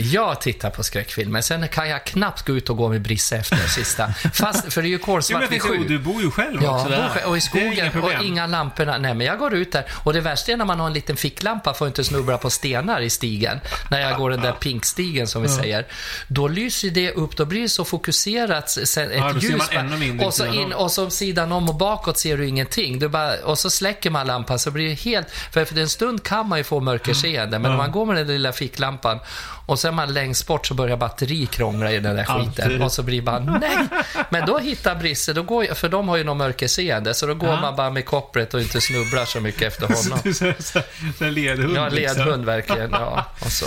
Jag 0.00 0.40
tittar 0.40 0.70
på 0.70 0.82
skräckfilmer, 0.82 1.40
sen 1.40 1.68
kan 1.68 1.88
jag 1.88 2.04
knappt 2.06 2.46
gå 2.46 2.52
ut 2.56 2.70
och 2.70 2.76
gå 2.76 2.88
med 2.88 3.02
Brisse 3.02 3.36
efter 3.36 3.56
sista. 3.56 4.08
Fast, 4.32 4.72
för 4.72 4.82
det 4.82 4.88
är 4.88 4.90
ju 4.90 4.98
kolsvart 4.98 5.50
vid 5.50 5.62
sju. 5.62 5.84
du 5.88 5.98
bor 5.98 6.22
ju 6.22 6.30
själv 6.30 6.62
Ja, 6.62 6.74
också 6.76 6.88
där. 6.88 7.26
och 7.26 7.36
i 7.36 7.40
är 7.40 7.40
inga 7.40 7.40
skogen 7.40 7.90
problem. 7.92 8.18
och 8.18 8.24
inga 8.24 8.46
lamporna. 8.46 8.98
Nej, 8.98 9.14
men 9.14 9.26
jag 9.26 9.38
går 9.38 9.54
ut 9.54 9.72
där. 9.72 9.84
Och 10.04 10.12
det 10.12 10.20
värsta 10.20 10.52
är 10.52 10.56
när 10.56 10.64
man 10.64 10.80
har 10.80 10.86
en 10.86 10.92
liten 10.92 11.16
ficklampa 11.16 11.74
för 11.74 11.84
att 11.84 11.90
inte 11.90 12.04
snubbla 12.04 12.38
på 12.38 12.50
stenar 12.50 13.00
i 13.00 13.10
stigen. 13.10 13.60
När 13.90 14.00
jag 14.00 14.18
går 14.18 14.30
den 14.30 14.40
där 14.40 14.52
pinkstigen 14.52 15.26
som 15.26 15.42
vi 15.42 15.48
säger. 15.48 15.86
Då 16.28 16.48
lyser 16.48 16.90
det 16.90 17.12
upp, 17.12 17.36
då 17.36 17.44
blir 17.44 17.60
det 17.62 17.68
så 17.68 17.84
fokuserat. 17.84 18.70
Sen 18.70 19.10
ett 19.10 19.16
Ja, 19.16 19.32
ljus 19.40 19.62
och 20.26 20.34
så, 20.34 20.46
in, 20.46 20.72
och 20.72 20.90
så 20.90 21.10
sidan 21.10 21.52
om 21.52 21.68
och 21.68 21.74
bakåt 21.74 22.18
ser 22.18 22.36
du 22.36 22.46
ingenting. 22.48 22.98
Du 22.98 23.08
bara, 23.08 23.34
och 23.44 23.58
så 23.58 23.70
släcker 23.70 24.10
man 24.10 24.26
lampan 24.26 24.58
så 24.58 24.70
blir 24.70 24.88
det 24.88 24.94
helt... 24.94 25.30
För 25.30 25.60
efter 25.60 25.76
en 25.80 25.88
stund 25.88 26.22
kan 26.22 26.48
man 26.48 26.58
ju 26.58 26.64
få 26.64 26.80
mörkerseende, 26.80 27.58
men 27.58 27.70
om 27.70 27.76
man 27.76 27.92
går 27.92 28.06
med 28.06 28.16
den 28.16 28.26
lilla 28.26 28.52
ficklampan 28.52 29.18
och 29.68 29.78
sen 29.78 29.94
man 29.94 30.12
längst 30.12 30.46
bort 30.46 30.66
så 30.66 30.74
börjar 30.74 30.96
batteri 30.96 31.46
krångla 31.46 31.92
i 31.92 31.98
den 32.00 32.16
där 32.16 32.24
skiten. 32.24 32.64
Alltid. 32.64 32.82
Och 32.82 32.92
så 32.92 33.02
blir 33.02 33.22
bara 33.22 33.38
nej. 33.38 33.76
Men 34.30 34.46
då 34.46 34.58
hittar 34.58 34.94
Brisse, 34.94 35.32
då 35.32 35.42
går, 35.42 35.74
för 35.74 35.88
de 35.88 36.08
har 36.08 36.16
ju 36.16 36.24
något 36.24 36.36
mörkerseende, 36.36 37.14
så 37.14 37.26
då 37.26 37.34
går 37.34 37.48
Ja. 37.48 37.60
man 37.60 37.76
bara 37.76 37.90
med 37.90 38.04
kopplet 38.06 38.54
och 38.54 38.60
inte 38.60 38.80
snubblar 38.80 39.24
så 39.24 39.40
mycket 39.40 39.62
efter 39.62 39.86
honom. 39.94 40.54
Så- 40.58 41.24
en 41.24 41.34
ledhund. 41.34 41.76
Ja, 41.76 41.88
liksom. 41.88 42.18
ledhund 42.18 42.44
verkligen. 42.44 42.90
Ja, 42.90 43.24
och 43.40 43.52
så. 43.52 43.66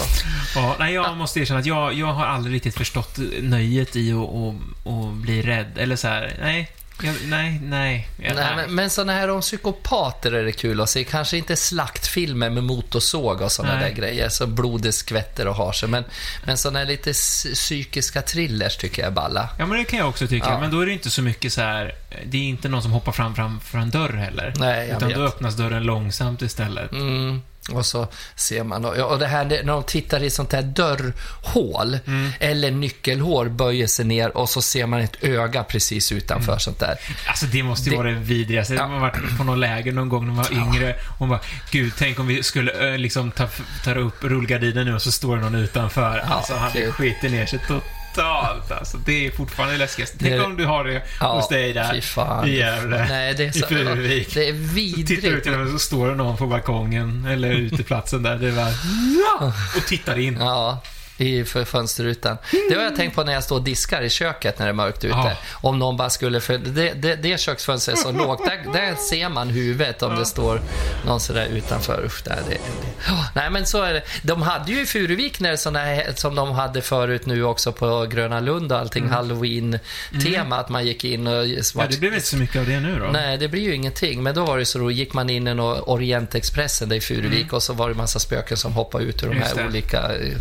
Ja, 0.56 0.76
nej, 0.80 0.94
jag 0.94 1.18
måste 1.18 1.40
erkänna 1.40 1.60
att 1.60 1.66
jag, 1.66 1.94
jag 1.94 2.08
har 2.08 2.26
aldrig 2.26 2.56
riktigt 2.56 2.76
förstått 2.78 3.18
nöjet 3.42 3.96
i 3.96 4.12
att, 4.14 4.18
att, 4.18 4.94
att 4.94 5.14
bli 5.14 5.42
rädd. 5.42 5.72
Eller 5.78 5.96
så 5.96 6.08
här, 6.08 6.38
nej. 6.42 6.72
Jag, 7.04 7.16
nej, 7.26 7.60
nej. 7.64 8.08
Ja, 8.18 8.34
Nej, 8.36 8.56
men, 8.56 8.76
men 8.76 8.90
såna 8.90 9.14
här 9.14 9.30
om 9.30 9.42
psykopater 9.42 10.32
är 10.32 10.44
det 10.44 10.52
kul 10.52 10.82
att 10.82 10.90
se. 10.90 11.04
Kanske 11.04 11.38
inte 11.38 11.56
slaktfilmer 11.56 12.50
med 12.50 12.64
motorsåg 12.64 13.42
och 13.42 13.52
såna 13.52 13.74
Nej. 13.76 13.90
där 13.90 13.96
grejer, 13.96 14.30
så 14.30 14.48
blodet 14.48 14.96
skvätter 14.96 15.48
och 15.48 15.56
har 15.56 15.72
sig. 15.72 15.90
Men, 15.90 16.04
men 16.46 16.58
såna 16.58 16.80
här 16.80 16.86
lite 16.86 17.14
psykiska 17.54 18.22
thrillers 18.22 18.78
tycker 18.78 19.02
jag 19.02 19.08
är 19.08 19.16
balla. 19.16 19.50
Ja, 19.60 19.66
men 19.66 19.78
det 19.78 19.84
kan 19.84 20.00
jag 20.00 20.10
också 20.10 20.28
tycka. 20.28 20.50
Ja. 20.50 20.60
Men 20.60 20.72
då 20.72 20.80
är 20.80 20.86
det 20.86 20.94
inte 20.94 21.10
så 21.10 21.22
mycket 21.22 21.54
så 21.54 21.62
här... 21.62 21.96
Det 22.26 22.38
är 22.38 22.42
inte 22.42 22.70
någon 22.70 22.82
som 22.82 22.92
hoppar 22.92 23.12
fram 23.12 23.36
framför 23.36 23.78
en 23.78 23.90
dörr 23.90 24.14
heller. 24.14 24.54
Nej, 24.58 24.88
jag 24.88 24.98
Utan 24.98 25.08
vet. 25.08 25.18
då 25.18 25.24
öppnas 25.24 25.56
dörren 25.56 25.84
långsamt 25.84 26.42
istället. 26.42 26.92
Mm. 26.92 27.42
Och 27.70 27.86
så 27.86 28.08
ser 28.36 28.64
man, 28.64 28.86
och 28.86 29.20
det 29.20 29.28
här 29.28 29.46
när 29.46 29.64
de 29.64 29.84
tittar 29.84 30.24
i 30.24 30.30
sånt 30.30 30.54
här 30.54 30.62
dörrhål 30.62 32.00
Mm. 32.08 32.32
eller 32.40 32.72
nyckelhål 32.72 33.50
böjer 33.50 33.88
sig 33.88 34.06
ner 34.06 34.38
och 34.38 34.50
så 34.50 34.62
ser 34.62 34.86
man 34.86 35.00
ett 35.00 35.24
öga 35.24 35.64
precis 35.64 36.12
utanför 36.12 36.58
sånt 36.58 36.80
där. 36.80 36.96
Alltså 37.28 37.46
det 37.46 37.64
måste 37.64 37.86
ju 37.90 37.92
Det- 37.92 37.98
vara 37.98 38.12
det 38.12 38.20
vidrigaste. 38.20 38.74
Ja. 38.74 38.82
Man 38.88 38.92
har 38.92 39.00
varit 39.00 39.38
på 39.38 39.44
någon 39.44 39.60
läger 39.60 39.92
någon 39.92 40.10
gång 40.10 40.28
när 40.28 40.34
man 40.34 40.44
var 40.44 40.52
yngre 40.52 40.96
och 41.20 41.28
bara, 41.28 41.40
gud, 41.72 41.94
tänk 41.98 42.20
om 42.20 42.28
vi 42.28 42.44
skulle 42.44 42.92
eh, 42.92 42.98
liksom 42.98 43.32
ta, 43.32 43.48
ta 43.84 43.94
upp 43.94 44.24
rullgardinen 44.24 44.86
nu 44.86 44.94
och 44.96 45.02
så 45.02 45.12
står 45.12 45.38
någon 45.38 45.56
utanför. 45.56 46.18
Ja, 46.18 46.34
alltså 46.34 46.54
han 46.56 46.72
skiter 46.92 47.30
ner 47.30 47.46
sig 47.46 47.60
totalt. 47.60 47.84
Alltså 48.18 48.98
det 48.98 49.28
är 49.28 49.32
fortfarande 49.32 49.78
läskigast. 49.78 50.14
Tänk 50.20 50.32
Det 50.34 50.42
om 50.42 50.58
du 50.58 50.66
har 50.66 50.84
det 50.84 51.02
Ja, 51.20 51.36
hos 51.36 51.50
dig 51.50 51.74
där 51.74 51.94
fy 51.94 52.02
fan. 52.02 52.48
i 52.48 52.58
Gävle. 52.58 53.06
Nej, 53.10 53.34
det 53.34 53.44
är 53.44 53.48
I 53.48 53.54
så, 53.54 53.68
Furuvik. 53.68 54.34
det 54.34 54.50
är 54.50 54.54
Så 54.54 54.60
tittar 55.08 55.22
du 55.22 55.30
vidrigt. 55.30 55.48
och 55.48 55.54
med 55.54 55.70
så 55.72 55.80
står 55.80 56.10
det 56.10 56.16
någon 56.16 56.38
på 56.38 56.48
balkongen 56.48 57.26
eller 57.26 57.52
uteplatsen 57.52 58.24
där. 58.24 58.36
Det 58.36 58.48
är 58.48 58.52
bara! 58.52 59.48
Och 59.78 59.86
tittar 59.88 60.20
in. 60.20 60.38
Ja, 60.40 60.82
i 61.18 61.44
fönsterrutan. 61.46 62.38
Det 62.70 62.76
har 62.76 62.84
jag 62.84 62.96
tänkt 62.96 63.16
på 63.16 63.24
när 63.24 63.34
jag 63.34 63.44
står 63.44 63.56
och 63.56 63.64
diskar 63.64 64.02
i 64.02 64.10
köket 64.10 64.60
när 64.60 64.66
det 64.66 64.70
är 64.70 64.74
mörkt 64.74 65.04
ute. 65.04 65.16
Ja. 65.16 65.38
Om 65.54 65.80
någon 65.80 65.98
bara 65.98 66.10
skulle... 66.10 66.42
För 66.42 66.58
det, 66.58 66.94
det, 66.94 67.16
det 67.16 67.40
köksfönstret 67.40 67.98
är 67.98 68.02
så 68.02 68.12
lågt. 68.12 68.46
Där, 68.46 68.74
där 68.74 68.96
ser 68.96 69.30
man 69.30 69.50
huvudet 69.50 70.04
om 70.04 70.16
det 70.16 70.26
står 70.26 70.62
någon 71.06 71.20
sådär 71.20 71.46
utanför. 71.46 72.06
Usch, 72.06 72.24
där, 72.24 72.40
det, 72.50 72.54
det. 72.54 72.60
Ja, 73.08 73.26
Nej, 73.36 73.50
men 73.50 73.66
så 73.66 73.82
är 73.82 73.94
det. 73.94 74.04
De 74.22 74.42
hade 74.42 74.72
ju 74.72 74.82
i 74.82 74.86
Furuvik 74.86 75.40
när 75.40 75.56
såna 75.56 75.80
här, 75.80 76.14
som 76.16 76.36
de 76.36 76.52
hade 76.52 76.82
förut 76.82 77.26
nu 77.26 77.44
också 77.44 77.72
på 77.72 78.06
Gröna 78.06 78.40
Lund 78.40 78.72
och 78.72 78.78
allting, 78.78 79.10
halloween-tema, 79.10 80.58
att 80.60 80.70
man 80.70 80.86
gick 80.86 81.04
in 81.04 81.28
och... 81.28 81.44
Mm. 81.44 81.62
Ja, 81.76 81.88
det 81.90 82.00
blev 82.00 82.14
inte 82.14 82.28
så 82.28 82.38
mycket 82.38 82.56
av 82.56 82.66
det 82.66 82.80
nu 82.80 83.00
då. 83.00 83.06
Nej, 83.06 83.38
det 83.38 83.48
blir 83.48 83.62
ju 83.62 83.76
ingenting. 83.76 84.24
Men 84.24 84.36
då 84.36 84.46
var 84.46 84.58
det 84.58 84.66
så 84.66 84.80
då 84.80 84.92
gick 84.92 85.14
man 85.14 85.30
in 85.30 85.48
i 85.48 85.52
Orientexpressen 85.62 86.90
där 86.90 86.96
i 86.96 87.02
Furuvik 87.02 87.54
och 87.54 87.64
så 87.64 87.74
var 87.74 87.90
det 87.90 87.96
massa 87.96 88.20
spöken 88.20 88.58
som 88.58 88.74
hoppade 88.74 89.04
ut 89.04 89.24
ur 89.24 89.28
de 89.30 89.42
Mm. 89.42 89.58
Här 89.58 89.68
olika 89.68 90.16
eh, 90.16 90.38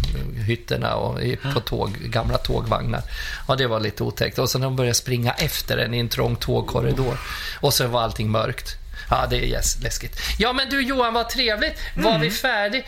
hytterna 0.71 0.95
och 0.95 1.23
i, 1.23 1.37
på 1.37 1.61
tåg, 1.61 1.93
gamla 2.01 2.39
tågvagnar. 2.39 3.03
Ja, 3.49 3.57
det 3.57 3.67
var 3.67 3.81
lite 3.81 4.03
otäckt. 4.03 4.39
Och 4.39 4.51
sen 4.51 4.61
de 4.61 4.77
började 4.77 4.95
springa 4.95 5.33
efter 5.33 5.79
en 5.79 5.95
i 5.95 5.99
en 5.99 6.09
trång 6.09 6.37
tågkorridor. 6.37 7.19
Och 7.61 7.75
så 7.75 7.87
var 7.87 8.03
allting 8.03 8.31
mörkt. 8.31 8.77
Ja, 9.11 9.27
det 9.31 9.37
är 9.37 9.43
yes, 9.45 9.83
läskigt. 9.83 10.17
Ja, 10.39 10.53
men 10.53 10.69
du 10.71 10.83
Johan, 10.83 11.15
vad 11.15 11.29
trevligt. 11.29 11.79
Var 11.97 12.11
Mm. 12.11 12.21
vi 12.23 12.31
färdig? 12.31 12.87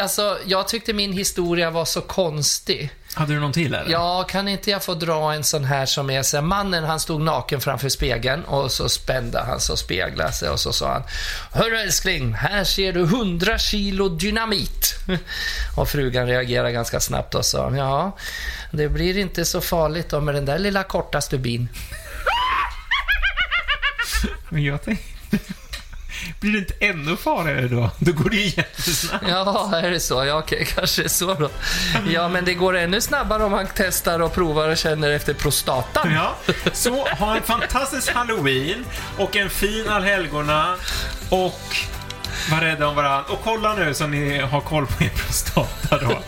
Alltså, 0.00 0.38
jag 0.46 0.68
tyckte 0.68 0.92
min 0.92 1.12
historia 1.12 1.70
var 1.70 1.84
så 1.84 2.00
konstig. 2.00 2.90
Hade 3.14 3.34
du 3.34 3.40
någon 3.40 3.52
till 3.52 3.74
eller? 3.74 3.90
Ja, 3.90 4.24
kan 4.28 4.48
inte 4.48 4.70
jag 4.70 4.84
få 4.84 4.94
dra 4.94 5.32
en 5.32 5.44
sån 5.44 5.64
här 5.64 5.86
som 5.86 6.10
är 6.10 6.22
så 6.22 6.36
här, 6.36 6.44
mannen 6.44 6.84
han 6.84 7.00
stod 7.00 7.20
naken 7.20 7.60
framför 7.60 7.88
spegeln 7.88 8.44
och 8.44 8.72
så 8.72 8.88
spände 8.88 9.40
han 9.40 9.54
och 9.70 9.78
speglade 9.78 10.32
sig 10.32 10.48
och 10.48 10.60
så 10.60 10.72
sa 10.72 10.92
han 10.92 11.02
Hörru 11.52 11.76
älskling, 11.76 12.34
här 12.34 12.64
ser 12.64 12.92
du 12.92 13.02
100 13.02 13.58
kilo 13.58 14.08
dynamit. 14.08 14.94
Och 15.76 15.88
frugan 15.88 16.26
reagerade 16.26 16.72
ganska 16.72 17.00
snabbt 17.00 17.34
och 17.34 17.44
sa 17.44 17.76
ja, 17.76 18.16
det 18.70 18.88
blir 18.88 19.18
inte 19.18 19.44
så 19.44 19.60
farligt 19.60 20.08
då 20.08 20.20
med 20.20 20.34
den 20.34 20.44
där 20.44 20.58
lilla 20.58 20.82
korta 20.82 21.20
stubin. 21.20 21.68
Men 24.48 24.64
jag 24.64 24.82
tänkte... 24.82 25.38
Blir 26.40 26.52
det 26.52 26.58
inte 26.58 26.74
ännu 26.80 27.16
farligare 27.16 27.68
då? 27.68 27.90
Då 27.98 28.12
går 28.12 28.30
det 28.30 28.36
ju 28.36 28.52
jättesnabbt. 28.56 29.24
Ja, 29.28 29.76
är 29.76 29.90
det 29.90 30.00
så? 30.00 30.24
Ja, 30.24 30.38
okej, 30.38 30.66
kanske 30.74 31.08
så 31.08 31.34
då. 31.34 31.50
Ja, 32.08 32.28
men 32.28 32.44
det 32.44 32.54
går 32.54 32.76
ännu 32.76 33.00
snabbare 33.00 33.44
om 33.44 33.52
man 33.52 33.66
testar 33.74 34.20
och 34.20 34.34
provar 34.34 34.68
och 34.68 34.76
känner 34.76 35.10
efter 35.10 35.34
prostatan. 35.34 36.12
Ja, 36.12 36.36
så 36.72 37.08
ha 37.08 37.36
en 37.36 37.42
fantastisk 37.42 38.14
halloween 38.14 38.84
och 39.18 39.36
en 39.36 39.50
fin 39.50 39.88
allhelgona 39.88 40.74
och 41.28 41.76
var 42.50 42.60
rädda 42.60 42.86
om 42.86 42.96
varandra. 42.96 43.32
Och 43.32 43.40
kolla 43.44 43.74
nu 43.74 43.94
så 43.94 44.06
ni 44.06 44.38
har 44.38 44.60
koll 44.60 44.86
på 44.86 45.04
er 45.04 45.08
prostata 45.08 45.98
då. 45.98 46.22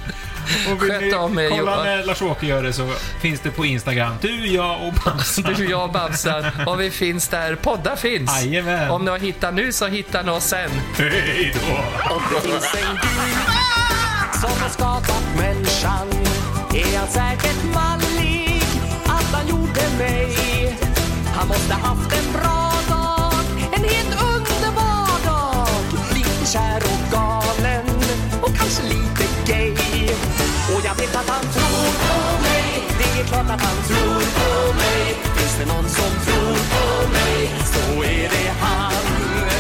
Och 0.73 0.83
vill 0.83 0.91
Sköt 0.91 1.01
ni 1.01 1.15
om 1.15 1.39
er, 1.39 1.49
kolla 1.49 1.63
Johan. 1.63 1.85
när 1.87 2.05
Lars-Åke 2.05 2.47
gör 2.47 2.63
det 2.63 2.73
så 2.73 2.93
finns 3.21 3.41
det 3.41 3.51
på 3.51 3.65
Instagram. 3.67 4.15
Du, 4.21 4.47
jag 4.47 4.87
och 4.87 4.93
Bamsan. 5.05 5.45
Du, 5.57 5.71
jag 5.71 5.85
och 5.85 5.93
Babsan. 5.93 6.45
Och 6.67 6.81
vi 6.81 6.91
finns 6.91 7.29
där 7.29 7.55
poddar 7.55 7.97
finns. 7.97 8.43
Jajamän. 8.43 8.91
Om 8.91 9.05
ni 9.05 9.11
har 9.11 9.19
hittat 9.19 9.55
nu 9.55 9.73
så 9.73 9.87
hittar 9.87 10.23
ni 10.25 10.31
oss 10.31 10.45
sen. 10.45 10.71
Hej 10.99 11.55
då! 11.55 11.75
Om 12.15 12.23
det 12.35 12.41
finns 12.41 12.75
en 12.75 12.95
gud 13.03 14.41
som 14.41 14.63
har 14.63 14.69
skapat 14.69 15.23
människan 15.39 16.09
är 16.75 16.99
han 16.99 17.09
säkert 17.09 17.65
mallig 17.75 18.63
att 19.05 19.33
han 19.33 19.49
gjorde 19.49 19.81
mig. 19.99 20.37
Han 21.37 21.49
måste 21.49 21.75
haft 21.75 22.13
en 22.13 22.33
bra 22.33 22.64
klart 31.15 31.29
att 31.29 31.35
han 31.35 31.53
tror 31.53 31.93
på 32.05 32.43
mig, 32.43 32.83
det 32.99 33.21
är 33.21 33.25
klart 33.25 33.51
att 33.51 33.61
han 33.61 33.83
tror 33.87 34.21
på 34.39 34.75
mig. 34.75 35.17
Finns 35.37 35.57
det 35.59 35.67
någon 35.67 35.89
som 35.89 36.11
tror 36.25 36.57
på 36.75 37.09
mig 37.09 37.51
så 37.65 38.03
är 38.03 38.29
det 38.29 38.53
han. 38.61 39.54